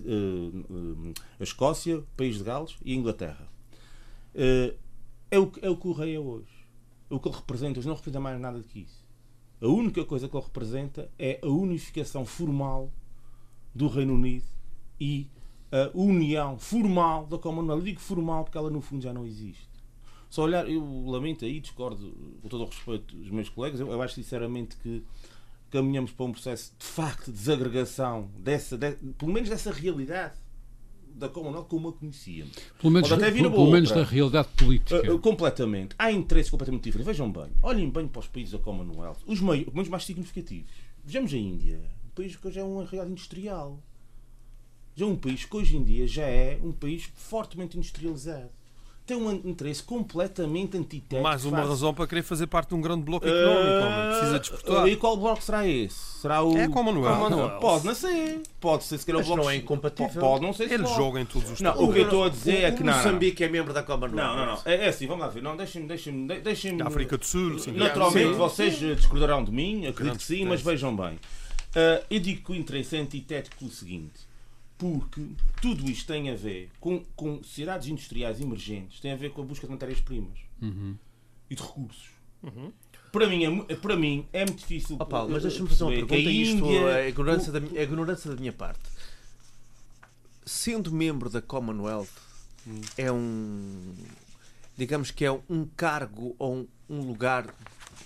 a 1.39 1.43
Escócia, 1.43 2.04
país 2.15 2.38
de 2.38 2.43
Gales 2.43 2.75
e 2.84 2.93
a 2.93 2.95
Inglaterra. 2.95 3.47
é, 4.36 5.39
o, 5.39 5.52
é 5.62 5.69
o 5.69 5.78
que 5.78 5.88
o 5.88 5.91
rei 5.91 6.15
é 6.15 6.19
hoje. 6.19 6.67
O 7.10 7.19
que 7.19 7.28
ele 7.28 7.36
representa, 7.36 7.82
não 7.82 7.95
representa 7.95 8.19
mais 8.19 8.39
nada 8.39 8.60
do 8.60 8.63
que 8.63 8.82
isso. 8.82 9.04
A 9.62 9.67
única 9.67 10.06
coisa 10.06 10.30
que 10.30 10.36
ele 10.36 10.43
representa 10.43 11.10
é 11.17 11.39
a 11.43 11.47
unificação 11.47 12.25
formal 12.25 12.91
do 13.73 13.88
Reino 13.88 14.13
Unido 14.13 14.45
e 14.99 15.28
a 15.71 15.89
união 15.93 16.58
formal 16.58 17.25
da 17.25 17.38
Commonwealth. 17.38 17.80
Eu 17.80 17.86
digo 17.86 17.99
formal 17.99 18.43
porque 18.43 18.58
ela 18.58 18.69
no 18.69 18.82
fundo 18.82 19.04
já 19.04 19.13
não 19.13 19.25
existe. 19.25 19.67
Só 20.29 20.44
olhar, 20.44 20.69
eu 20.69 21.06
lamento 21.08 21.44
aí, 21.44 21.60
discordo 21.60 22.13
com 22.42 22.48
todo 22.48 22.63
o 22.63 22.65
respeito 22.67 23.15
dos 23.15 23.31
meus 23.31 23.50
colegas, 23.50 23.79
eu, 23.79 23.92
eu 23.92 24.02
acho 24.02 24.13
sinceramente 24.13 24.77
que 24.77 25.04
caminhamos 25.69 26.11
para 26.11 26.25
um 26.25 26.31
processo 26.31 26.73
de 26.77 26.85
facto 26.85 27.31
de 27.31 27.37
desagregação 27.37 28.29
dessa, 28.37 28.77
de, 28.77 28.91
pelo 29.17 29.31
menos 29.31 29.49
dessa 29.49 29.71
realidade 29.71 30.35
da 31.19 31.27
Commonwealth 31.27 31.67
como 31.67 31.89
a 31.89 31.93
conhecíamos. 31.93 32.55
Pelo 32.79 32.93
menos, 32.93 33.11
até 33.11 33.29
vir 33.29 33.49
pelo 33.49 33.69
menos 33.69 33.91
da 33.91 34.03
realidade 34.03 34.47
política. 34.55 35.13
Uh, 35.13 35.19
completamente. 35.19 35.93
Há 35.99 36.11
interesses 36.11 36.49
completamente 36.49 36.83
diferentes. 36.83 37.07
Vejam 37.07 37.31
bem, 37.31 37.51
olhem 37.61 37.89
bem 37.89 38.07
para 38.07 38.19
os 38.19 38.27
países 38.27 38.53
da 38.53 38.59
Commonwealth, 38.59 39.17
os 39.25 39.41
meios 39.41 39.89
mais 39.89 40.05
significativos. 40.05 40.71
Vejamos 41.03 41.33
a 41.33 41.37
Índia, 41.37 41.81
um 42.05 42.09
país 42.09 42.35
que 42.35 42.47
hoje 42.47 42.59
é 42.59 42.63
uma 42.63 42.83
realidade 42.83 43.11
industrial. 43.11 43.83
já 44.95 45.05
é 45.05 45.09
um 45.09 45.15
país 45.15 45.43
que 45.45 45.55
hoje 45.55 45.75
em 45.75 45.83
dia 45.83 46.07
já 46.07 46.25
é 46.25 46.59
um 46.63 46.71
país 46.71 47.09
fortemente 47.13 47.77
industrializado 47.77 48.58
tem 49.10 49.17
um 49.17 49.31
interesse 49.31 49.81
completamente 49.81 50.77
antitético. 50.77 51.23
Mais 51.23 51.43
uma 51.43 51.57
faz... 51.57 51.69
razão 51.69 51.93
para 51.93 52.05
querer 52.05 52.21
fazer 52.21 52.45
parte 52.45 52.69
de 52.69 52.75
um 52.75 52.81
grande 52.81 53.01
bloco 53.01 53.27
económico, 53.27 53.87
uh... 53.87 54.10
precisa 54.10 54.39
disputar. 54.39 54.87
E 54.87 54.95
qual 54.95 55.17
bloco 55.17 55.41
será 55.41 55.67
esse? 55.67 56.19
Será 56.21 56.43
o. 56.43 56.55
É 56.55 56.67
Commonwealth. 56.67 57.17
Commonwealth. 57.17 57.60
Pode 57.60 57.85
não 57.85 57.95
ser. 57.95 58.41
Pode 58.60 58.83
ser 58.83 58.99
se 58.99 59.05
calhar 59.05 59.21
o 59.21 59.25
bloco. 59.25 59.41
não 59.41 59.49
é 59.49 59.55
incompatível. 59.55 60.21
Pode 60.21 60.43
não 60.43 60.53
ser. 60.53 60.71
Ele 60.71 60.85
joga 60.85 61.19
em 61.19 61.25
todos 61.25 61.49
os 61.49 61.60
Não, 61.60 61.71
o 61.81 61.91
que 61.91 61.99
eu 61.99 62.03
estou 62.03 62.23
a 62.23 62.29
dizer 62.29 62.63
é 62.63 62.71
que 62.71 62.83
não. 62.83 62.93
Moçambique 62.93 63.43
é 63.43 63.49
membro 63.49 63.73
da 63.73 63.81
Commonwealth. 63.81 64.15
Não, 64.15 64.35
não, 64.35 64.45
não. 64.53 64.62
É, 64.63 64.85
é 64.85 64.89
assim, 64.89 65.07
vamos 65.07 65.25
lá 65.25 65.31
ver. 65.31 65.41
Não, 65.41 65.57
deixem-me. 65.57 65.87
Deixem 65.87 66.27
deixem 66.27 66.81
África 66.81 67.17
do 67.17 67.25
Sul, 67.25 67.57
sim. 67.57 67.71
Naturalmente, 67.71 68.29
sim. 68.29 68.37
vocês 68.37 68.77
discordarão 68.77 69.43
de 69.43 69.51
mim, 69.51 69.87
acredito 69.87 70.19
que 70.19 70.23
sim, 70.23 70.45
mas 70.45 70.62
vejam 70.62 70.95
bem. 70.95 71.13
Uh, 71.69 72.03
eu 72.10 72.19
digo 72.19 72.43
que 72.43 72.51
o 72.51 72.55
interesse 72.55 72.95
é 72.95 72.99
antitético 72.99 73.57
pelo 73.57 73.71
seguinte 73.71 74.29
porque 74.80 75.21
tudo 75.62 75.88
isto 75.92 76.08
tem 76.08 76.32
a 76.32 76.36
ver 76.36 76.71
com, 76.80 77.04
com 77.13 77.44
sociedades 77.44 77.90
industriais 77.90 78.40
emergentes, 78.40 79.02
tem 79.02 79.12
a 79.12 79.15
ver 79.15 79.32
com 79.32 79.42
a 79.42 79.46
busca 79.46 79.67
de 79.67 79.73
matérias-primas 79.73 80.40
uhum. 80.62 80.96
e 81.50 81.54
de 81.56 81.62
recursos. 81.62 82.12
Uhum. 82.42 82.71
Para, 83.12 83.27
mim 83.27 83.65
é, 83.67 83.75
para 83.75 83.98
mim 83.98 84.25
é 84.32 84.46
muito 84.46 84.60
difícil. 84.60 84.96
Oh, 84.98 85.06
Paulo, 85.06 85.32
mas 85.34 85.44
deixa-me 85.44 85.67
fazer 85.67 85.84
uma 85.84 85.92
pergunta. 85.92 86.15
Isto 86.15 86.65
Índia... 86.65 86.90
é 86.92 87.10
ignorância, 87.10 87.52
da, 87.52 87.60
é 87.77 87.84
ignorância 87.84 88.32
da 88.32 88.38
minha 88.38 88.54
parte. 88.54 88.80
Sendo 90.46 90.94
membro 90.94 91.30
da 91.30 91.42
Commonwealth, 91.42 92.08
hum. 92.65 92.82
é 92.98 93.12
um. 93.12 93.94
Digamos 94.77 95.12
que 95.12 95.25
é 95.25 95.32
um 95.50 95.67
cargo 95.75 96.34
ou 96.40 96.56
um, 96.56 96.67
um 96.90 97.02
lugar 97.02 97.54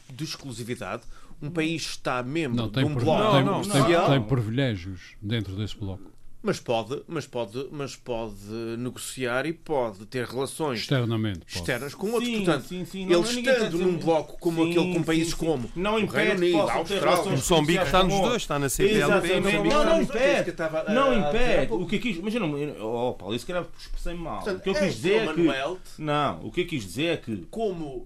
de 0.09 0.23
exclusividade. 0.23 1.03
Um 1.39 1.51
país 1.51 1.83
está 1.83 2.23
membro 2.23 2.55
não, 2.55 2.69
de 2.69 2.83
um 2.83 2.95
bloco 2.95 3.33
não, 3.41 3.61
não, 3.61 3.61
tem, 3.61 3.83
tem 3.83 4.23
privilégios 4.23 5.15
dentro 5.21 5.55
desse 5.55 5.77
bloco. 5.77 6.12
Mas 6.45 6.59
pode, 6.59 7.01
mas 7.07 7.25
pode, 7.25 7.67
mas 7.71 7.95
pode 7.95 8.35
negociar 8.77 9.45
e 9.45 9.53
pode 9.53 10.05
ter 10.07 10.25
relações 10.25 10.81
externamente 10.81 11.39
externas 11.47 11.95
com 11.95 12.07
outros. 12.11 12.27
Sim, 12.27 12.43
Portanto, 12.43 12.67
sim, 12.67 12.83
sim, 12.83 13.03
ele 13.03 13.21
estando 13.21 13.77
num 13.77 13.97
bloco 13.97 14.37
como 14.37 14.63
aquele 14.63 14.93
com 14.93 15.03
países 15.03 15.33
como 15.33 15.71
não 15.73 15.97
impede 15.97 16.33
Unido, 16.33 16.59
a 16.59 16.73
Austrália, 16.73 17.31
Moçambique 17.31 17.83
está 17.83 18.03
nos 18.03 18.19
dois, 18.19 18.41
está 18.41 18.59
na 18.59 18.67
CPLP. 18.67 19.39
Não, 19.39 19.85
não 19.85 20.01
impede. 20.01 20.53
Não 20.93 21.13
impede. 21.17 21.71
O 21.71 21.87
que 21.87 21.95
eu 21.95 21.99
quis, 22.01 22.17
imagina, 22.17 22.45
oh 22.81 23.13
Paulo, 23.13 23.33
isso 23.33 23.45
que 23.45 23.51
era 23.53 23.65
expressei 23.79 24.13
mal. 24.13 24.43
o 24.43 24.59
que 24.59 24.69
eu 24.69 24.75
quis 24.75 24.95
dizer 24.95 25.29
é 25.29 25.33
que 25.33 25.49
não, 25.97 26.45
o 26.45 26.51
que 26.51 26.61
eu 26.61 26.67
quis 26.67 26.83
dizer 26.83 27.05
é 27.05 27.17
que 27.17 27.47
como 27.49 28.05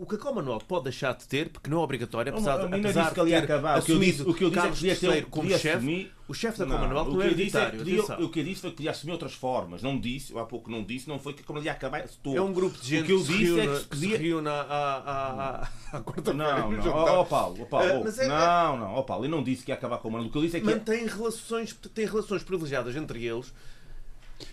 o 0.00 0.06
que 0.06 0.16
a 0.16 0.18
Commonwealth 0.18 0.64
pode 0.66 0.84
deixar 0.84 1.14
de 1.14 1.28
ter, 1.28 1.50
porque 1.50 1.70
não 1.70 1.78
é 1.78 1.84
obrigatório, 1.84 2.32
apesar 2.32 2.66
de 2.66 2.68
ter 2.92 3.54
assumido 3.76 4.28
o 4.28 4.34
que 4.34 4.42
eu 4.42 4.50
disse 4.50 5.22
como 5.30 5.48
chefe 5.56 6.10
o 6.30 6.34
chefe 6.34 6.60
da 6.60 6.64
Commonwealth 6.64 7.08
não, 7.08 7.20
é 7.22 7.26
hereditário. 7.26 7.80
O 8.24 8.28
que 8.28 8.38
eu 8.38 8.44
disse 8.44 8.60
foi 8.60 8.70
que 8.70 8.76
podia 8.76 8.92
assumir 8.92 9.10
outras 9.10 9.34
formas. 9.34 9.82
Não 9.82 9.98
disse, 9.98 10.38
há 10.38 10.44
pouco 10.44 10.70
não 10.70 10.84
disse, 10.84 11.08
não 11.08 11.18
foi 11.18 11.32
que 11.32 11.42
como 11.42 11.58
ele 11.58 11.66
ia 11.66 11.72
acabar. 11.72 12.04
É 12.24 12.40
um 12.40 12.52
grupo 12.52 12.78
de 12.78 12.86
gente 12.86 13.02
o 13.02 13.06
que 13.06 13.12
eu 13.12 13.36
disse 13.36 13.58
é 13.58 13.66
que 13.66 13.76
se 13.78 13.84
podia... 13.88 14.16
reúne 14.16 14.48
à, 14.48 15.68
quarta 16.04 16.32
Não, 16.32 16.70
não, 16.70 16.86
ó 16.94 17.22
oh, 17.22 17.24
Paulo, 17.24 17.66
Paulo 17.66 18.06
é, 18.16 18.28
não, 18.28 18.78
não, 18.78 18.94
ó 18.94 19.02
Paulo, 19.02 19.24
eu 19.24 19.28
não 19.28 19.42
disse 19.42 19.64
que 19.64 19.72
ia 19.72 19.74
acabar 19.74 19.96
com 19.96 20.02
o 20.06 20.12
Commonwealth. 20.12 20.28
O 20.28 20.32
que 20.32 20.38
eu 20.38 20.42
disse 20.42 20.58
é 20.58 20.60
que. 20.60 20.66
Mantém 20.66 21.04
relações, 21.04 21.76
tem 21.92 22.06
relações 22.06 22.44
privilegiadas 22.44 22.94
entre 22.94 23.26
eles 23.26 23.52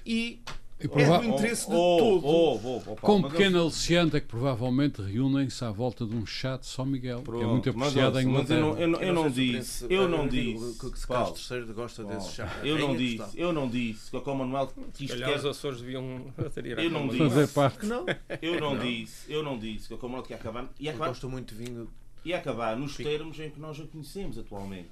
e 0.03 0.41
e 0.79 0.87
prova... 0.87 1.15
É 1.15 1.19
do 1.21 1.25
interesse 1.25 1.67
de 1.67 1.75
oh, 1.75 1.97
todos. 1.97 2.23
Oh, 2.23 2.61
oh, 2.63 2.83
oh, 2.91 2.95
Com 2.97 3.15
um 3.15 3.21
pequeno 3.23 3.61
aliciante 3.61 4.15
é 4.15 4.19
que 4.19 4.27
provavelmente 4.27 5.01
reúnem-se 5.01 5.65
à 5.65 5.71
volta 5.71 6.05
de 6.05 6.15
um 6.15 6.23
chá 6.23 6.55
de 6.55 6.67
São 6.67 6.85
Miguel, 6.85 7.21
Pronto, 7.23 7.39
que 7.39 7.43
é 7.43 7.47
muito 7.47 7.69
apreciado 7.69 8.19
em 8.19 8.27
Inglaterra. 8.27 8.59
Eu 8.59 8.65
não, 8.65 8.77
eu 8.77 8.87
não, 8.87 9.01
eu 9.01 9.13
não 9.13 9.29
disse, 9.29 9.85
eu 9.89 10.07
não 10.07 10.27
disse. 10.27 10.77
Que 10.79 11.07
Carlos 11.07 11.49
III 11.49 11.73
gosta 11.73 12.03
desse 12.03 12.31
chá. 12.33 12.59
Eu 12.63 12.77
não 12.77 12.95
disse, 12.95 13.23
eu 13.35 13.51
não 13.51 13.67
disse 13.67 14.11
que 14.11 14.17
a 14.17 14.21
Commonwealth 14.21 14.73
quis 14.93 15.11
que 15.11 15.23
os 15.23 15.45
Açores 15.45 15.81
deviam 15.81 16.31
aderir 16.37 16.77
Eu 16.77 16.91
não 16.91 17.07
disse. 17.07 17.17
Fazer 17.17 17.47
parte. 17.47 17.85
Não. 17.85 18.05
Eu 18.39 18.59
não 18.59 18.77
disse, 18.77 19.31
eu 19.31 19.41
não 19.41 19.57
disse 19.57 19.87
que 19.87 19.93
a 19.95 19.97
Commonwealth 19.97 20.29
ia 20.29 20.35
acabar. 20.35 20.69
Ia 20.79 20.91
acabar. 20.91 21.07
Gosto 21.07 21.27
muito 21.27 21.55
de 21.55 21.63
vinho. 21.63 21.89
Ia 22.23 22.37
acabar 22.37 22.77
nos 22.77 22.95
termos 22.95 23.39
em 23.39 23.49
que 23.49 23.59
nós 23.59 23.79
a 23.79 23.87
conhecemos 23.87 24.37
atualmente. 24.37 24.89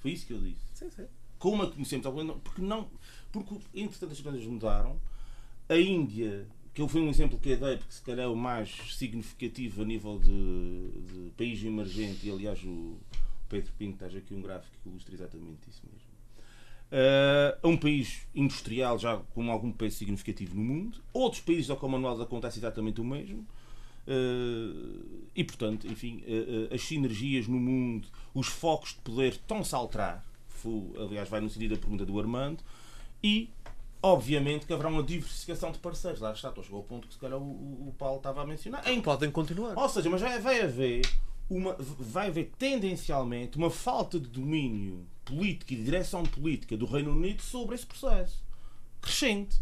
Foi 0.00 0.10
isso 0.10 0.26
que 0.26 0.32
eu 0.32 0.38
disse. 0.38 0.62
Sim, 0.74 0.90
sim. 0.90 1.06
Como 1.38 1.62
a 1.62 1.70
conhecemos 1.70 2.06
atualmente, 2.06 2.40
porque 2.42 2.60
não, 2.60 2.88
porque 3.32 3.56
entretanto 3.74 4.12
as 4.12 4.20
coisas 4.20 4.44
mudaram 4.44 5.00
a 5.68 5.76
Índia, 5.76 6.46
que 6.74 6.82
eu 6.82 6.88
fui 6.88 7.00
um 7.00 7.08
exemplo 7.08 7.38
que 7.38 7.50
eu 7.50 7.56
dei, 7.56 7.76
porque 7.76 7.92
se 7.92 8.02
calhar 8.02 8.26
é 8.26 8.28
o 8.28 8.34
mais 8.34 8.70
significativo 8.96 9.82
a 9.82 9.84
nível 9.84 10.18
de, 10.18 10.30
de 10.30 11.30
país 11.36 11.62
emergente, 11.64 12.26
e 12.26 12.30
aliás 12.30 12.62
o 12.64 12.96
Pedro 13.48 13.72
Pinto 13.78 13.98
traz 13.98 14.14
aqui 14.16 14.34
um 14.34 14.42
gráfico 14.42 14.74
que 14.82 14.88
ilustra 14.88 15.14
exatamente 15.14 15.68
isso 15.68 15.82
mesmo. 15.84 16.10
Uh, 16.90 17.68
um 17.68 17.76
país 17.76 18.26
industrial 18.34 18.98
já 18.98 19.16
com 19.32 19.48
algum 19.48 19.70
peso 19.70 19.96
significativo 19.96 20.56
no 20.56 20.62
mundo. 20.62 20.98
Outros 21.12 21.40
países 21.40 21.68
da 21.68 21.76
Commonwealth 21.76 22.20
acontece 22.20 22.58
exatamente 22.58 23.00
o 23.00 23.04
mesmo. 23.04 23.46
Uh, 24.08 25.28
e 25.36 25.44
portanto, 25.44 25.86
enfim, 25.86 26.24
uh, 26.26 26.74
as 26.74 26.82
sinergias 26.82 27.46
no 27.46 27.60
mundo, 27.60 28.08
os 28.34 28.48
focos 28.48 28.94
de 28.94 29.00
poder 29.02 29.32
estão-se 29.32 29.72
a 29.74 29.78
alterar. 29.78 30.26
aliás, 30.98 31.28
vai 31.28 31.40
no 31.40 31.48
sentido 31.48 31.76
da 31.76 31.80
pergunta 31.80 32.04
do 32.04 32.18
Armando. 32.18 32.60
E 33.22 33.50
Obviamente 34.02 34.64
que 34.64 34.72
haverá 34.72 34.88
uma 34.88 35.02
diversificação 35.02 35.70
de 35.70 35.78
parceiros. 35.78 36.20
Lá 36.20 36.32
está, 36.32 36.48
estou 36.48 36.64
chegou 36.64 36.78
ao 36.78 36.84
ponto 36.84 37.06
que 37.06 37.14
se 37.14 37.20
calhar 37.20 37.38
o, 37.38 37.88
o 37.88 37.94
Paulo 37.98 38.16
estava 38.16 38.42
a 38.42 38.46
mencionar. 38.46 38.86
Em... 38.88 39.00
Podem 39.00 39.30
continuar. 39.30 39.76
Ou 39.76 39.88
seja, 39.90 40.08
mas 40.08 40.22
vai, 40.22 40.38
vai 40.38 40.62
haver 40.62 41.02
uma, 41.50 41.76
vai 41.78 42.28
haver 42.28 42.50
tendencialmente 42.58 43.58
uma 43.58 43.70
falta 43.70 44.18
de 44.18 44.26
domínio 44.26 45.06
político 45.22 45.74
e 45.74 45.76
de 45.76 45.84
direção 45.84 46.22
política 46.22 46.78
do 46.78 46.86
Reino 46.86 47.10
Unido 47.10 47.42
sobre 47.42 47.74
esse 47.74 47.84
processo. 47.84 48.42
Crescente. 49.02 49.60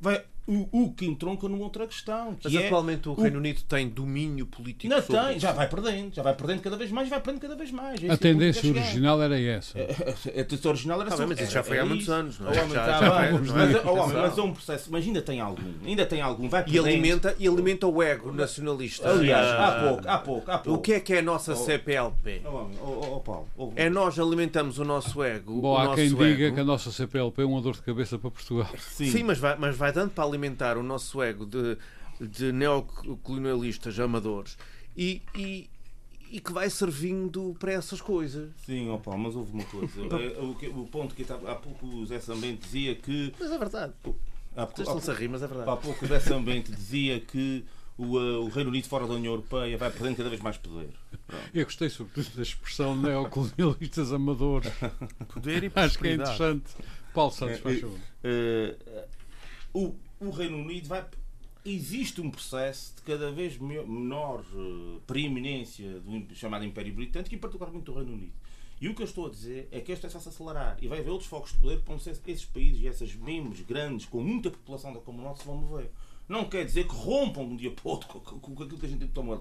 Vai, 0.00 0.24
o, 0.46 0.68
o 0.84 0.92
que 0.92 1.06
entronca 1.06 1.48
numa 1.48 1.64
outra 1.64 1.86
questão. 1.86 2.34
Que 2.34 2.44
Mas 2.44 2.54
é 2.54 2.66
atualmente 2.66 3.08
o 3.08 3.14
Reino 3.14 3.38
Unido 3.38 3.62
tem 3.62 3.88
domínio 3.88 4.46
político 4.46 4.92
não 4.92 5.00
sobre 5.00 5.22
tem, 5.22 5.40
já 5.40 5.52
vai 5.52 5.68
perdendo, 5.68 6.14
já 6.14 6.22
vai 6.22 6.34
perdendo 6.34 6.62
cada 6.62 6.76
vez 6.76 6.90
mais, 6.90 7.08
vai 7.08 7.20
perdendo 7.20 7.42
cada 7.42 7.56
vez 7.56 7.70
mais. 7.70 8.02
É 8.02 8.10
a 8.10 8.16
tendência 8.16 8.68
original 8.68 9.22
era 9.22 9.40
essa. 9.40 9.78
É, 9.78 9.82
é, 9.82 10.40
a 10.40 10.44
tendência 10.44 10.70
original 10.70 11.00
era 11.00 11.14
ah, 11.14 11.26
Mas 11.26 11.40
isso 11.40 11.52
já 11.52 11.62
foi 11.62 11.78
há 11.78 11.84
muitos 11.84 12.08
anos, 12.08 12.40
não 12.40 12.50
é? 12.50 12.54
Já, 12.54 12.66
já, 12.66 13.00
já 13.00 13.24
é? 13.24 13.32
mas, 13.32 13.84
oh, 13.84 14.06
mas 14.06 14.38
é 14.38 14.42
um 14.42 14.52
processo, 14.52 14.88
mas 14.90 15.06
ainda 15.06 15.22
tem 15.22 15.40
algum, 15.40 15.72
ainda 15.84 16.06
tem 16.06 16.20
algum, 16.20 16.48
vai 16.48 16.64
e 16.66 16.78
alimenta 16.78 17.36
E 17.38 17.46
alimenta 17.46 17.86
o 17.86 18.02
ego 18.02 18.32
nacionalista. 18.32 19.10
Aliás, 19.10 19.46
há 19.46 19.88
pouco, 19.88 20.08
há 20.08 20.18
pouco, 20.18 20.50
há 20.50 20.58
pouco. 20.58 20.78
O 20.78 20.82
que 20.82 20.94
é 20.94 21.00
que 21.00 21.14
é 21.14 21.18
a 21.18 21.22
nossa 21.22 21.54
CPLP? 21.54 22.42
Oh, 22.44 23.20
Paulo, 23.20 23.48
é 23.76 23.88
nós 23.88 24.18
alimentamos 24.18 24.78
o 24.78 24.84
nosso 24.84 25.22
ego. 25.22 25.60
Bom, 25.60 25.76
há 25.76 25.94
quem 25.94 26.12
diga 26.12 26.50
que 26.50 26.60
a 26.60 26.64
nossa 26.64 26.90
CPLP 26.90 27.42
é 27.42 27.44
uma 27.44 27.60
dor 27.60 27.74
de 27.74 27.82
cabeça 27.82 28.18
para 28.18 28.30
Portugal. 28.30 28.68
Sim, 28.78 29.22
mas 29.22 29.76
vai 29.76 29.92
dando 29.92 30.10
para 30.10 30.31
alimentar 30.32 30.76
o 30.76 30.82
nosso 30.82 31.22
ego 31.22 31.46
de, 31.46 31.76
de 32.20 32.52
neocolonialistas 32.52 33.98
amadores 33.98 34.56
e, 34.96 35.22
e, 35.34 35.68
e, 36.30 36.40
que 36.40 36.52
vai 36.52 36.68
servindo 36.68 37.56
para 37.58 37.72
essas 37.72 38.00
coisas. 38.00 38.50
Sim, 38.64 38.90
opa, 38.90 39.16
mas 39.16 39.34
houve 39.34 39.52
uma 39.52 39.64
coisa. 39.64 40.00
É, 40.00 40.38
o, 40.40 40.82
o, 40.82 40.86
ponto 40.86 41.14
que 41.14 41.24
há 41.30 41.54
pouco 41.54 41.86
o 41.86 42.06
Zé 42.06 42.20
Sambente 42.20 42.62
dizia 42.62 42.94
que. 42.94 43.32
Mas 43.38 43.50
é 43.50 43.58
verdade. 43.58 43.92
Há, 44.56 44.64
estão-se 44.64 45.10
a 45.10 45.14
rir, 45.14 45.28
mas 45.28 45.42
é 45.42 45.46
verdade. 45.46 45.70
Há 45.70 45.76
pouco 45.76 46.04
o 46.04 46.08
Zé 46.08 46.20
Sambente 46.20 46.70
dizia 46.70 47.18
que 47.20 47.64
o, 47.96 48.18
uh, 48.18 48.44
o, 48.44 48.48
Reino 48.48 48.70
Unido 48.70 48.86
fora 48.86 49.06
da 49.06 49.14
União 49.14 49.32
Europeia 49.32 49.76
vai 49.78 49.90
perdendo 49.90 50.16
cada 50.16 50.28
vez 50.28 50.40
mais 50.40 50.56
poder. 50.58 50.90
Pronto. 51.26 51.42
Eu 51.54 51.64
gostei 51.64 51.88
sobretudo 51.88 52.36
da 52.36 52.42
expressão 52.42 52.96
neocolonialistas 52.96 54.12
amadores. 54.12 54.72
Poder 55.32 55.64
e 55.64 55.72
Acho 55.74 55.98
que 55.98 56.08
é 56.08 56.14
interessante. 56.14 56.74
Paulo 57.14 57.32
Santos, 57.32 57.60
faz 57.60 57.80
favor. 57.80 57.98
Uh, 58.24 59.78
uh, 59.78 59.88
o 59.88 59.94
Reino 60.30 60.58
Unido 60.58 60.88
vai. 60.88 61.04
Existe 61.64 62.20
um 62.20 62.28
processo 62.28 62.96
de 62.96 63.02
cada 63.02 63.30
vez 63.30 63.56
menor 63.56 64.44
uh, 64.52 65.00
preeminência 65.06 66.00
do 66.00 66.34
chamado 66.34 66.64
Império 66.64 66.92
Britânico 66.92 67.34
e, 67.34 67.38
particularmente, 67.38 67.84
do 67.84 67.94
Reino 67.94 68.12
Unido. 68.12 68.32
E 68.80 68.88
o 68.88 68.94
que 68.96 69.02
eu 69.02 69.06
estou 69.06 69.26
a 69.26 69.30
dizer 69.30 69.68
é 69.70 69.80
que 69.80 69.92
este 69.92 70.00
processo 70.00 70.24
vai 70.24 70.32
se 70.34 70.42
acelerar 70.42 70.76
e 70.82 70.88
vai 70.88 70.98
haver 70.98 71.10
outros 71.10 71.30
focos 71.30 71.52
de 71.52 71.58
poder 71.58 71.80
para 71.82 71.94
onde 71.94 72.10
esses 72.10 72.44
países 72.44 72.82
e 72.82 72.88
essas 72.88 73.14
membros 73.14 73.60
grandes, 73.60 74.06
com 74.06 74.20
muita 74.20 74.50
população 74.50 74.92
da 74.92 74.98
Commonwealth, 74.98 75.36
se 75.36 75.46
vão 75.46 75.56
mover 75.56 75.88
não 76.28 76.44
quer 76.44 76.64
dizer 76.64 76.86
que 76.86 76.94
rompam 76.94 77.46
de 77.46 77.52
um 77.52 77.56
dia 77.56 77.70
para 77.70 77.86
o 77.86 77.90
outro 77.90 78.08
com, 78.08 78.20
com, 78.20 78.54
com 78.54 78.62
aquilo 78.62 78.78
que 78.78 78.86
a 78.86 78.88
gente 78.88 79.06
toma 79.08 79.36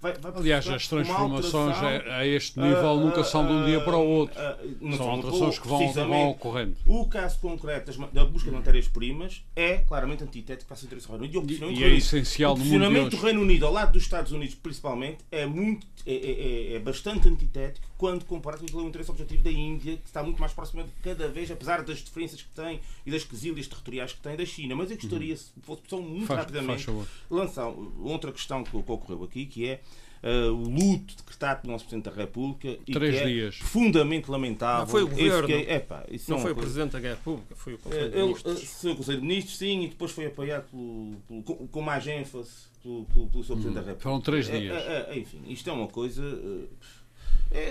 vai, 0.00 0.12
vai 0.14 0.32
Aliás, 0.34 0.66
as 0.68 0.88
transformações 0.88 1.76
a, 1.76 2.16
a, 2.16 2.26
este 2.26 2.58
nível 2.58 2.92
uh, 2.92 3.00
nunca 3.00 3.22
são 3.24 3.46
de 3.46 3.52
um 3.52 3.64
dia 3.64 3.80
para 3.80 3.96
o 3.96 4.06
outro. 4.06 4.36
Uh, 4.40 4.96
são 4.96 5.10
alterações 5.10 5.58
que 5.58 5.68
vão, 5.68 5.92
vão 5.92 6.30
ocorrendo. 6.30 6.76
O 6.86 7.06
caso 7.06 7.38
concreto 7.38 7.92
da 8.12 8.24
busca 8.24 8.50
de 8.50 8.56
matérias-primas 8.56 9.42
é 9.54 9.78
claramente 9.78 10.24
antitético 10.24 10.68
para 10.68 10.80
o 10.80 10.84
interesse 10.84 11.06
do 11.06 11.12
Reino 11.12 11.24
Unido. 11.24 11.52
E, 11.52 11.64
o 11.64 11.72
e 11.72 11.84
é 11.84 11.88
essencial 11.96 12.54
o 12.54 12.56
posicionamento 12.56 13.10
do 13.10 13.22
Reino 13.22 13.40
Unido 13.40 13.66
ao 13.66 13.72
lado 13.72 13.92
dos 13.92 14.02
Estados 14.02 14.32
Unidos, 14.32 14.54
principalmente, 14.54 15.18
é, 15.30 15.46
muito, 15.46 15.86
é, 16.06 16.14
é, 16.14 16.74
é 16.74 16.78
bastante 16.78 17.28
antitético 17.28 17.91
quando 18.02 18.24
comparado 18.24 18.66
com 18.72 18.78
o 18.78 18.88
interesse 18.88 19.12
objetivo 19.12 19.44
da 19.44 19.52
Índia, 19.52 19.96
que 19.96 20.06
está 20.06 20.24
muito 20.24 20.40
mais 20.40 20.52
próximo 20.52 20.82
de 20.82 20.90
cada 21.04 21.28
vez, 21.28 21.48
apesar 21.52 21.84
das 21.84 21.98
diferenças 21.98 22.42
que 22.42 22.48
tem 22.48 22.80
e 23.06 23.12
das 23.12 23.22
quesilhas 23.22 23.68
territoriais 23.68 24.12
que 24.12 24.20
tem 24.20 24.34
da 24.34 24.44
China. 24.44 24.74
Mas 24.74 24.90
eu 24.90 24.96
gostaria, 24.96 25.34
uhum. 25.34 25.36
se 25.36 25.52
fosse 25.62 26.02
muito 26.02 26.26
faz, 26.26 26.40
rapidamente, 26.40 26.84
faz 26.84 27.08
lançar 27.30 27.68
outra 28.00 28.32
questão 28.32 28.64
que, 28.64 28.76
ocorreu 28.76 29.22
aqui, 29.22 29.46
que 29.46 29.68
é 29.68 29.80
uh, 30.24 30.52
o 30.52 30.68
luto 30.68 31.14
decretado 31.16 31.60
pelo 31.60 31.74
nosso 31.74 31.84
Presidente 31.84 32.12
da 32.12 32.22
República. 32.22 32.76
Três 32.92 33.20
e 33.20 33.24
dias. 33.24 33.58
É 33.60 33.64
fundamentalmente 33.64 34.28
lamentável. 34.28 34.80
Não 34.80 34.88
foi 34.88 35.02
o 35.04 35.08
governo. 35.08 35.46
Fiquei, 35.46 35.70
epa, 35.70 36.04
não 36.26 36.38
foi 36.40 36.50
o 36.50 36.56
Presidente 36.56 36.90
da 36.90 36.98
República, 36.98 37.54
foi 37.54 37.74
o 37.74 37.78
Conselho 37.78 38.10
de 38.10 38.16
Ministros. 38.16 38.62
Foi 38.80 38.90
o 38.90 38.96
Conselho 38.96 39.20
de 39.20 39.26
Ministros, 39.28 39.58
sim, 39.58 39.84
e 39.84 39.88
depois 39.90 40.10
foi 40.10 40.26
apoiado 40.26 40.68
pelo, 40.68 41.14
pelo, 41.28 41.42
com, 41.44 41.68
com 41.68 41.80
mais 41.80 42.04
ênfase 42.04 42.72
pelo, 42.82 43.04
pelo, 43.04 43.28
pelo 43.28 43.44
Sr. 43.44 43.52
Presidente 43.52 43.70
hum, 43.70 43.74
da 43.74 43.80
República. 43.80 44.02
Foram 44.02 44.20
três 44.20 44.46
dias. 44.46 44.74
É, 44.74 45.06
é, 45.08 45.18
enfim, 45.20 45.40
isto 45.46 45.70
é 45.70 45.72
uma 45.72 45.86
coisa. 45.86 46.24
É, 46.24 47.01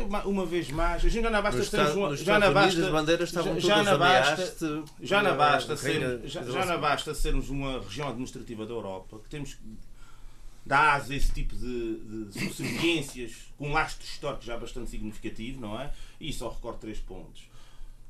uma, 0.08 0.24
uma, 0.26 0.46
vez 0.46 0.70
mais, 0.70 1.04
a 1.04 1.10
gente 1.10 1.24
já 1.24 1.30
não 1.30 1.42
basta 1.42 1.64
ser 1.64 1.98
uma, 1.98 2.16
já 2.16 2.40
não 2.40 2.54
basta, 2.54 2.82
já, 2.82 2.90
não 2.90 3.98
basta, 3.98 4.84
já 5.02 5.24
não 5.24 5.38
basta 5.38 5.78
ser, 5.78 6.22
já, 6.26 6.44
já 6.44 6.66
não 6.66 6.80
basta 6.80 7.14
sermos 7.14 7.50
uma 7.50 7.80
região 7.80 8.10
administrativa 8.10 8.66
da 8.66 8.74
Europa 8.74 9.20
que 9.20 9.30
temos 9.30 9.58
da 10.66 10.94
Ásia 10.94 11.16
esse 11.16 11.32
tipo 11.32 11.56
de, 11.56 12.26
de 12.26 12.40
subserviências 12.40 13.48
com 13.58 13.70
um 13.70 13.74
lastro 13.74 14.06
histórico 14.06 14.44
já 14.44 14.58
bastante 14.58 14.90
significativo, 14.90 15.60
não 15.60 15.80
é? 15.80 15.92
E 16.20 16.32
só 16.32 16.50
recordo 16.50 16.80
três 16.80 17.00
pontos. 17.00 17.50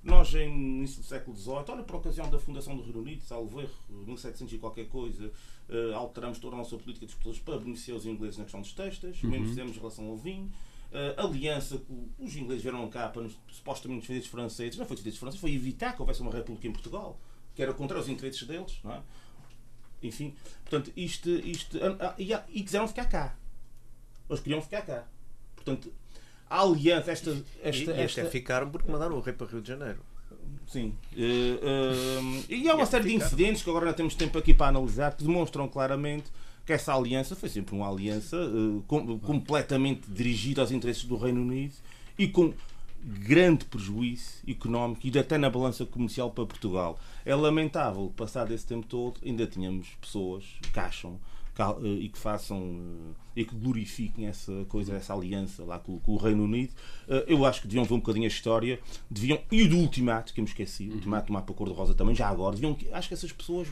Nós, 0.04 0.34
em 0.34 0.50
início 0.50 1.02
do 1.02 1.08
século 1.08 1.38
XVIII, 1.38 1.64
olha, 1.70 1.84
por 1.84 1.98
ocasião 1.98 2.30
da 2.30 2.40
fundação 2.40 2.76
do 2.76 2.82
Reino 2.82 3.02
Unido, 3.02 3.22
salvo 3.24 3.62
erro, 3.62 3.72
1700 3.90 4.54
e 4.54 4.58
qualquer 4.58 4.88
coisa, 4.88 5.32
uh, 5.70 5.96
alteramos 5.96 6.40
toda 6.40 6.56
a 6.56 6.58
nossa 6.58 6.76
política 6.76 7.06
de 7.06 7.12
exportações 7.12 7.44
para 7.44 7.60
beneficiar 7.60 7.98
os 7.98 8.06
ingleses 8.06 8.38
na 8.38 8.46
questão 8.46 8.62
dos 8.62 8.74
textos, 8.74 9.22
uhum. 9.24 9.30
mesmo 9.30 9.48
fizemos 9.48 9.76
em 9.76 9.80
relação 9.80 10.08
ao 10.08 10.18
vinho. 10.18 10.52
Uh, 10.92 11.26
aliança 11.26 11.78
que 11.78 11.94
os 12.20 12.36
ingleses 12.36 12.62
vieram 12.62 12.86
cá 12.90 13.08
para 13.08 13.22
nos, 13.22 13.40
supostamente 13.50 14.02
defender 14.02 14.20
os 14.20 14.28
franceses, 14.28 14.78
não 14.78 14.86
foi 14.86 14.98
defender 14.98 15.14
os 15.14 15.20
franceses, 15.20 15.40
foi 15.40 15.54
evitar 15.54 15.96
que 15.96 16.02
houvesse 16.02 16.22
uma 16.22 16.32
república 16.32 16.68
em 16.68 16.74
Portugal, 16.74 17.18
que 17.56 17.64
era 17.64 17.74
contra 17.74 17.98
os 17.98 18.10
interesses 18.10 18.44
deles, 18.44 18.78
não 18.84 18.96
é? 18.96 19.02
Enfim, 20.04 20.36
portanto, 20.64 20.92
isto. 20.98 21.30
isto 21.30 21.78
e, 22.18 22.34
e 22.50 22.64
quiseram 22.64 22.88
ficar 22.88 23.06
cá. 23.06 23.36
Eles 24.30 24.42
queriam 24.42 24.62
ficar 24.62 24.82
cá. 24.82 25.08
Portanto, 25.56 25.94
a 26.50 26.62
aliança, 26.62 27.12
esta. 27.12 27.32
esta, 27.62 27.92
e, 27.92 27.96
e 27.96 28.02
esta... 28.02 28.26
ficaram 28.26 28.70
porque 28.70 28.92
mandaram 28.92 29.16
o 29.16 29.22
rei 29.22 29.34
para 29.34 29.48
Rio 29.48 29.62
de 29.62 29.68
Janeiro. 29.68 30.04
Sim. 30.68 30.96
Uh, 31.14 31.20
uh, 31.20 32.46
e 32.50 32.70
há 32.70 32.76
uma 32.76 32.86
série 32.86 33.10
de 33.10 33.16
incidentes 33.16 33.62
que 33.62 33.70
agora 33.70 33.86
não 33.86 33.94
temos 33.94 34.16
tempo 34.16 34.38
aqui 34.38 34.54
para 34.54 34.68
analisar 34.68 35.16
que 35.16 35.24
demonstram 35.24 35.68
claramente 35.68 36.32
que 36.66 36.74
essa 36.74 36.94
aliança 36.94 37.36
foi 37.36 37.50
sempre 37.50 37.76
uma 37.76 37.90
aliança 37.90 38.38
uh, 38.38 38.84
com, 38.88 39.20
completamente 39.20 40.10
dirigida 40.10 40.62
aos 40.62 40.72
interesses 40.72 41.04
do 41.04 41.18
Reino 41.18 41.42
Unido 41.42 41.74
e 42.18 42.28
com 42.28 42.54
grande 43.04 43.66
prejuízo 43.66 44.44
económico 44.48 45.02
e 45.04 45.18
até 45.18 45.38
na 45.38 45.50
balança 45.50 45.86
comercial 45.86 46.30
para 46.32 46.46
Portugal. 46.46 47.00
É 47.26 47.34
lamentável, 47.34 48.14
passado 48.16 48.54
esse 48.54 48.66
tempo 48.66 48.86
todo, 48.86 49.20
ainda 49.26 49.48
tínhamos 49.48 49.88
pessoas 50.00 50.46
que 50.72 50.80
acham 50.80 51.20
eh, 51.58 51.88
e 52.02 52.10
que 52.10 52.18
façam 52.18 52.80
eh, 53.36 53.42
e 53.42 53.46
que 53.46 53.56
glorifiquem 53.56 54.28
essa 54.28 54.66
coisa, 54.70 54.94
essa 54.94 55.14
aliança 55.14 55.64
lá 55.64 55.80
com, 55.80 56.00
com, 56.00 56.14
o 56.14 56.18
Reino 56.18 56.44
Unido. 56.44 56.74
Eu 57.28 57.46
acho 57.46 57.62
que 57.62 57.68
deviam 57.68 57.86
ver 57.86 57.94
um 57.94 58.00
bocadinho 58.00 58.26
a 58.26 58.28
história, 58.28 58.80
deviam, 59.10 59.40
e 59.52 59.68
do 59.68 59.78
ultimato, 59.78 60.34
que 60.34 60.40
eu 60.40 60.44
me 60.44 60.50
esqueci, 60.50 60.90
o 60.90 60.94
ultimato 60.94 61.28
do 61.28 61.34
mapa 61.34 61.54
cor-de-rosa 61.54 61.94
também, 61.94 62.14
já 62.14 62.28
agora, 62.28 62.56
deviam, 62.56 62.78
acho 62.92 63.08
que 63.08 63.14
essas 63.14 63.32
pessoas 63.32 63.68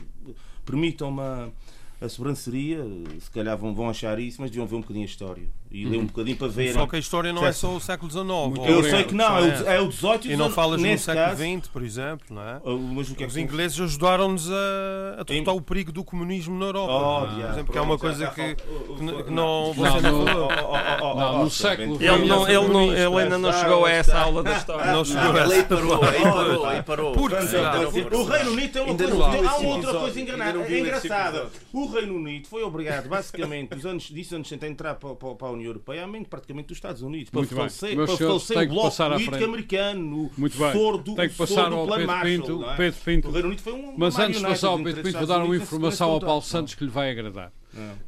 permitam 0.64 1.08
uma 1.08 1.52
a 2.00 2.08
sobranceria, 2.08 2.84
se 3.18 3.30
calhar 3.30 3.56
vão, 3.56 3.74
vão 3.74 3.90
achar 3.90 4.18
isso, 4.18 4.40
mas 4.40 4.50
deviam 4.50 4.66
ver 4.66 4.76
um 4.76 4.80
bocadinho 4.80 5.04
a 5.04 5.08
história 5.08 5.48
e 5.70 5.84
ler 5.84 5.98
um 5.98 6.00
uhum. 6.00 6.06
bocadinho 6.06 6.36
para 6.36 6.48
ver. 6.48 6.72
Só 6.72 6.84
que 6.86 6.96
a 6.96 6.98
história 6.98 7.32
não 7.32 7.46
é 7.46 7.52
só 7.52 7.76
o 7.76 7.80
século 7.80 8.10
XIX. 8.10 8.26
Eu 8.66 8.82
sei 8.82 9.04
que 9.04 9.14
não, 9.14 9.38
é 9.38 9.40
o, 9.40 9.66
é 9.68 9.80
o 9.80 9.88
18 9.88 10.26
e, 10.26 10.32
e 10.32 10.36
não 10.36 10.50
falas 10.50 10.82
no 10.82 10.98
século 10.98 11.36
XX, 11.36 11.68
por 11.68 11.82
exemplo, 11.82 12.26
não 12.30 12.42
é? 12.42 12.60
Mas 12.92 13.08
o 13.08 13.14
que 13.14 13.22
é 13.22 13.26
que 13.26 13.32
Os 13.32 13.36
ingleses 13.36 13.80
ajudaram-nos 13.80 14.50
a, 14.50 15.20
a 15.20 15.24
tratar 15.24 15.52
o 15.52 15.60
perigo 15.60 15.92
do 15.92 16.02
comunismo 16.02 16.58
na 16.58 16.66
Europa. 16.66 16.92
Oh, 16.92 17.20
por 17.20 17.50
exemplo, 17.50 17.72
que 17.72 17.78
é 17.78 17.80
uma 17.80 17.98
coisa 17.98 18.26
que, 18.28 18.56
que, 18.56 19.30
não. 19.30 19.72
Não, 19.74 21.44
no 21.44 21.50
século 21.50 21.98
Ele, 22.00 22.26
não, 22.26 22.48
ele, 22.48 22.68
não, 22.68 22.92
ele 22.92 23.22
ainda 23.22 23.38
não 23.38 23.52
chegou 23.52 23.84
a 23.84 23.90
essa 23.90 24.18
aula 24.18 24.42
da 24.42 24.56
história. 24.56 24.92
Não 24.92 25.04
chegou 25.04 25.36
a 25.36 25.40
essa. 25.40 25.64
parou, 25.64 26.04
aí 26.04 26.22
parou, 26.22 26.66
aí 26.66 26.82
parou. 26.82 27.16
O 27.16 28.24
Reino 28.24 28.50
Unido 28.52 28.72
tem 28.72 28.82
uma 28.82 28.96
coisa. 28.96 29.50
Há 29.50 29.56
outra 29.58 29.94
coisa 29.94 30.20
engraçada. 30.20 31.46
O 31.72 31.86
Reino 31.90 32.14
Unido 32.14 32.48
foi 32.48 32.62
obrigado, 32.62 33.08
basicamente, 33.08 33.74
dos 33.74 33.86
anos, 33.86 34.04
disso 34.04 34.34
anos 34.34 34.48
70 34.48 34.66
a 34.66 34.70
entrar 34.70 34.94
para, 34.94 35.14
para 35.14 35.48
a 35.48 35.50
União 35.50 35.66
Europeia, 35.68 36.04
amém 36.04 36.24
praticamente 36.24 36.68
dos 36.68 36.76
Estados 36.76 37.02
Unidos, 37.02 37.30
para 37.30 37.44
falecer, 37.44 37.96
para 37.96 38.06
falecer 38.06 38.58
o 38.58 38.68
bloco 38.68 38.96
político 38.96 39.44
americano, 39.44 40.30
Muito 40.36 40.58
bem. 40.58 40.72
Sordo, 40.72 41.14
tem 41.14 41.28
que 41.28 41.34
passar 41.34 41.72
ao 41.72 41.86
Pedro 41.86 42.20
Pinto, 42.22 42.64
é? 42.64 42.76
Pedro 42.76 43.00
Pinto. 43.04 43.28
O 43.28 43.32
Reino 43.32 43.48
Unido 43.48 43.62
foi 43.62 43.72
um 43.72 43.94
Mas 43.96 44.18
antes 44.18 44.40
de 44.40 44.46
passar 44.46 44.68
ao 44.68 44.82
Pedro 44.82 45.02
Pinto, 45.02 45.18
vou 45.18 45.26
dar 45.26 45.42
uma 45.42 45.56
informação 45.56 46.10
ao 46.10 46.20
Paulo 46.20 46.42
Santos 46.42 46.74
que 46.74 46.84
lhe 46.84 46.90
vai 46.90 47.10
agradar. 47.10 47.52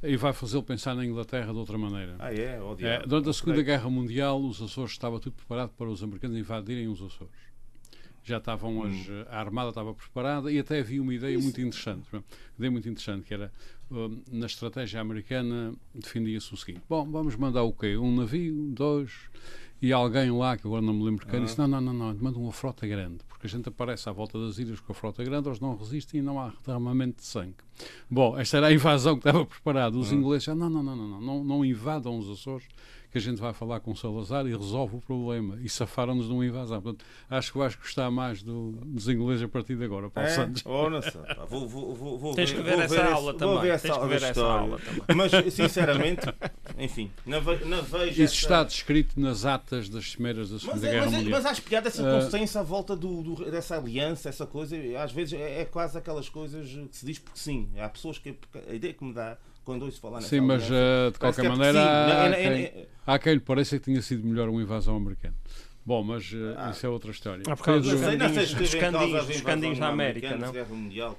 É. 0.03 0.11
E 0.11 0.17
vai 0.17 0.33
fazê-lo 0.33 0.63
pensar 0.63 0.95
na 0.95 1.05
Inglaterra 1.05 1.53
de 1.53 1.59
outra 1.59 1.79
maneira. 1.79 2.17
Ah, 2.19 2.33
é? 2.33 2.59
é 2.81 3.03
durante 3.07 3.29
a 3.29 3.33
Segunda 3.33 3.63
Guerra 3.63 3.89
Mundial, 3.89 4.43
os 4.43 4.61
Açores 4.61 4.91
estava 4.91 5.21
tudo 5.21 5.35
preparado 5.35 5.71
para 5.71 5.89
os 5.89 6.03
americanos 6.03 6.37
invadirem 6.37 6.89
os 6.89 7.01
Açores 7.01 7.31
já 8.23 8.39
estavam 8.39 8.83
as, 8.85 8.93
hum. 8.93 9.25
a 9.29 9.39
armada 9.39 9.71
estava 9.71 9.95
preparada 9.95 10.51
e 10.51 10.59
até 10.59 10.81
havia 10.81 11.03
uma 11.03 11.15
ideia 11.15 11.35
Isso. 11.35 11.45
muito 11.45 11.61
interessante, 11.61 12.07
uma 12.13 12.25
ideia 12.57 12.71
muito 12.71 12.89
interessante 12.89 13.27
que 13.27 13.35
era 13.35 13.53
Hum, 13.93 14.23
na 14.31 14.47
estratégia 14.47 15.03
americana 15.03 15.75
defendia-se 15.95 16.53
o 16.55 16.57
seguinte: 16.57 16.81
bom, 16.89 17.05
vamos 17.11 17.37
mandar 17.37 17.63
o 17.63 17.73
quê? 17.73 17.97
Um 17.99 18.15
navio, 18.17 18.71
dois, 18.71 19.13
e 19.83 19.93
alguém 19.93 20.31
lá, 20.31 20.57
que 20.57 20.67
agora 20.67 20.81
não 20.81 20.95
me 20.95 21.05
lembro 21.05 21.27
quem, 21.27 21.41
ah. 21.41 21.45
disse: 21.45 21.59
não, 21.59 21.69
não, 21.69 21.81
não, 21.81 21.93
não, 21.93 22.15
manda 22.15 22.39
uma 22.39 22.53
frota 22.53 22.87
grande, 22.87 23.19
porque 23.29 23.47
a 23.47 23.51
gente 23.51 23.69
aparece 23.69 24.09
à 24.09 24.13
volta 24.13 24.39
das 24.41 24.59
ilhas 24.59 24.81
com 24.81 24.93
a 24.93 24.95
frota 24.95 25.23
grande, 25.23 25.47
eles 25.47 25.61
não 25.61 25.77
resistem 25.77 26.21
e 26.21 26.23
não 26.23 26.41
há 26.41 26.55
derramamento 26.65 27.19
de 27.19 27.27
sangue. 27.27 27.57
Bom, 28.11 28.39
esta 28.39 28.57
era 28.57 28.69
a 28.69 28.73
invasão 28.73 29.19
que 29.19 29.29
estava 29.29 29.45
preparada. 29.45 29.99
Os 29.99 30.11
ah. 30.11 30.15
ingleses, 30.15 30.47
não, 30.49 30.71
não, 30.71 30.83
não, 30.83 30.97
não, 30.97 31.09
não, 31.09 31.21
não, 31.21 31.45
não 31.45 31.65
invadam 31.65 32.19
os 32.19 32.31
Açores, 32.31 32.67
que 33.13 33.19
a 33.19 33.21
gente 33.21 33.39
vai 33.39 33.53
falar 33.53 33.79
com 33.81 33.95
Salazar 33.95 34.47
e 34.47 34.57
resolve 34.57 34.97
o 34.97 35.01
problema. 35.01 35.59
E 35.61 35.69
safaram-nos 35.69 36.27
de 36.27 36.33
uma 36.33 36.47
invasão. 36.47 36.81
Portanto, 36.81 37.05
acho 37.29 37.53
que 37.53 37.59
vais 37.59 37.75
gostar 37.75 38.11
mais 38.11 38.43
do, 38.43 38.73
dos 38.87 39.07
ingleses 39.07 39.43
a 39.45 39.49
partir 39.49 39.77
de 39.77 39.85
agora, 39.85 40.09
Paulo 40.09 40.31
é? 40.31 40.33
Santos. 40.33 40.63
Oh, 40.65 40.89
não 40.89 41.03
sei. 41.03 41.13
Vou, 41.47 41.69
vou, 41.69 41.95
vou, 41.95 42.19
vou 42.19 42.35
Tens 42.35 42.53
que 42.53 42.63
ver 42.63 42.79
essa 42.79 42.95
ver 42.95 43.13
aula 43.13 43.31
esse, 43.31 43.39
também. 43.39 43.55
Vou 43.55 43.63
ver 43.63 43.71
essa, 43.73 43.93
aula, 43.93 44.09
ver 44.09 44.23
essa 44.23 44.43
aula 44.43 44.79
também. 44.79 45.03
Mas, 45.15 45.55
sinceramente, 45.55 46.23
enfim, 46.79 47.11
não, 47.27 47.41
ve, 47.43 47.65
não 47.67 47.83
vejo. 47.83 48.11
Isso 48.13 48.23
essa... 48.23 48.35
está 48.35 48.65
descrito 48.65 49.21
nas 49.21 49.45
atas 49.45 49.91
das 49.91 50.13
cimeiras 50.13 50.49
da 50.49 50.59
Segunda 50.59 50.77
mas, 50.77 50.85
é, 50.85 50.91
Guerra 50.91 51.05
mas, 51.05 51.15
Mundial. 51.15 51.43
Mas 51.43 51.53
acho 51.53 51.63
piada 51.63 51.89
essa 51.89 52.09
ah, 52.09 52.21
consciência 52.23 52.59
uh, 52.59 52.63
à 52.63 52.65
volta 52.65 52.97
do, 52.97 53.23
do, 53.23 53.51
dessa 53.51 53.77
aliança, 53.77 54.31
essa 54.31 54.47
coisa. 54.47 54.75
Às 54.99 55.13
vezes 55.13 55.35
é, 55.35 55.61
é 55.61 55.65
quase 55.67 55.99
aquelas 55.99 56.31
coisas 56.31 56.67
que 56.67 56.97
se 56.97 57.05
diz 57.05 57.19
porque 57.19 57.39
sim. 57.39 57.69
Há 57.79 57.91
pessoas 57.91 58.17
que. 58.17 58.35
A 58.71 58.73
ideia 58.73 58.95
que 58.95 59.05
me 59.05 59.13
dá 59.13 59.37
quando 59.65 59.85
ouço 59.85 60.01
falar 60.01 60.17
nessa 60.17 60.29
Sim, 60.29 60.41
mas 60.41 60.65
uh, 60.65 61.11
de 61.13 61.19
qualquer 61.19 61.45
é 61.45 61.49
maneira 61.49 61.81
há, 61.81 62.29
é, 62.29 62.35
quem, 62.35 62.65
é, 62.65 62.87
há 63.07 63.19
quem 63.19 63.35
lhe 63.35 63.41
pareça 63.41 63.79
que 63.79 63.85
tinha 63.85 64.03
sido 64.03 64.27
melhor 64.27 64.49
uma 64.49 64.61
invasão 64.63 64.97
americana. 64.97 65.35
Bom, 65.85 66.01
mas 66.05 66.31
uh, 66.33 66.55
ah. 66.57 66.71
isso 66.71 66.87
é 66.87 66.89
outra 66.89 67.11
história. 67.11 67.43
Ah, 67.45 67.57
por 67.57 67.65
causa 67.65 67.91
dos 67.91 68.01
candinhos, 68.01 69.27
dos 69.27 69.41
candinhos 69.41 69.79
na 69.81 69.89
América, 69.89 70.37
não? 70.37 70.53
Guerra 70.53 70.75
Mundial, 70.75 71.19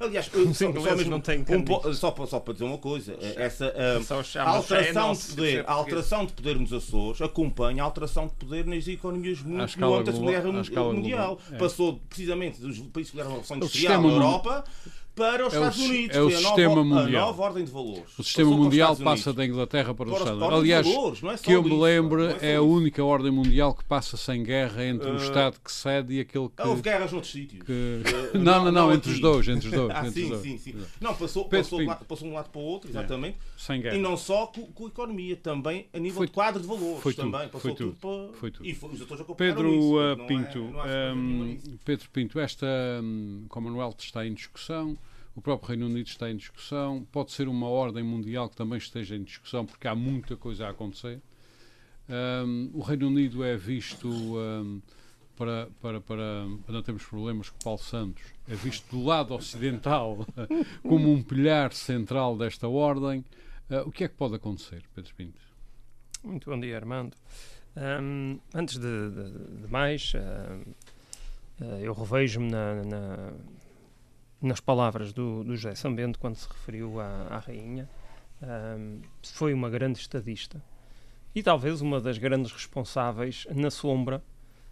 Aliás, 0.00 0.26
só, 0.26 0.72
só, 0.72 0.96
mesmo, 0.96 1.10
não 1.10 1.20
tem 1.20 1.44
um, 1.48 1.94
só, 1.94 2.12
só 2.26 2.40
para 2.40 2.54
dizer 2.54 2.64
uma 2.64 2.78
coisa, 2.78 3.16
essa 3.36 3.66
uh, 3.68 4.40
a 4.40 4.50
alteração, 4.50 5.12
de 5.12 5.26
poder, 5.28 5.64
a 5.64 5.72
alteração 5.72 6.26
de 6.26 6.32
poder 6.32 6.58
nos 6.58 6.72
Açores 6.72 7.22
acompanha 7.22 7.84
a 7.84 7.86
alteração 7.86 8.26
de 8.26 8.34
poder 8.34 8.66
nas 8.66 8.88
economias 8.88 9.42
no 9.44 9.62
âmbito 9.62 10.02
da 10.04 10.12
Segunda 10.12 10.32
Guerra 10.32 10.92
Mundial. 10.92 11.38
Passou 11.56 12.00
precisamente 12.08 12.60
dos 12.60 12.78
países 12.80 13.12
que 13.12 13.16
deram 13.16 13.30
a 13.30 13.32
Revolução 13.34 13.56
Industrial 13.58 14.02
na 14.02 14.08
Europa 14.08 14.64
para 15.20 15.46
os 15.46 15.52
é 15.52 15.56
Estados 15.58 15.78
Unidos. 15.78 16.16
É 16.16 16.22
o 16.22 16.30
sistema 16.30 16.74
nova, 16.76 16.84
mundial. 16.84 17.22
A 17.22 17.26
nova 17.26 17.42
ordem 17.42 17.64
de 17.64 17.70
valores. 17.70 18.18
O 18.18 18.24
sistema 18.24 18.50
mundial 18.50 18.96
passa 18.96 19.32
da 19.34 19.44
Inglaterra 19.44 19.94
para, 19.94 20.06
para 20.06 20.14
os 20.14 20.18
Estados 20.20 20.40
Unidos. 20.40 20.58
Aliás, 20.58 20.86
valores, 20.86 21.22
é 21.22 21.36
que 21.36 21.52
eu 21.52 21.62
me 21.62 21.78
lembro, 21.78 22.24
é, 22.24 22.52
é, 22.52 22.56
a 22.56 22.62
única 22.62 23.04
ordem 23.04 23.30
mundial 23.30 23.74
que 23.74 23.84
passa 23.84 24.16
sem 24.16 24.42
guerra 24.42 24.84
entre 24.86 25.10
uh, 25.10 25.12
o 25.12 25.16
Estado 25.16 25.60
que 25.62 25.70
cede 25.70 26.14
e 26.14 26.20
aquele 26.20 26.48
que. 26.48 26.62
Houve 26.62 26.80
guerras 26.80 27.12
noutros 27.12 27.32
sítios. 27.32 27.62
Que... 27.64 28.00
Uh, 28.30 28.38
não, 28.38 28.64
não, 28.64 28.64
não, 28.64 28.72
não, 28.72 28.92
entre 28.92 29.10
os 29.10 29.20
dois. 29.20 29.48
Entre 29.48 29.68
os 29.68 29.74
dois, 29.74 29.90
ah, 29.94 30.06
entre 30.06 30.22
sim, 30.22 30.38
sim, 30.38 30.58
sim. 30.58 30.74
Não, 31.00 31.14
passou, 31.14 31.48
passou, 31.48 31.84
passou 31.86 32.28
de 32.28 32.32
um 32.32 32.36
lado 32.36 32.50
para 32.50 32.60
o 32.60 32.64
outro, 32.64 32.88
é, 32.88 32.92
exatamente. 32.92 33.38
Sem 33.56 33.80
guerra. 33.80 33.96
E 33.96 34.00
não 34.00 34.16
só 34.16 34.46
com, 34.46 34.66
com 34.66 34.84
a 34.84 34.88
economia, 34.88 35.36
também 35.36 35.86
a 35.92 35.98
nível 35.98 36.18
foi, 36.18 36.26
de 36.26 36.32
quadro 36.32 36.60
de 36.60 36.68
valores. 36.68 37.02
Foi 37.02 37.14
também. 37.14 37.48
Tudo, 37.48 37.60
foi 37.60 37.74
tudo, 37.74 37.96
para. 38.00 38.38
Foi 38.38 38.50
tudo. 38.50 38.66
E 38.66 38.74
foi, 38.74 38.90
Pedro 39.36 39.74
isso, 39.74 39.98
uh, 39.98 40.26
Pinto, 40.26 40.60
um, 40.60 41.58
Pedro 41.84 42.08
Pinto, 42.10 42.38
esta 42.38 42.66
um, 43.02 43.46
Commonwealth 43.48 43.96
está 44.00 44.26
em 44.26 44.34
discussão 44.34 44.96
o 45.34 45.40
próprio 45.40 45.68
Reino 45.68 45.86
Unido 45.86 46.06
está 46.06 46.30
em 46.30 46.36
discussão, 46.36 47.06
pode 47.12 47.32
ser 47.32 47.48
uma 47.48 47.68
ordem 47.68 48.02
mundial 48.02 48.48
que 48.48 48.56
também 48.56 48.78
esteja 48.78 49.16
em 49.16 49.22
discussão, 49.22 49.64
porque 49.64 49.86
há 49.86 49.94
muita 49.94 50.36
coisa 50.36 50.66
a 50.66 50.70
acontecer. 50.70 51.20
Um, 52.08 52.70
o 52.74 52.80
Reino 52.80 53.06
Unido 53.06 53.44
é 53.44 53.56
visto, 53.56 54.08
um, 54.08 54.82
para, 55.36 55.68
para, 55.80 56.00
para, 56.00 56.46
não 56.68 56.82
termos 56.82 57.04
problemas 57.04 57.48
com 57.48 57.58
Paulo 57.62 57.78
Santos, 57.78 58.22
é 58.48 58.54
visto 58.54 58.90
do 58.90 59.04
lado 59.04 59.32
ocidental 59.32 60.26
como 60.82 61.12
um 61.12 61.22
pilhar 61.22 61.72
central 61.72 62.36
desta 62.36 62.68
ordem. 62.68 63.24
Uh, 63.70 63.86
o 63.86 63.92
que 63.92 64.02
é 64.02 64.08
que 64.08 64.16
pode 64.16 64.34
acontecer, 64.34 64.82
Pedro 64.94 65.14
Pinto? 65.14 65.40
Muito 66.24 66.50
bom 66.50 66.58
dia, 66.58 66.76
Armando. 66.76 67.16
Um, 67.76 68.40
antes 68.52 68.76
de, 68.78 69.10
de, 69.10 69.62
de 69.62 69.68
mais, 69.68 70.12
uh, 70.14 71.68
eu 71.80 71.92
revejo-me 71.92 72.50
na, 72.50 72.82
na 72.82 73.32
nas 74.40 74.60
palavras 74.60 75.12
do, 75.12 75.44
do 75.44 75.56
José 75.56 75.74
Sambento, 75.74 76.18
quando 76.18 76.36
se 76.36 76.48
referiu 76.48 76.98
à, 77.00 77.26
à 77.30 77.38
rainha, 77.38 77.88
um, 78.42 79.02
foi 79.22 79.52
uma 79.52 79.68
grande 79.68 79.98
estadista. 79.98 80.62
e 81.34 81.42
talvez 81.42 81.80
uma 81.80 82.00
das 82.00 82.16
grandes 82.18 82.50
responsáveis 82.52 83.46
na 83.54 83.70
sombra 83.70 84.22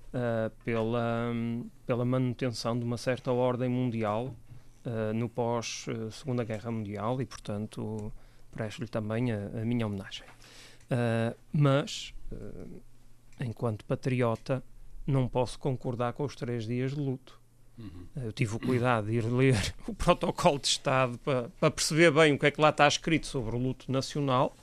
uh, 0.09 0.51
pela, 0.65 1.33
pela 1.87 2.05
manutenção 2.05 2.79
de 2.79 2.85
uma 2.85 2.97
certa 2.97 3.31
ordem 3.31 3.69
mundial 3.69 4.35
uh, 4.87 5.13
no 5.15 5.29
pós-Segunda 5.29 6.45
Guerra 6.45 6.71
Mundial 6.71 7.21
e, 7.21 7.27
portanto, 7.27 8.13
presto-lhe 8.51 8.89
também 8.89 9.31
a, 9.33 9.61
a, 9.61 9.65
minha 9.65 9.87
homenagem. 9.87 10.27
Mas, 11.53 12.15
enquanto 13.39 13.85
patriota, 13.85 14.65
não 15.07 15.29
posso 15.29 15.59
concordar 15.59 16.15
com 16.15 16.25
os 16.25 16.35
três 16.35 16.67
dias 16.67 16.93
de 16.93 17.01
luto. 17.01 17.38
Uhum. 17.79 18.25
Eu 18.25 18.33
tive 18.33 18.57
o 18.57 18.59
cuidado 18.59 19.07
de 19.07 19.17
ir 19.17 19.25
ler 19.25 19.75
o 19.87 19.95
protocolo 19.95 20.59
de 20.59 20.67
Estado 20.67 21.17
para, 21.19 21.49
para 21.61 21.71
perceber 21.71 22.11
bem 22.11 22.35
o 22.35 22.39
que 22.39 22.47
é 22.47 22.51
que 22.51 22.61
lá 22.61 22.71
está 22.71 22.89
escrito 22.89 23.27
sobre 23.27 23.55
o 23.55 23.59
luto 23.59 23.91
nacional 23.91 24.57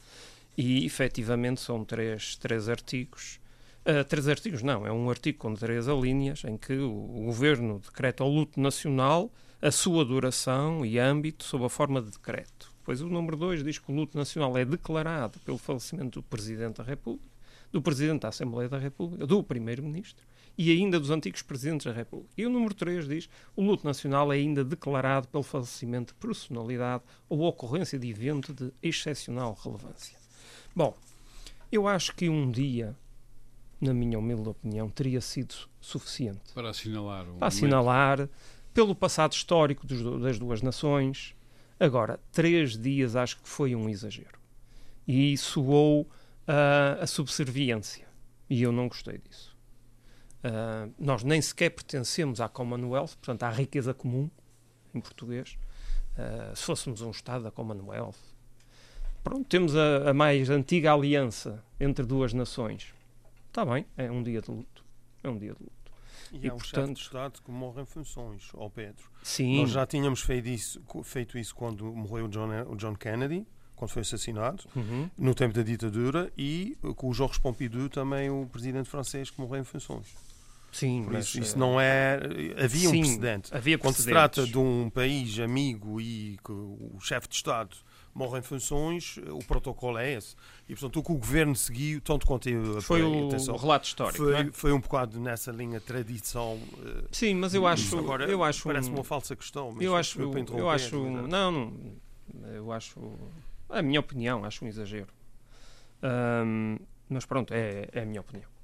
e 0.58 0.86
efetivamente 0.86 1.62
são 1.62 1.84
três, 1.84 2.36
três 2.36 2.68
artigos. 2.68 3.40
Uh, 3.86 4.04
três 4.04 4.28
artigos, 4.28 4.64
não, 4.64 4.86
é 4.86 4.92
um 4.92 5.10
artigo 5.10 5.38
com 5.38 5.54
três 5.54 5.88
alíneas 5.88 6.44
em 6.44 6.58
que 6.58 6.74
o, 6.74 6.92
o 6.92 7.26
Governo 7.26 7.80
decreta 7.80 8.24
o 8.24 8.28
luto 8.28 8.60
nacional, 8.60 9.32
a 9.62 9.72
sua 9.72 10.04
duração 10.04 10.86
e 10.86 10.98
âmbito 10.98 11.44
sob 11.44 11.66
a 11.66 11.70
forma 11.70 12.02
de 12.02 12.12
decreto. 12.12 12.74
Pois 12.84 13.02
o 13.02 13.08
número 13.08 13.38
2 13.38 13.64
diz 13.64 13.80
que 13.80 13.92
o 13.92 13.96
luto 13.96 14.18
nacional 14.18 14.58
é 14.58 14.66
declarado 14.66 15.40
pelo 15.40 15.58
falecimento 15.58 16.20
do 16.20 16.24
Presidente 16.24 16.78
da 16.78 16.84
República, 16.84 17.30
do 17.72 17.82
Presidente 17.82 18.22
da 18.22 18.30
Assembleia 18.30 18.70
da 18.70 18.78
República, 18.78 19.26
do 19.26 19.44
Primeiro-Ministro 19.44 20.26
e 20.58 20.72
ainda 20.72 21.00
dos 21.00 21.10
antigos 21.10 21.42
Presidentes 21.42 21.86
da 21.86 21.92
República. 21.92 22.34
E 22.38 22.46
o 22.46 22.50
número 22.50 22.74
3 22.74 23.08
diz 23.08 23.30
o 23.56 23.64
luto 23.64 23.86
nacional 23.86 24.32
é 24.32 24.38
ainda 24.38 24.64
declarado 24.64 25.28
pelo 25.28 25.44
falecimento 25.44 26.14
de 26.14 26.20
personalidade 26.20 27.04
ou 27.28 27.42
ocorrência 27.42 28.00
de 28.00 28.10
evento 28.10 28.54
de 28.54 28.72
excepcional 28.82 29.58
relevância. 29.62 30.18
Bom, 30.76 30.96
eu 31.72 31.88
acho 31.88 32.16
que 32.16 32.30
um 32.30 32.50
dia, 32.50 32.96
na 33.80 33.94
minha 33.94 34.18
humilde 34.18 34.50
opinião, 34.50 34.90
teria 34.90 35.22
sido 35.22 35.56
suficiente. 35.80 36.54
Para 36.54 36.70
assinalar. 36.70 37.30
Um 37.30 37.38
para 37.38 37.48
assinalar, 37.48 38.30
pelo 38.74 38.96
passado 38.96 39.34
histórico 39.34 39.86
dos, 39.86 40.22
das 40.22 40.38
duas 40.40 40.62
nações. 40.62 41.36
Agora, 41.80 42.20
três 42.32 42.78
dias 42.78 43.16
acho 43.16 43.38
que 43.42 43.48
foi 43.48 43.76
um 43.76 43.90
exagero. 43.90 44.40
E 45.08 45.38
soou 45.38 46.02
uh, 46.04 47.02
a 47.02 47.08
subserviência. 47.08 48.08
E 48.50 48.62
eu 48.62 48.72
não 48.72 48.88
gostei 48.88 49.18
disso. 49.18 49.55
Uh, 50.46 50.94
nós 51.00 51.24
nem 51.24 51.42
sequer 51.42 51.72
pertencemos 51.72 52.40
à 52.40 52.48
Commonwealth, 52.48 53.16
portanto, 53.16 53.44
à 53.44 53.50
riqueza 53.50 53.94
comum, 53.94 54.30
em 54.94 55.02
português. 55.02 55.58
Uh, 56.18 56.56
se 56.56 56.64
fôssemos 56.64 57.02
um 57.02 57.10
Estado 57.10 57.44
da 57.44 57.52
Commonwealth, 57.52 58.16
Pronto, 59.26 59.44
temos 59.50 59.76
a, 59.76 60.12
a 60.12 60.14
mais 60.14 60.52
antiga 60.52 60.94
aliança 60.94 61.64
entre 61.80 62.06
duas 62.06 62.32
nações. 62.32 62.94
Está 63.48 63.66
bem, 63.66 63.84
é 63.98 64.12
um 64.12 64.22
dia 64.22 64.40
de 64.40 64.52
luto. 64.52 64.86
É 65.24 65.28
um 65.28 65.36
dia 65.36 65.56
de 65.56 65.64
luto. 65.64 65.92
E, 66.32 66.46
e 66.46 66.48
há 66.48 66.54
um 66.54 66.58
portanto, 66.58 66.76
chefe 66.76 66.94
de 66.94 67.00
Estado 67.00 67.42
que 67.44 67.50
morre 67.50 67.82
em 67.82 67.86
funções, 67.86 68.52
ao 68.54 68.70
Pedro. 68.70 69.04
Sim. 69.24 69.62
Nós 69.62 69.72
já 69.72 69.84
tínhamos 69.88 70.22
feito 70.22 70.48
isso, 70.48 70.80
feito 71.04 71.40
isso 71.40 71.56
quando 71.56 71.86
morreu 71.86 72.26
o 72.26 72.30
John, 72.30 72.50
o 72.68 72.76
John 72.76 72.94
Kennedy, 72.94 73.48
quando 73.76 73.90
foi 73.90 74.04
assassinado, 74.04 74.64
uhum. 74.76 75.10
no 75.18 75.34
tempo 75.34 75.56
da 75.56 75.64
ditadura, 75.64 76.32
e 76.38 76.78
com 76.96 77.10
o 77.10 77.14
Georges 77.14 77.40
Pompidou 77.40 77.90
também 77.90 78.30
o 78.30 78.46
presidente 78.46 78.88
francês 78.88 79.32
que 79.32 79.42
morreu 79.42 79.62
em 79.62 79.66
funções. 79.66 80.14
Sim, 80.76 81.06
Por 81.06 81.16
isso, 81.16 81.40
isso 81.40 81.58
não 81.58 81.80
é. 81.80 82.20
Havia 82.62 82.90
sim, 82.90 82.98
um 82.98 83.00
precedente. 83.00 83.56
Havia 83.56 83.78
Quando 83.78 83.96
se 83.96 84.04
trata 84.04 84.46
de 84.46 84.58
um 84.58 84.90
país 84.90 85.40
amigo 85.40 86.02
e 86.02 86.38
que 86.44 86.52
o 86.52 86.98
chefe 87.00 87.30
de 87.30 87.36
Estado 87.36 87.78
morrem 88.14 88.42
funções, 88.42 89.18
o 89.32 89.40
protocolo 89.40 89.98
é 89.98 90.12
esse. 90.12 90.36
E, 90.68 90.74
portanto, 90.74 91.00
o 91.00 91.04
que 91.04 91.12
o 91.14 91.16
governo 91.16 91.56
seguiu, 91.56 92.02
tanto 92.02 92.28
quanto 92.28 92.50
eu 92.50 92.82
Foi 92.82 93.02
o, 93.02 93.30
atenção, 93.30 93.56
o 93.56 93.58
relato 93.58 93.88
histórico. 93.88 94.18
Foi, 94.18 94.36
é? 94.36 94.52
foi 94.52 94.74
um 94.74 94.82
bocado 94.82 95.18
nessa 95.18 95.50
linha 95.50 95.80
tradição. 95.80 96.60
Eh, 96.86 97.04
Sim, 97.10 97.36
mas 97.36 97.54
eu 97.54 97.66
acho. 97.66 97.98
Agora, 97.98 98.26
eu 98.26 98.44
acho 98.44 98.64
parece 98.66 98.90
uma 98.90 99.04
falsa 99.06 99.34
questão. 99.34 99.72
Mas 99.72 99.82
eu 99.82 99.96
acho. 99.96 100.22
Eu 100.58 100.70
acho. 100.70 100.98
Não, 101.10 101.52
não. 101.54 101.74
Eu 102.54 102.70
acho. 102.74 103.00
A 103.70 103.82
minha 103.82 104.02
opinião, 104.02 104.44
acho 104.44 104.66
um 104.66 104.68
exagero. 104.68 105.08
Um, 106.04 106.78
mas 107.08 107.26
pronto, 107.26 107.54
é, 107.54 107.88
é 107.94 108.02
a 108.02 108.06
minha 108.06 108.20
opinião. 108.20 108.55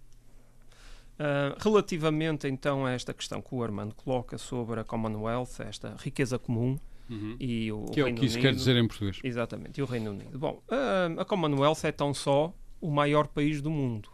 Uh, 1.22 1.56
relativamente 1.60 2.48
então 2.48 2.84
a 2.84 2.92
esta 2.94 3.14
questão 3.14 3.44
que 3.44 3.54
o 3.54 3.62
Armando 3.62 3.94
coloca 3.94 4.40
sobre 4.40 4.80
a 4.80 4.84
Commonwealth, 4.84 5.60
esta 5.60 5.96
riqueza 6.00 6.40
comum, 6.40 6.80
Uhum. 7.10 7.36
E 7.42 7.70
o, 7.74 7.86
que 7.88 8.00
é 8.00 8.06
o 8.06 8.16
que 8.16 8.26
isso 8.26 8.36
Unido, 8.36 8.48
quer 8.48 8.56
dizer 8.56 8.78
em 8.78 8.88
português. 8.88 9.20
Exatamente, 9.22 9.80
e 9.80 9.84
o 9.84 9.86
Reino 9.86 10.12
Unido. 10.12 10.40
Bom, 10.40 10.64
a, 10.70 11.22
a 11.22 11.26
Commonwealth 11.26 11.84
é 11.84 11.92
tão 11.92 12.14
só 12.14 12.54
o 12.80 12.90
maior 12.90 13.28
país 13.28 13.62
do 13.62 13.70
mundo, 13.70 14.10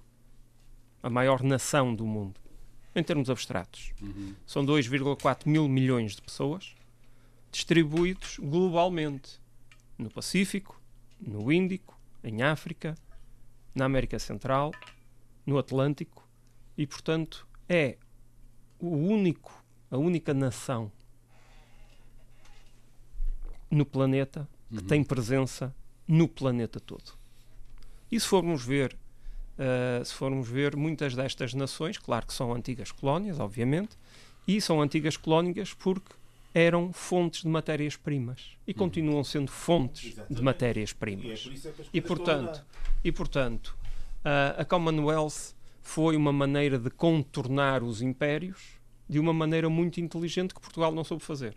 a 1.03 1.10
maior 1.10 1.43
nação 1.43 1.93
do 1.93 2.08
mundo, 2.08 2.41
em 2.95 3.03
termos 3.03 3.30
abstratos. 3.30 3.93
Uhum. 4.01 4.34
São 4.47 4.66
2,4 4.66 5.47
mil 5.47 5.70
milhões 5.70 6.16
de 6.16 6.24
pessoas 6.24 6.76
distribuídos 7.51 8.39
globalmente 8.39 9.39
no 9.95 10.10
Pacífico, 10.10 10.82
no 11.22 11.51
Índico, 11.51 11.99
em 12.24 12.41
África, 12.41 12.95
na 13.76 13.86
América 13.86 14.18
Central, 14.18 14.72
no 15.45 15.60
Atlântico 15.60 16.26
e, 16.78 16.86
portanto, 16.86 17.47
é 17.67 17.97
o 18.80 18.89
único, 18.89 19.63
a 19.89 19.97
única 19.97 20.34
nação 20.34 20.91
no 23.69 23.86
planeta 23.86 24.47
que 24.69 24.78
uhum. 24.78 24.88
tem 24.88 25.03
presença 25.03 25.75
no 26.07 26.28
planeta 26.28 26.80
todo. 26.80 27.13
E 28.11 28.19
se 28.19 28.28
formos 28.28 28.63
ver, 28.63 28.95
uh, 29.57 30.05
se 30.05 30.13
formos 30.13 30.47
ver 30.47 30.75
muitas 30.75 31.15
destas 31.15 31.53
nações, 31.53 31.97
claro 31.97 32.25
que 32.25 32.34
são 32.34 32.53
antigas 32.53 32.91
colónias, 32.91 33.39
obviamente, 33.39 33.97
e 34.47 34.61
são 34.61 34.82
antigas 34.82 35.17
colónias 35.17 35.73
porque 35.73 36.13
eram 36.53 36.93
fontes 36.93 37.41
de 37.41 37.49
matérias-primas 37.49 38.57
e 38.65 38.71
uhum. 38.71 38.78
continuam 38.78 39.23
sendo 39.23 39.51
fontes 39.51 40.13
Exatamente. 40.13 40.36
de 40.36 40.41
matérias-primas. 40.41 41.45
E, 41.45 41.67
é 41.67 41.71
e, 41.93 42.01
portanto, 42.01 42.65
e 43.03 43.11
portanto 43.11 43.78
uh, 44.23 44.61
a 44.61 44.65
Commonwealth 44.65 45.57
foi 45.88 46.17
uma 46.17 46.33
maneira 46.33 46.77
de 46.77 46.89
contornar 46.89 47.81
os 47.81 48.01
impérios 48.01 48.77
de 49.07 49.19
uma 49.19 49.31
maneira 49.31 49.69
muito 49.69 50.01
inteligente 50.01 50.53
que 50.53 50.59
Portugal 50.59 50.91
não 50.91 51.01
soube 51.01 51.23
fazer. 51.23 51.55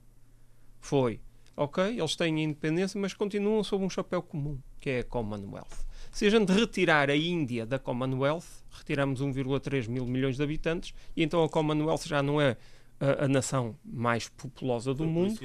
Foi 0.79 1.21
ok, 1.57 1.99
eles 1.99 2.15
têm 2.15 2.45
independência, 2.45 2.99
mas 2.99 3.13
continuam 3.13 3.65
sob 3.65 3.85
um 3.85 3.91
chapéu 3.91 4.23
comum, 4.23 4.57
que 4.79 4.89
é 4.89 4.99
a 5.01 5.05
Commonwealth. 5.05 5.85
Se 6.13 6.27
a 6.27 6.31
gente 6.31 6.53
retirar 6.53 7.11
a 7.11 7.17
Índia 7.17 7.67
da 7.67 7.77
Commonwealth, 7.77 8.45
retiramos 8.71 9.21
1,3 9.21 9.89
mil 9.89 10.07
milhões 10.07 10.37
de 10.37 10.43
habitantes, 10.45 10.95
e 11.17 11.25
então 11.25 11.43
a 11.43 11.49
Commonwealth 11.49 12.07
já 12.07 12.23
não 12.23 12.41
é 12.41 12.57
a, 13.01 13.25
a 13.25 13.29
nação 13.29 13.77
mais 13.85 14.29
populosa 14.29 14.95
do 14.95 15.05
mundo, 15.07 15.41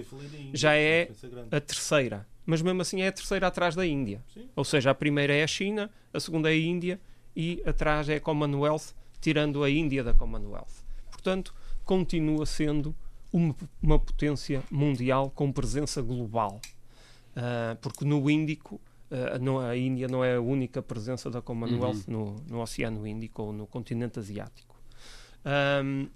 já 0.54 0.76
é 0.76 1.10
a 1.52 1.60
terceira. 1.60 2.28
Mas 2.46 2.62
mesmo 2.62 2.84
assim 2.84 3.02
é 3.02 3.08
a 3.08 3.12
terceira 3.12 3.48
atrás 3.48 3.74
da 3.74 3.84
Índia. 3.84 4.24
Sim. 4.32 4.48
Ou 4.56 4.64
seja, 4.64 4.92
a 4.92 4.96
primeira 4.96 5.34
é 5.34 5.44
a 5.44 5.48
China, 5.48 5.90
a 6.14 6.20
segunda 6.20 6.52
é 6.52 6.54
a 6.54 6.58
Índia 6.58 7.02
e 7.36 7.62
atrás 7.66 8.10
é 8.10 8.16
a 8.16 8.22
Commonwealth, 8.22 8.94
tirando 9.20 9.64
a 9.64 9.70
Índia 9.70 10.04
da 10.04 10.14
Commonwealth. 10.14 10.84
Portanto, 11.12 11.54
continua 11.84 12.46
sendo 12.46 12.96
uma, 13.32 13.56
uma 13.82 14.00
potência 14.00 14.64
mundial 14.72 15.30
com 15.30 15.52
presença 15.52 16.02
global. 16.02 16.60
Uh, 17.36 17.76
porque 17.82 18.06
no 18.06 18.30
Índico, 18.30 18.80
uh, 19.12 19.38
não, 19.42 19.60
a 19.60 19.76
Índia 19.76 20.08
não 20.08 20.24
é 20.24 20.36
a 20.36 20.42
única 20.42 20.82
presença 20.82 21.30
da 21.30 21.42
Commonwealth 21.42 22.04
uhum. 22.08 22.36
no, 22.48 22.56
no, 22.56 22.62
Oceano 22.62 23.06
Índico 23.06 23.44
ou 23.44 23.54
no 23.54 23.68
continente 23.68 24.20
asiático. 24.20 24.76
Um, 25.84 26.08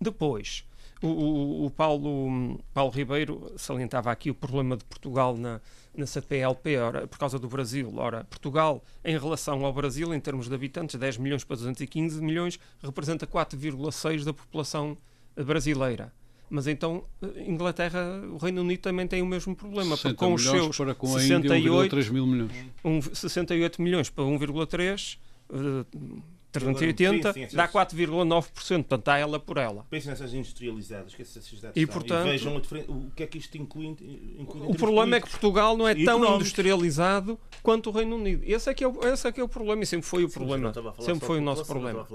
depois, 0.00 0.65
o, 1.02 1.08
o, 1.08 1.66
o, 1.66 1.70
Paulo, 1.70 2.58
Paulo 2.72 2.90
Ribeiro 2.90 3.52
salientava 3.56 4.10
aqui 4.10 4.30
o 4.30 4.34
problema 4.34 4.76
de 4.76 4.84
Portugal 4.84 5.36
na, 5.36 5.60
na 5.94 6.06
CPLP 6.06 6.78
ora, 6.78 7.06
por 7.06 7.18
causa 7.18 7.38
do 7.38 7.48
Brasil. 7.48 7.92
Ora, 7.96 8.24
Portugal, 8.24 8.82
em 9.04 9.18
relação 9.18 9.64
ao 9.64 9.72
Brasil, 9.72 10.14
em 10.14 10.20
termos 10.20 10.48
de 10.48 10.54
habitantes, 10.54 10.98
10 10.98 11.18
milhões 11.18 11.44
para 11.44 11.56
215 11.56 12.22
milhões, 12.22 12.58
representa 12.82 13.26
4,6% 13.26 14.24
da 14.24 14.32
população 14.32 14.96
brasileira. 15.36 16.12
Mas 16.48 16.66
então, 16.66 17.04
eh, 17.20 17.44
Inglaterra, 17.46 18.22
o 18.30 18.36
Reino 18.36 18.60
Unido 18.62 18.80
também 18.80 19.06
tem 19.06 19.20
o 19.20 19.26
mesmo 19.26 19.54
problema, 19.54 19.96
porque 19.96 20.14
com 20.14 20.34
os 20.34 20.44
seus 20.44 20.76
para 20.76 20.94
com 20.94 21.08
68, 21.08 21.96
Índia, 21.96 22.12
mil 22.12 22.26
milhões. 22.26 22.52
Um, 22.84 23.02
68 23.02 23.82
milhões 23.82 24.08
para 24.08 24.24
1,3, 24.24 25.18
uh, 25.50 26.22
380 26.60 27.32
sim, 27.32 27.48
sim, 27.48 27.56
dá 27.56 27.68
4,9%, 27.68 28.52
portanto 28.52 28.98
está 29.00 29.18
ela 29.18 29.38
por 29.38 29.56
ela. 29.56 29.86
Pensem 29.90 30.10
nessas 30.10 30.32
industrializadas, 30.34 31.14
que 31.14 31.22
essas 31.22 31.44
cidades 31.44 31.76
e, 31.76 31.86
são, 31.86 31.92
portanto, 31.92 32.26
e 32.26 32.30
vejam 32.30 32.56
o 32.88 33.10
que 33.14 33.22
é 33.22 33.26
que 33.26 33.38
isto 33.38 33.56
inclui. 33.56 33.96
inclui 34.38 34.68
o 34.68 34.74
problema 34.74 35.16
é 35.16 35.20
que 35.20 35.28
Portugal 35.28 35.76
não 35.76 35.86
é 35.86 35.94
tão 35.94 36.34
industrializado 36.34 37.38
quanto 37.62 37.90
o 37.90 37.92
Reino 37.92 38.16
Unido. 38.16 38.42
Esse 38.44 38.70
é 38.70 38.74
que 38.74 38.84
é 38.84 38.88
o, 38.88 39.06
esse 39.06 39.26
é, 39.26 39.32
que 39.32 39.40
é 39.40 39.44
o 39.44 39.48
problema 39.48 39.82
e 39.82 39.86
sempre 39.86 40.06
foi 40.06 40.24
o 40.24 40.28
problema. 40.28 40.72
Sempre 41.00 41.26
foi 41.26 41.38
o 41.38 41.42
nosso 41.42 41.64
problema. 41.64 42.06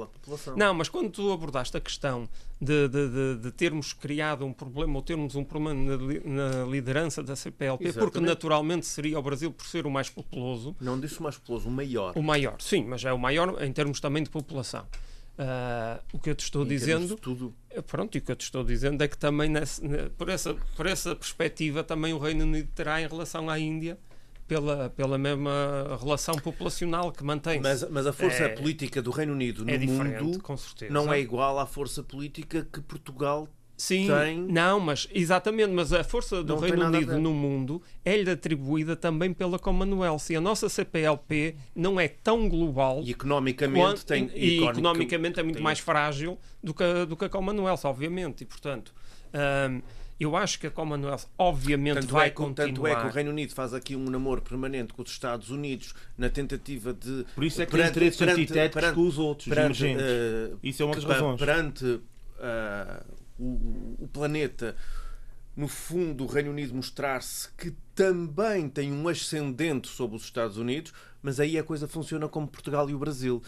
Não, 0.56 0.74
mas 0.74 0.90
quando 0.90 1.10
tu 1.10 1.32
abordaste 1.32 1.76
a 1.78 1.82
questão 1.82 2.28
de, 2.62 2.88
de, 2.88 3.10
de, 3.10 3.36
de 3.42 3.52
termos 3.52 3.92
criado 3.92 4.46
um 4.46 4.54
problema 4.54 4.96
ou 4.96 5.02
termos 5.02 5.36
um 5.36 5.44
problema 5.44 5.98
na, 5.98 5.98
na 5.98 6.66
liderança 6.66 7.24
da 7.24 7.36
CPLP, 7.36 7.86
Exatamente. 7.86 8.12
porque 8.12 8.26
naturalmente 8.26 8.86
seria 8.86 9.18
o 9.18 9.22
Brasil 9.22 9.52
por 9.52 9.66
ser 9.66 9.88
o 9.88 9.92
mais 9.92 10.10
populoso. 10.10 10.76
Não 10.80 11.00
disse 11.00 11.20
o 11.20 11.24
mais 11.24 11.38
populoso, 11.38 11.68
o 11.68 11.72
maior. 11.72 12.14
O 12.16 12.22
maior, 12.22 12.62
sim, 12.62 12.86
mas 12.86 13.04
é 13.04 13.12
o 13.12 13.18
maior 13.18 13.62
em 13.64 13.74
termos 13.74 14.00
também 14.00 14.22
de 14.22 14.30
população. 14.30 14.86
Uh, 15.32 16.04
o 16.14 16.20
que 16.20 16.30
eu 16.30 16.36
te 16.36 16.44
estou 16.44 16.64
em 16.64 16.68
dizendo 16.68 17.16
tudo. 17.16 17.56
Eh, 17.72 17.82
pronto, 17.82 18.16
e 18.16 18.20
o 18.20 18.22
que 18.22 18.32
eu 18.32 18.36
te 18.36 18.44
estou 18.44 18.64
dizendo 18.64 19.02
é 19.04 19.08
que 19.08 19.18
também 19.18 19.50
nesse, 19.50 19.82
por, 20.16 20.30
essa, 20.30 20.54
por 20.76 20.86
essa 20.86 21.16
perspectiva 21.16 21.84
também 21.84 22.14
o 22.14 22.20
Reino 22.20 22.44
Unido 22.44 22.70
terá 22.76 23.02
em 23.02 23.08
relação 23.08 23.50
à 23.50 23.58
Índia 23.58 23.98
pela, 24.52 24.90
pela 24.90 25.18
mesma 25.18 25.98
relação 26.02 26.36
populacional 26.36 27.10
que 27.10 27.24
mantém 27.24 27.60
-se. 27.60 27.64
Mas, 27.64 27.90
mas 27.90 28.06
a 28.06 28.12
força 28.12 28.44
é, 28.44 28.50
política 28.50 29.02
do 29.02 29.10
Reino 29.10 29.32
Unido 29.32 29.64
no 29.64 29.72
é 29.72 29.78
mundo 29.78 30.42
não 30.90 31.14
é 31.14 31.22
igual 31.22 31.58
à 31.58 31.66
força 31.66 32.04
política 32.04 32.68
que 32.70 32.82
Portugal 32.82 33.48
Sim, 33.78 34.08
tem... 34.08 34.38
não, 34.38 34.78
mas 34.78 35.08
exatamente, 35.14 35.72
mas 35.72 35.94
a 35.94 36.04
força 36.04 36.44
do 36.44 36.56
não 36.56 36.62
Reino 36.62 36.86
Unido 36.86 37.18
no 37.18 37.34
mundo 37.34 37.82
é-lhe 38.04 38.30
atribuída 38.30 38.94
também 38.94 39.34
pela 39.34 39.58
Commonwealth. 39.58 40.30
E 40.30 40.36
a 40.36 40.42
nossa 40.42 40.68
CPLP 40.68 41.56
não 41.74 41.98
é 41.98 42.10
tão 42.10 42.50
global 42.50 43.02
e 43.04 43.12
economicamente 43.12 43.80
quanto, 43.80 44.06
tem 44.06 44.30
e, 44.36 44.60
e 44.60 44.64
economicamente 44.66 45.40
é 45.40 45.44
muito 45.44 45.56
tem... 45.56 45.64
mais 45.64 45.80
frágil 45.80 46.38
do 46.62 46.74
que, 46.74 47.06
do 47.06 47.16
que 47.16 47.24
a 47.24 47.30
Commonwealth, 47.30 47.86
obviamente, 47.86 48.42
e 48.42 48.46
portanto 48.46 48.94
hum, 49.34 49.82
eu 50.24 50.36
acho 50.36 50.60
que 50.60 50.68
a 50.68 50.72
Commonwealth 50.72 51.26
obviamente 51.38 51.96
tanto 51.96 52.14
vai 52.14 52.28
é, 52.28 52.30
continuar. 52.30 52.68
Tanto 52.68 52.88
é 52.88 52.96
que 52.96 53.08
o 53.08 53.10
Reino 53.10 53.32
Unido 53.32 53.54
faz 53.54 53.74
aqui 53.74 53.96
um 53.96 54.10
namoro 54.10 54.42
permanente 54.42 54.94
com 54.94 55.02
os 55.02 55.10
Estados 55.10 55.50
Unidos 55.50 55.94
na 56.18 56.30
tentativa 56.30 56.94
de... 56.94 57.26
Por 57.34 57.44
isso 57.44 57.62
é 57.62 57.66
que 57.66 57.72
perante, 57.72 58.00
tem 58.00 58.08
interesses 58.08 58.22
antitéticos 58.22 58.92
com 58.92 59.02
os 59.02 59.18
outros, 59.18 59.48
perante, 59.48 59.86
uh, 59.86 60.60
Isso 60.62 60.84
é 60.84 60.86
uma 60.86 60.96
das 60.96 61.04
razões. 61.04 61.40
Perante 61.40 61.86
uh, 61.86 62.02
o, 63.40 63.98
o 64.00 64.08
planeta, 64.12 64.76
no 65.56 65.68
fundo, 65.68 66.24
o 66.24 66.28
Reino 66.28 66.52
Unido 66.52 66.74
mostrar-se 66.76 67.50
que 67.58 67.74
também 67.96 68.70
tem 68.70 68.92
um 68.92 69.08
ascendente 69.08 69.88
sobre 69.88 70.16
os 70.16 70.24
Estados 70.24 70.58
Unidos, 70.58 70.94
mas 71.22 71.40
aí 71.40 71.58
a 71.58 71.64
coisa 71.64 71.88
funciona 71.88 72.28
como 72.28 72.48
Portugal 72.48 72.90
e 72.90 72.94
o 72.94 73.00
Brasil. 73.00 73.42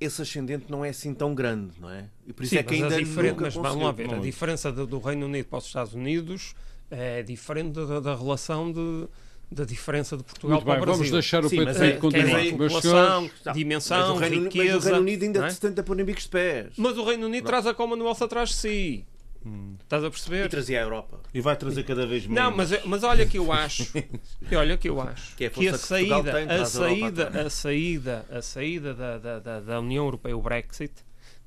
Esse 0.00 0.22
ascendente 0.22 0.66
não 0.68 0.84
é 0.84 0.90
assim 0.90 1.12
tão 1.12 1.34
grande, 1.34 1.72
não 1.80 1.90
é? 1.90 2.04
E 2.26 2.32
por 2.32 2.44
isso 2.44 2.50
Sim, 2.50 2.58
é 2.58 2.62
que 2.62 2.74
ainda 2.74 2.96
a 2.96 3.00
nunca 3.00 3.42
mas 3.42 3.54
vamos 3.54 3.82
lá 3.82 3.92
ver, 3.92 4.14
a 4.14 4.18
diferença 4.18 4.70
do, 4.70 4.86
do, 4.86 4.98
Reino 4.98 5.26
Unido 5.26 5.46
para 5.46 5.58
os 5.58 5.66
Estados 5.66 5.94
Unidos 5.94 6.54
é 6.90 7.22
diferente 7.22 7.72
da, 7.72 7.98
da 7.98 8.14
relação 8.14 8.72
de, 8.72 9.08
da 9.50 9.64
diferença 9.64 10.16
de 10.16 10.22
Portugal 10.22 10.56
Muito 10.56 10.64
para 10.64 10.74
bem, 10.74 10.82
o 10.82 10.86
Brasil. 10.86 11.04
Vamos 11.04 11.10
deixar 11.10 11.44
o 11.44 11.50
Pedro 11.50 11.84
é, 11.84 11.92
continuar. 11.92 12.40
É, 12.40 12.50
população, 12.50 13.30
dimensão, 13.52 14.16
mas 14.16 14.30
Reino, 14.30 14.44
riqueza... 14.44 14.74
Mas 14.74 14.84
o 14.84 14.88
Reino 14.88 15.00
Unido 15.00 15.22
ainda 15.24 15.46
é? 15.46 15.50
se 15.50 15.60
tenta 15.60 15.82
pôr 15.82 15.98
em 15.98 16.04
bicos 16.04 16.22
de 16.24 16.28
pés. 16.28 16.72
Mas 16.76 16.96
o 16.96 17.04
Reino 17.04 17.26
Unido 17.26 17.44
não. 17.44 17.50
traz 17.50 17.66
a 17.66 17.74
Commonwealth 17.74 18.22
atrás 18.22 18.50
de 18.50 18.54
si. 18.54 19.04
Hum. 19.48 19.76
Estás 19.82 20.04
a 20.04 20.10
perceber? 20.10 20.44
E 20.44 20.48
trazia 20.48 20.80
a 20.80 20.82
Europa. 20.82 21.20
E 21.32 21.40
vai 21.40 21.56
trazer 21.56 21.82
cada 21.84 22.06
vez 22.06 22.26
menos. 22.26 22.42
Não, 22.42 22.54
mas, 22.54 22.84
mas 22.84 23.02
olha 23.02 23.24
que 23.24 23.38
eu 23.38 23.50
acho. 23.50 23.84
olha 24.54 24.76
que 24.76 24.88
eu 24.88 25.00
acho. 25.00 25.34
Que, 25.36 25.44
é 25.44 25.46
a, 25.46 25.50
que 25.50 25.68
a 25.68 25.78
saída, 25.78 26.32
tem, 26.32 26.48
a, 26.48 26.66
saída 26.66 27.28
a, 27.28 27.50
saída, 27.50 28.26
a 28.30 28.42
saída 28.42 28.94
da, 28.94 29.18
da, 29.18 29.60
da 29.60 29.80
União 29.80 30.04
Europeia, 30.04 30.36
o 30.36 30.42
Brexit, 30.42 30.92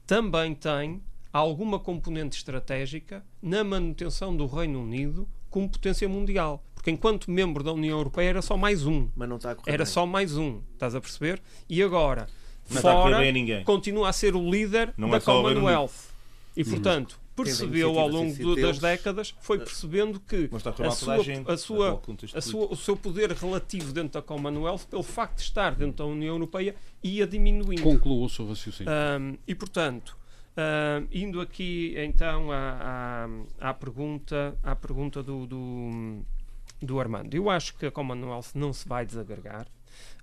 também 0.08 0.56
tem 0.56 1.02
alguma 1.32 1.80
componente 1.80 2.38
estratégica 2.38 3.24
na 3.42 3.64
manutenção 3.64 4.36
do 4.36 4.48
Reino 4.48 4.82
Unido 4.82 5.30
como 5.50 5.70
potência 5.70 6.10
mundial. 6.10 6.66
Porque 6.74 6.90
enquanto 6.90 7.30
membro 7.30 7.64
da 7.64 7.72
União 7.72 7.98
Europeia 7.98 8.30
era 8.30 8.42
só 8.42 8.58
mais 8.58 8.88
um. 8.88 9.08
Mas 9.16 9.30
não 9.30 9.36
está 9.36 9.52
a 9.52 9.56
Era 9.68 9.86
só 9.86 10.08
mais 10.08 10.36
um. 10.36 10.62
Estás 10.74 10.96
a 10.96 11.02
perceber? 11.02 11.40
E 11.70 11.84
agora, 11.84 12.28
não 12.68 12.82
fora, 12.82 13.20
continua 13.64 14.10
a 14.10 14.14
ser 14.14 14.36
o 14.36 14.50
líder 14.50 14.92
não 14.98 15.10
da 15.10 15.18
é 15.18 15.20
Commonwealth. 15.20 16.10
E, 16.58 16.66
portanto, 16.66 17.21
percebeu 17.36 17.98
ao 17.98 18.08
longo 18.08 18.36
do, 18.36 18.56
das 18.56 18.80
décadas, 18.80 19.34
foi 19.42 19.60
percebendo 19.60 20.20
que 20.20 20.50
a 20.54 20.92
sua, 20.92 21.16
a 21.48 21.58
sua, 21.58 22.02
a 22.34 22.42
sua, 22.42 22.66
o 22.72 22.76
seu 22.76 22.96
poder 22.96 23.32
relativo 23.32 23.92
dentro 23.94 24.14
da 24.14 24.22
Commonwealth, 24.22 24.86
pelo 24.90 25.04
facto 25.04 25.38
de 25.38 25.44
estar 25.44 25.76
dentro 25.76 25.98
da 25.98 26.06
União 26.06 26.36
Europeia, 26.36 26.76
ia 27.04 27.26
diminuindo. 27.26 27.84
Concluo 27.84 28.26
o 28.26 28.30
seu 28.30 28.48
raciocínio. 28.48 28.92
Um, 28.92 29.38
e, 29.48 29.56
portanto, 29.56 30.18
um, 30.58 31.08
indo 31.12 31.40
aqui 31.42 31.94
então 31.98 32.52
à, 32.52 33.28
à, 33.60 33.70
à 33.70 33.74
pergunta, 33.74 34.58
à 34.62 34.76
pergunta 34.76 35.24
do, 35.24 35.48
do, 35.48 36.22
do 36.82 37.00
Armando. 37.00 37.34
Eu 37.34 37.50
acho 37.50 37.76
que 37.76 37.86
a 37.86 37.92
Commonwealth 37.92 38.54
não 38.56 38.74
se 38.74 38.88
vai 38.88 39.06
desagregar. 39.06 39.68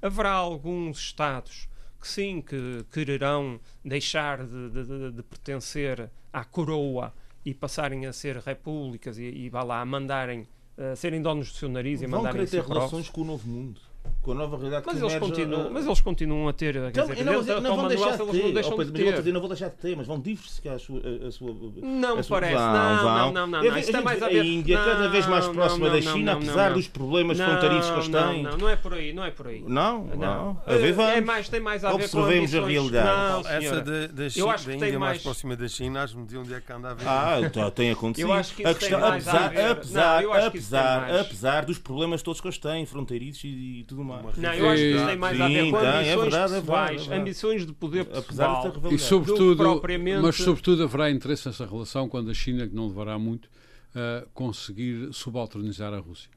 Haverá 0.01 0.33
alguns 0.33 0.99
Estados 0.99 1.69
que 2.01 2.07
sim, 2.07 2.41
que 2.41 2.85
quererão 2.93 3.61
deixar 3.85 4.47
de, 4.47 4.71
de, 4.71 5.13
de, 5.13 5.23
pertencer 5.23 6.11
à 6.39 6.45
coroa 6.45 7.13
e 7.45 7.55
passarem 7.55 8.07
a 8.07 8.13
ser 8.13 8.37
repúblicas 8.37 9.19
e, 9.19 9.25
e 9.25 9.49
vá 9.49 9.63
lá, 9.63 9.81
a 9.81 9.85
mandarem, 9.85 10.47
uh, 10.77 10.97
serem 10.97 11.23
donos 11.23 11.51
do 11.51 11.57
seu 11.57 11.69
nariz 11.69 12.01
Vão 12.01 12.09
e 12.09 12.11
mandarem 12.11 12.47
querer 12.47 12.63
ter 12.63 12.69
relações 12.69 13.09
com 13.09 13.23
o 13.23 13.25
novo 13.25 13.49
mundo 13.49 13.88
com 14.23 14.33
a 14.33 14.35
nova 14.35 14.57
realidade 14.57 14.85
mas 14.87 14.99
que 14.99 15.05
eles 15.05 15.19
continuam 15.19 15.67
uh, 15.67 15.71
Mas 15.73 15.87
eles 15.87 16.01
continuam 16.01 16.49
a 16.49 16.53
ter. 16.53 16.77
Então, 16.77 17.07
dizer, 17.07 17.25
não, 17.25 17.33
eles, 17.35 17.47
não, 17.47 17.77
vão 17.77 17.89
deixar 17.89 18.11
de 18.11 18.19
ter. 18.19 18.43
Não, 18.43 18.53
deixam 18.53 18.75
oh, 18.75 18.85
de 18.85 18.93
ter. 18.93 19.17
Dizer, 19.17 19.33
não 19.33 19.41
vão 19.41 19.49
deixar 19.49 19.69
de 19.69 19.77
ter, 19.77 19.97
mas 19.97 20.07
vão 20.07 20.21
diversificar 20.21 20.75
a 20.75 20.79
sua. 20.79 21.01
A 21.27 21.31
sua 21.31 21.57
não 21.83 22.19
a 22.19 22.23
sua, 22.23 22.41
parece. 22.41 22.55
Vão, 22.55 22.73
não, 22.73 23.03
vão. 23.03 23.33
não, 23.33 23.47
não, 23.47 23.63
não. 23.63 23.79
Isto 23.79 23.97
é 23.97 24.01
mais 24.01 24.23
a 24.23 24.29
ver. 24.29 24.41
A 24.41 24.45
Índia 24.45 24.79
cada 24.79 25.09
vez 25.09 25.27
mais 25.27 25.49
próxima 25.49 25.91
da 25.91 26.01
China, 26.01 26.33
apesar 26.33 26.73
dos 26.73 26.89
problemas 26.89 27.39
fronteiriços 27.39 27.91
que 27.91 27.97
eles 27.97 28.09
têm. 28.09 28.43
Não, 28.43 28.57
não 28.57 28.69
é 28.69 28.77
por 28.77 28.95
aí, 28.95 29.13
não 29.13 29.25
é 29.25 29.31
por 29.31 29.47
aí. 29.47 29.65
Não, 29.67 30.05
não. 30.05 30.61
A 30.67 30.75
ver, 30.75 30.93
vamos. 30.93 31.13
É 31.13 31.21
mais, 31.21 31.49
tem 31.49 31.61
mais 31.61 31.85
a 31.85 31.89
ver 31.89 31.95
Observemos 31.95 32.55
a 32.55 32.67
realidade. 32.67 33.49
Essa 33.49 33.81
da 33.83 34.29
China, 34.29 34.57
da 34.57 34.75
Índia 34.75 34.99
mais 34.99 35.23
próxima 35.23 35.57
da 35.57 35.69
China, 35.69 36.03
acho 36.03 36.17
que 36.25 36.37
onde 36.37 36.55
é 36.55 36.61
que 36.61 36.73
anda 36.73 36.91
a 36.91 36.95
ver. 36.95 37.07
Ah, 37.07 37.71
tem 37.75 37.91
acontecido. 37.91 38.29
Eu 38.29 38.33
acho 38.33 38.55
que 38.55 38.63
isso 38.63 38.81
tem 38.81 38.99
mais 38.99 39.29
a 39.29 39.49
ver. 39.49 41.21
Apesar 41.21 41.65
dos 41.65 41.79
problemas 41.79 42.23
todos 42.23 42.41
que 42.41 42.47
eles 42.47 42.59
têm, 42.59 42.87
fronteiriços 42.87 43.45
e 43.45 43.85
tudo 43.87 43.98
mais. 44.05 44.37
Não, 44.37 44.55
eu 44.55 44.69
acho 44.69 44.83
que 44.83 44.91
isso 44.91 45.07
tem 45.07 45.17
mais 45.17 45.41
a 45.41 45.49
ver 45.49 45.71
com 45.71 45.77
ambições 45.77 45.85
é 45.85 45.85
verdade, 45.85 46.09
é 46.09 46.17
verdade, 46.17 46.55
é 46.55 46.61
verdade. 46.61 47.15
ambições 47.15 47.67
de 47.67 47.73
poder 47.73 48.05
pessoal, 48.05 48.73
e 48.91 48.99
sobretudo, 48.99 49.57
propriamente... 49.57 50.23
Mas 50.23 50.37
sobretudo 50.37 50.83
haverá 50.85 51.11
interesse 51.11 51.47
nessa 51.47 51.67
relação 51.67 52.09
quando 52.09 52.31
a 52.31 52.35
China, 52.35 52.67
que 52.67 52.75
não 52.75 52.89
levará 52.89 53.19
muito, 53.19 53.47
uh, 53.47 54.29
conseguir 54.35 55.13
subalternizar 55.13 55.93
a 55.93 55.99
Rússia. 55.99 56.31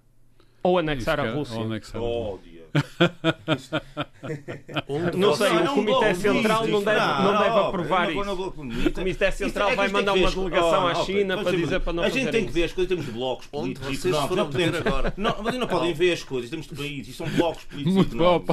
Ou 0.64 0.78
anexar 0.78 1.20
a 1.20 1.32
Rússia. 1.32 1.58
Ou 1.58 1.66
anexar 1.66 2.02
a 2.02 2.06
Rússia 2.06 2.61
não 5.16 5.36
sei, 5.36 5.58
o 5.58 5.74
Comitê 5.74 6.16
Central 6.16 6.66
não 6.68 6.82
deve, 6.84 7.00
não 7.00 7.38
deve 7.38 7.60
aprovar 7.60 8.12
isso. 8.12 8.32
O 8.32 8.52
Comitê 8.92 9.32
Central 9.32 9.76
vai 9.76 9.88
mandar 9.90 10.14
uma 10.14 10.32
delegação 10.32 10.88
à 10.88 10.96
China 10.96 11.44
para 11.44 11.52
dizer 11.52 11.82
para 11.82 11.94
não 11.94 12.04
A 12.04 12.10
gente 12.10 12.32
tem 12.32 12.46
que 12.46 12.52
ver 12.52 12.64
as 12.66 12.74
coisas, 12.74 12.90
temos 12.90 13.06
blocos 13.08 13.48
políticos. 13.48 14.04
Não, 14.06 14.30
não 14.30 14.50
podemos 14.50 14.86
agora. 14.86 15.14
Mas 15.18 15.56
não 15.56 15.68
podem 15.68 15.94
ver 15.94 16.14
as 16.14 16.24
coisas, 16.24 16.50
temos 16.50 16.68
países, 16.68 17.16
são 17.16 17.28
blocos 17.30 17.64
políticos. 17.70 17.94
Muito 17.94 18.18
bom. 18.18 18.44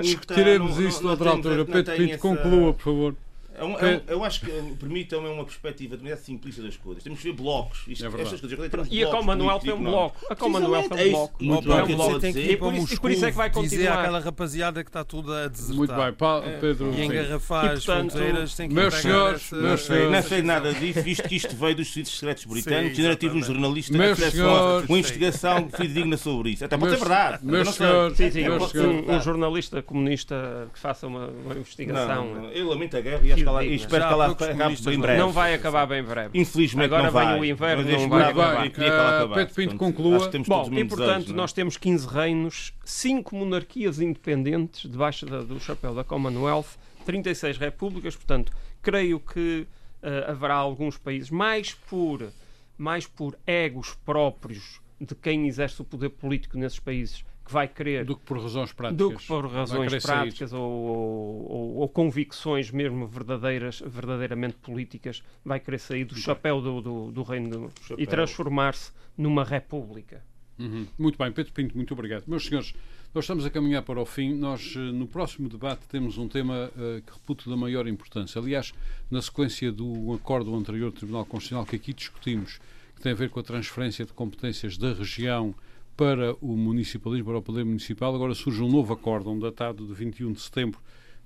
Discutiremos 0.00 0.78
isso 0.78 1.02
noutra 1.02 1.30
altura. 1.30 1.64
Pedro 1.64 1.96
Pinto, 1.96 2.18
conclua, 2.18 2.74
por 2.74 2.82
favor. 2.82 3.14
É 3.60 3.64
um, 3.64 3.78
é 3.78 3.96
um, 3.96 4.00
eu 4.08 4.24
acho 4.24 4.40
que 4.40 4.50
permitam 4.78 5.26
é 5.26 5.30
uma 5.30 5.44
perspectiva 5.44 5.94
demasiado 5.94 6.24
simplista 6.24 6.62
das 6.62 6.78
coisas. 6.78 7.04
Temos 7.04 7.20
que 7.20 7.30
ver 7.30 7.36
blocos. 7.36 7.84
Isto, 7.86 8.06
é 8.06 8.22
estas 8.22 8.40
coisas, 8.40 8.88
e 8.90 9.04
a 9.04 9.10
Commonwealth 9.10 9.66
é 9.66 9.74
um 9.74 9.84
bloco. 9.84 10.26
A 10.30 10.34
Commonwealth 10.34 10.90
é 10.96 11.04
um 11.04 11.10
bloco. 11.10 11.44
Muito 11.44 11.72
é 11.72 11.82
um 11.82 11.86
bloco. 11.86 12.26
E 12.26 12.56
por, 12.56 12.74
isso, 12.74 12.94
e 12.94 12.98
por 12.98 13.10
isso 13.10 13.26
é 13.26 13.30
que 13.30 13.36
vai 13.36 13.50
continuar. 13.50 13.70
Dizer 13.70 13.88
àquela 13.88 14.18
rapaziada 14.18 14.82
que 14.82 14.88
está 14.88 15.04
tudo 15.04 15.34
a 15.34 15.46
desertar. 15.46 15.76
Muito 15.76 15.94
bem, 15.94 16.12
pa, 16.14 16.42
Pedro. 16.58 16.94
E 16.94 17.04
engarrafar 17.04 17.72
as 17.72 17.84
fronteiras. 17.84 18.54
Tem 18.54 18.68
que 18.68 18.74
meus 18.74 18.94
senhores, 18.94 19.50
meus 19.52 19.82
senhores. 19.82 20.10
Não 20.10 20.22
sei 20.22 20.42
nada 20.42 20.72
disso, 20.72 21.02
visto 21.02 21.28
que 21.28 21.36
isto 21.36 21.54
veio 21.54 21.76
dos 21.76 21.92
serviços 21.92 22.18
secretos 22.18 22.44
britânicos. 22.46 22.98
Ainda 22.98 23.16
tive 23.16 23.36
um 23.36 23.42
jornalista 23.42 23.92
que 23.92 24.40
uma 24.40 24.98
investigação 24.98 25.68
fidedigna 25.68 26.16
sobre 26.16 26.50
isso. 26.52 26.64
Até 26.64 26.78
pode 26.78 26.92
ser 26.92 26.98
verdade. 26.98 27.44
Meus 27.44 27.74
senhores. 27.74 28.18
Um 29.06 29.20
jornalista 29.20 29.82
comunista 29.82 30.68
que 30.72 30.78
faça 30.78 31.06
uma 31.06 31.30
investigação. 31.54 32.50
Eu 32.52 32.68
lamento 32.68 32.96
a 32.96 33.00
guerra 33.02 33.20
e 33.22 33.32
espero 33.62 34.06
que 34.06 34.12
ela 34.12 34.36
bem 34.84 34.98
breve. 34.98 35.18
Não 35.18 35.32
vai 35.32 35.54
acabar 35.54 35.86
bem 35.86 36.02
breve. 36.02 36.38
Infelizmente 36.38 36.84
Agora 36.86 37.04
não 37.04 37.10
vai. 37.10 37.26
vem 37.32 37.40
o 37.40 37.44
inverno, 37.44 37.84
não 37.84 38.08
vai 38.08 38.22
acabar. 38.22 38.66
Eu 38.66 38.70
queria 38.70 38.90
que 38.90 38.96
ela 38.96 39.16
acabasse. 39.16 39.40
Pedro 39.40 39.54
Pinto 39.54 39.76
conclua. 39.76 40.30
Bom, 40.46 40.70
e 40.72 40.84
portanto 40.84 41.32
nós 41.32 41.52
temos 41.52 41.76
15 41.76 42.06
reinos, 42.06 42.72
5 42.84 43.34
monarquias 43.34 44.00
independentes 44.00 44.90
debaixo 44.90 45.26
do 45.26 45.60
chapéu 45.60 45.94
da 45.94 46.04
Commonwealth, 46.04 46.78
36 47.04 47.58
repúblicas, 47.58 48.14
portanto, 48.16 48.52
creio 48.82 49.18
que 49.20 49.66
uh, 50.02 50.30
haverá 50.30 50.54
alguns 50.54 50.96
países 50.96 51.30
mais 51.30 51.72
por 51.72 52.30
mais 52.76 53.06
por 53.06 53.38
egos 53.46 53.94
próprios 54.06 54.80
de 54.98 55.14
quem 55.14 55.46
exerce 55.46 55.82
o 55.82 55.84
poder 55.84 56.08
político 56.10 56.56
nesses 56.56 56.78
países 56.78 57.24
que 57.50 57.52
vai 57.52 57.66
querer. 57.66 58.04
Do 58.04 58.16
que 58.16 58.24
por 58.24 58.38
razões 58.38 58.72
práticas. 58.72 58.96
Do 58.96 59.16
que 59.16 59.26
por 59.26 59.46
razões 59.46 60.02
práticas 60.02 60.52
ou, 60.52 60.62
ou, 60.62 61.76
ou, 61.78 61.88
convicções 61.88 62.70
mesmo 62.70 63.06
verdadeiras, 63.08 63.82
verdadeiramente 63.84 64.56
políticas, 64.62 65.22
vai 65.44 65.58
querer 65.58 65.78
sair 65.78 66.04
do 66.04 66.14
chapéu 66.14 66.60
do, 66.60 66.80
do, 66.80 67.10
do 67.10 67.22
reino 67.24 67.70
e 67.98 68.06
transformar-se 68.06 68.92
numa 69.18 69.42
república. 69.44 70.22
Uhum. 70.58 70.86
Muito 70.98 71.18
bem, 71.18 71.32
Pedro 71.32 71.52
Pinto, 71.52 71.76
muito 71.76 71.92
obrigado. 71.92 72.24
Meus 72.26 72.46
senhores, 72.46 72.74
nós 73.14 73.24
estamos 73.24 73.44
a 73.44 73.50
caminhar 73.50 73.82
para 73.82 74.00
o 74.00 74.06
fim. 74.06 74.34
Nós, 74.34 74.74
eh, 74.76 74.78
no 74.78 75.06
próximo 75.06 75.48
debate, 75.48 75.88
temos 75.88 76.18
um 76.18 76.28
tema 76.28 76.70
uh, 76.76 77.02
que 77.02 77.12
reputo 77.12 77.48
da 77.48 77.56
maior 77.56 77.88
importância. 77.88 78.40
Aliás, 78.40 78.72
na 79.10 79.22
sequência 79.22 79.72
do 79.72 80.12
acordo 80.12 80.54
anterior 80.54 80.90
do 80.90 80.96
Tribunal 80.98 81.24
Constitucional 81.24 81.66
que 81.66 81.76
aqui 81.76 81.94
discutimos, 81.94 82.60
que 82.94 83.02
tem 83.02 83.12
a 83.12 83.14
ver 83.14 83.30
com 83.30 83.40
a 83.40 83.42
transferência 83.42 84.04
de 84.04 84.12
competências 84.12 84.76
da 84.76 84.92
região 84.92 85.54
para 85.96 86.34
o 86.40 86.56
municipalismo, 86.56 87.26
para 87.26 87.38
o 87.38 87.42
poder 87.42 87.64
municipal, 87.64 88.14
agora 88.14 88.34
surge 88.34 88.62
um 88.62 88.70
novo 88.70 88.92
acórdão 88.92 89.38
datado 89.38 89.86
de 89.86 89.92
21 89.92 90.32
de 90.32 90.40
setembro 90.40 90.80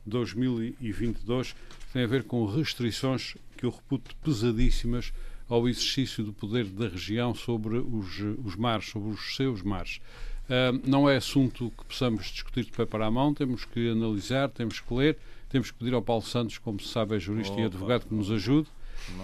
de 0.04 0.10
2022, 0.10 1.52
que 1.52 1.92
tem 1.92 2.02
a 2.02 2.06
ver 2.06 2.24
com 2.24 2.44
restrições 2.46 3.36
que 3.56 3.64
eu 3.64 3.70
reputo 3.70 4.14
pesadíssimas 4.16 5.12
ao 5.48 5.68
exercício 5.68 6.24
do 6.24 6.32
poder 6.32 6.64
da 6.64 6.88
região 6.88 7.34
sobre 7.34 7.78
os, 7.78 8.18
os 8.44 8.56
mares, 8.56 8.86
sobre 8.86 9.10
os 9.10 9.36
seus 9.36 9.62
mares. 9.62 10.00
Uh, 10.44 10.88
não 10.88 11.08
é 11.08 11.16
assunto 11.16 11.72
que 11.76 11.84
possamos 11.84 12.26
discutir 12.26 12.64
de 12.64 12.72
pé 12.72 12.84
para 12.84 13.06
a 13.06 13.10
mão, 13.10 13.32
temos 13.32 13.64
que 13.64 13.88
analisar, 13.88 14.50
temos 14.50 14.80
que 14.80 14.92
ler, 14.92 15.16
temos 15.48 15.70
que 15.70 15.78
pedir 15.78 15.94
ao 15.94 16.02
Paulo 16.02 16.22
Santos, 16.22 16.58
como 16.58 16.80
se 16.80 16.88
sabe, 16.88 17.16
é 17.16 17.18
jurista 17.18 17.52
Opa. 17.52 17.62
e 17.62 17.64
advogado, 17.64 18.06
que 18.06 18.14
nos 18.14 18.30
ajude. 18.30 18.68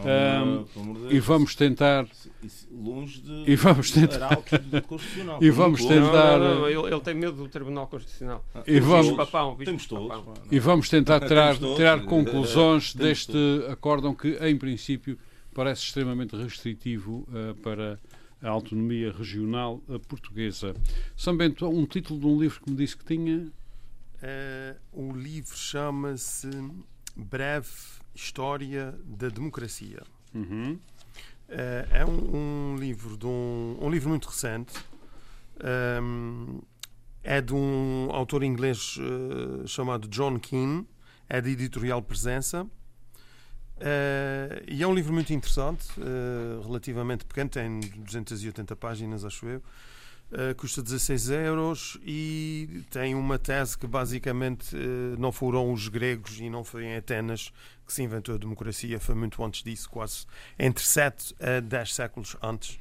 Não, 0.04 0.66
um, 0.76 1.10
e 1.10 1.18
vamos 1.18 1.54
tentar 1.54 2.06
longe 2.70 3.20
de 3.20 3.50
e 3.50 3.56
vamos 3.56 3.90
tentar 3.90 4.36
constitucional. 4.82 5.38
E 5.42 5.50
vamos 5.50 5.84
tentar 5.84 6.38
não, 6.38 6.60
não, 6.60 6.68
ele, 6.68 6.94
ele, 6.94 7.00
tem 7.00 7.14
medo 7.14 7.36
do 7.36 7.48
Tribunal 7.48 7.86
Constitucional. 7.86 8.44
Ah, 8.54 8.62
e 8.66 8.78
vamos 8.80 9.16
papão, 9.16 9.56
temos 9.64 9.86
todos 9.86 10.10
e 10.50 10.58
vamos 10.58 10.88
tentar 10.88 11.20
tirar, 11.20 11.56
tirar 11.56 12.04
conclusões 12.04 12.94
deste 12.94 13.36
acórdão 13.70 14.14
que 14.14 14.36
em 14.40 14.56
princípio 14.56 15.18
parece 15.54 15.82
extremamente 15.82 16.36
restritivo 16.36 17.26
uh, 17.28 17.54
para 17.56 17.98
a 18.42 18.48
autonomia 18.48 19.12
regional 19.12 19.82
uh, 19.88 19.98
portuguesa. 20.00 20.74
São 21.16 21.36
Bento, 21.36 21.68
um 21.68 21.84
título 21.84 22.20
de 22.20 22.26
um 22.26 22.40
livro 22.40 22.60
que 22.60 22.70
me 22.70 22.76
disse 22.76 22.96
que 22.96 23.04
tinha. 23.04 23.50
Uh, 24.22 24.76
o 24.92 25.12
livro 25.12 25.56
chama-se 25.56 26.48
Breve 27.16 27.99
História 28.22 28.94
da 29.04 29.28
Democracia. 29.28 30.02
Uhum. 30.34 30.78
é 31.48 32.04
um, 32.04 32.72
um, 32.72 32.76
livro 32.76 33.16
de 33.16 33.26
um, 33.26 33.78
um 33.80 33.90
livro 33.90 34.08
muito 34.08 34.28
recente. 34.28 34.72
Um, 36.02 36.60
é 37.22 37.40
de 37.40 37.52
um 37.52 38.08
autor 38.12 38.42
inglês 38.42 38.96
chamado 39.66 40.08
John 40.08 40.38
Keane, 40.38 40.86
é 41.28 41.40
de 41.40 41.50
editorial 41.50 42.00
Presença 42.00 42.66
Uh, 43.80 44.60
e 44.68 44.82
é 44.82 44.86
um 44.86 44.94
livro 44.94 45.10
muito 45.10 45.32
interessante, 45.32 45.88
uh, 45.98 46.60
relativamente 46.60 47.24
pequeno, 47.24 47.48
tem 47.48 47.80
280 47.80 48.76
páginas, 48.76 49.24
acho 49.24 49.46
eu. 49.46 49.62
Uh, 50.30 50.54
custa 50.54 50.80
16 50.80 51.30
euros 51.30 51.98
e 52.04 52.84
tem 52.88 53.16
uma 53.16 53.36
tese 53.36 53.76
que 53.76 53.84
basicamente 53.84 54.76
não 55.18 55.32
foram 55.32 55.72
os 55.72 55.88
gregos 55.88 56.38
e 56.38 56.48
não 56.48 56.62
foi 56.62 56.84
em 56.84 56.94
Atenas 56.94 57.52
que 57.90 57.94
se 57.94 58.02
inventou 58.04 58.36
a 58.36 58.38
democracia, 58.38 59.00
foi 59.00 59.16
muito 59.16 59.44
antes 59.44 59.64
disso, 59.64 59.90
quase 59.90 60.24
entre 60.56 60.84
7 60.84 61.34
a 61.40 61.60
10 61.60 61.94
séculos 61.94 62.36
antes. 62.40 62.78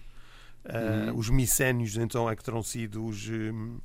Uhum. 0.66 1.18
Os 1.18 1.30
micénios, 1.30 1.98
então, 1.98 2.30
é 2.30 2.36
que 2.36 2.44
terão 2.44 2.62
sido 2.62 3.04
os, 3.06 3.28
um, 3.28 3.80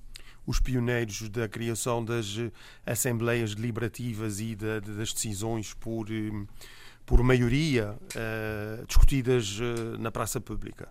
os 0.46 0.60
pioneiros 0.60 1.28
da 1.30 1.48
criação 1.48 2.04
das 2.04 2.36
assembleias 2.84 3.54
deliberativas 3.54 4.38
e 4.40 4.54
da, 4.54 4.80
das 4.80 5.12
decisões 5.12 5.72
por. 5.72 6.10
Um, 6.10 6.46
por 7.06 7.22
maioria, 7.22 7.98
discutidas 8.88 9.58
na 9.98 10.10
praça 10.10 10.40
pública. 10.40 10.88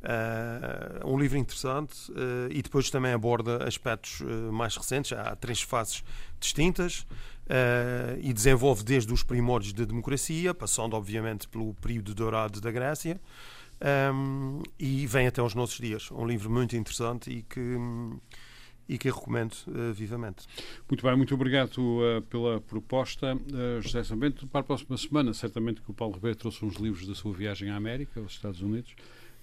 Uh, 0.00 1.12
um 1.12 1.18
livro 1.18 1.36
interessante 1.36 2.12
e 2.50 2.62
depois 2.62 2.88
também 2.88 3.12
aborda 3.12 3.64
aspectos 3.66 4.20
mais 4.52 4.76
recentes. 4.76 5.12
Há 5.12 5.34
três 5.34 5.60
fases 5.60 6.04
distintas 6.38 7.06
e 8.22 8.32
desenvolve 8.32 8.84
desde 8.84 9.12
os 9.12 9.22
primórdios 9.22 9.72
da 9.72 9.84
democracia, 9.84 10.54
passando 10.54 10.94
obviamente 10.94 11.48
pelo 11.48 11.74
período 11.74 12.14
dourado 12.14 12.60
da 12.60 12.70
Grécia, 12.70 13.20
um, 14.12 14.62
e 14.78 15.06
vem 15.06 15.26
até 15.26 15.40
aos 15.40 15.54
nossos 15.54 15.78
dias. 15.78 16.10
Um 16.10 16.26
livro 16.26 16.50
muito 16.50 16.76
interessante 16.76 17.30
e 17.30 17.42
que 17.42 17.76
e 18.88 18.96
que 18.96 19.10
recomendo 19.10 19.52
uh, 19.66 19.92
vivamente. 19.92 20.46
Muito 20.88 21.04
bem, 21.04 21.14
muito 21.14 21.34
obrigado 21.34 21.76
uh, 21.76 22.22
pela 22.22 22.58
proposta, 22.58 23.36
uh, 23.36 23.82
José 23.82 24.02
Sambento. 24.02 24.46
Para 24.46 24.62
a 24.62 24.64
próxima 24.64 24.96
semana, 24.96 25.34
certamente 25.34 25.82
que 25.82 25.90
o 25.90 25.94
Paulo 25.94 26.14
Ribeiro 26.14 26.38
trouxe 26.38 26.64
uns 26.64 26.76
livros 26.76 27.06
da 27.06 27.14
sua 27.14 27.34
viagem 27.34 27.68
à 27.68 27.76
América, 27.76 28.18
aos 28.18 28.32
Estados 28.32 28.62
Unidos, 28.62 28.94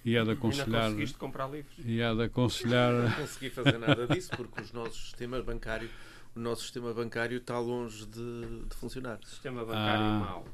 e 0.06 0.16
há 0.16 0.22
de 0.22 0.30
aconselhar. 0.30 0.68
Ainda 0.68 0.82
conseguiste 0.84 1.18
comprar 1.18 1.50
livros? 1.50 1.74
E 1.84 2.00
há 2.00 2.14
de 2.14 2.22
aconselhar. 2.22 2.92
Não 2.92 3.10
consegui 3.10 3.50
fazer 3.50 3.76
nada 3.76 4.06
disso, 4.06 4.30
porque 4.36 4.60
os 4.60 4.72
nossos 4.72 5.06
sistemas 5.06 5.44
bancários, 5.44 5.90
o 6.36 6.38
nosso 6.38 6.62
sistema 6.62 6.94
bancário 6.94 7.38
está 7.38 7.58
longe 7.58 8.06
de, 8.06 8.64
de 8.68 8.76
funcionar. 8.76 9.18
Sistema 9.24 9.64
bancário 9.64 10.04
ah, 10.04 10.18
mau. 10.20 10.48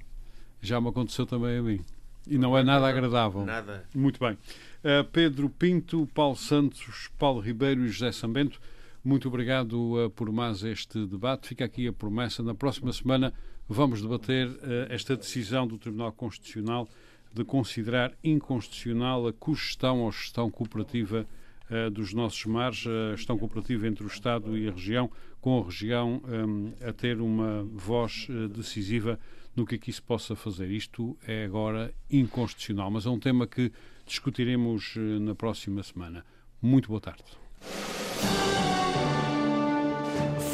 Já 0.62 0.80
me 0.80 0.88
aconteceu 0.88 1.26
também 1.26 1.59
a 1.59 1.62
mim. 1.62 1.84
E 2.26 2.38
não 2.38 2.57
é 2.57 2.62
nada 2.62 2.88
agradável. 2.88 3.44
Nada. 3.44 3.84
Muito 3.94 4.18
bem. 4.18 4.32
Uh, 4.32 5.05
Pedro 5.12 5.50
Pinto, 5.50 6.09
Paulo 6.14 6.36
Santos, 6.36 7.11
Paulo 7.18 7.40
Ribeiro 7.40 7.84
e 7.84 7.88
José 7.88 8.11
Sambento. 8.11 8.59
Muito 9.05 9.28
obrigado 9.28 10.07
uh, 10.07 10.09
por 10.09 10.32
mais 10.32 10.62
este 10.62 11.05
debate. 11.05 11.48
Fica 11.48 11.66
aqui 11.66 11.86
a 11.86 11.92
promessa. 11.92 12.42
Na 12.42 12.55
próxima 12.55 12.90
semana 12.90 13.34
vamos 13.68 14.00
debater 14.00 14.48
uh, 14.48 14.86
esta 14.88 15.14
decisão 15.14 15.66
do 15.66 15.76
Tribunal 15.76 16.12
Constitucional 16.12 16.88
de 17.32 17.44
considerar 17.44 18.12
inconstitucional 18.22 19.26
a 19.26 19.32
cogestão 19.32 20.00
ou 20.00 20.12
gestão 20.12 20.50
cooperativa 20.50 21.26
uh, 21.70 21.90
dos 21.90 22.12
nossos 22.12 22.44
mares, 22.46 22.84
a 22.86 23.16
gestão 23.16 23.38
cooperativa 23.38 23.86
entre 23.86 24.04
o 24.04 24.06
Estado 24.06 24.56
e 24.56 24.68
a 24.68 24.72
região, 24.72 25.10
com 25.40 25.60
a 25.60 25.64
região 25.64 26.22
um, 26.24 26.72
a 26.86 26.92
ter 26.92 27.20
uma 27.20 27.64
voz 27.72 28.28
decisiva 28.54 29.18
no 29.56 29.66
que 29.66 29.74
aqui 29.74 29.92
se 29.92 30.00
possa 30.00 30.36
fazer. 30.36 30.70
Isto 30.70 31.16
é 31.26 31.44
agora 31.44 31.92
inconstitucional, 32.10 32.90
mas 32.90 33.06
é 33.06 33.10
um 33.10 33.18
tema 33.18 33.46
que 33.46 33.72
discutiremos 34.06 34.94
na 35.20 35.34
próxima 35.34 35.82
semana. 35.82 36.24
Muito 36.60 36.88
boa 36.88 37.00
tarde. 37.00 37.24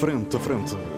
Frente 0.00 0.36
a 0.36 0.40
Frente. 0.40 0.97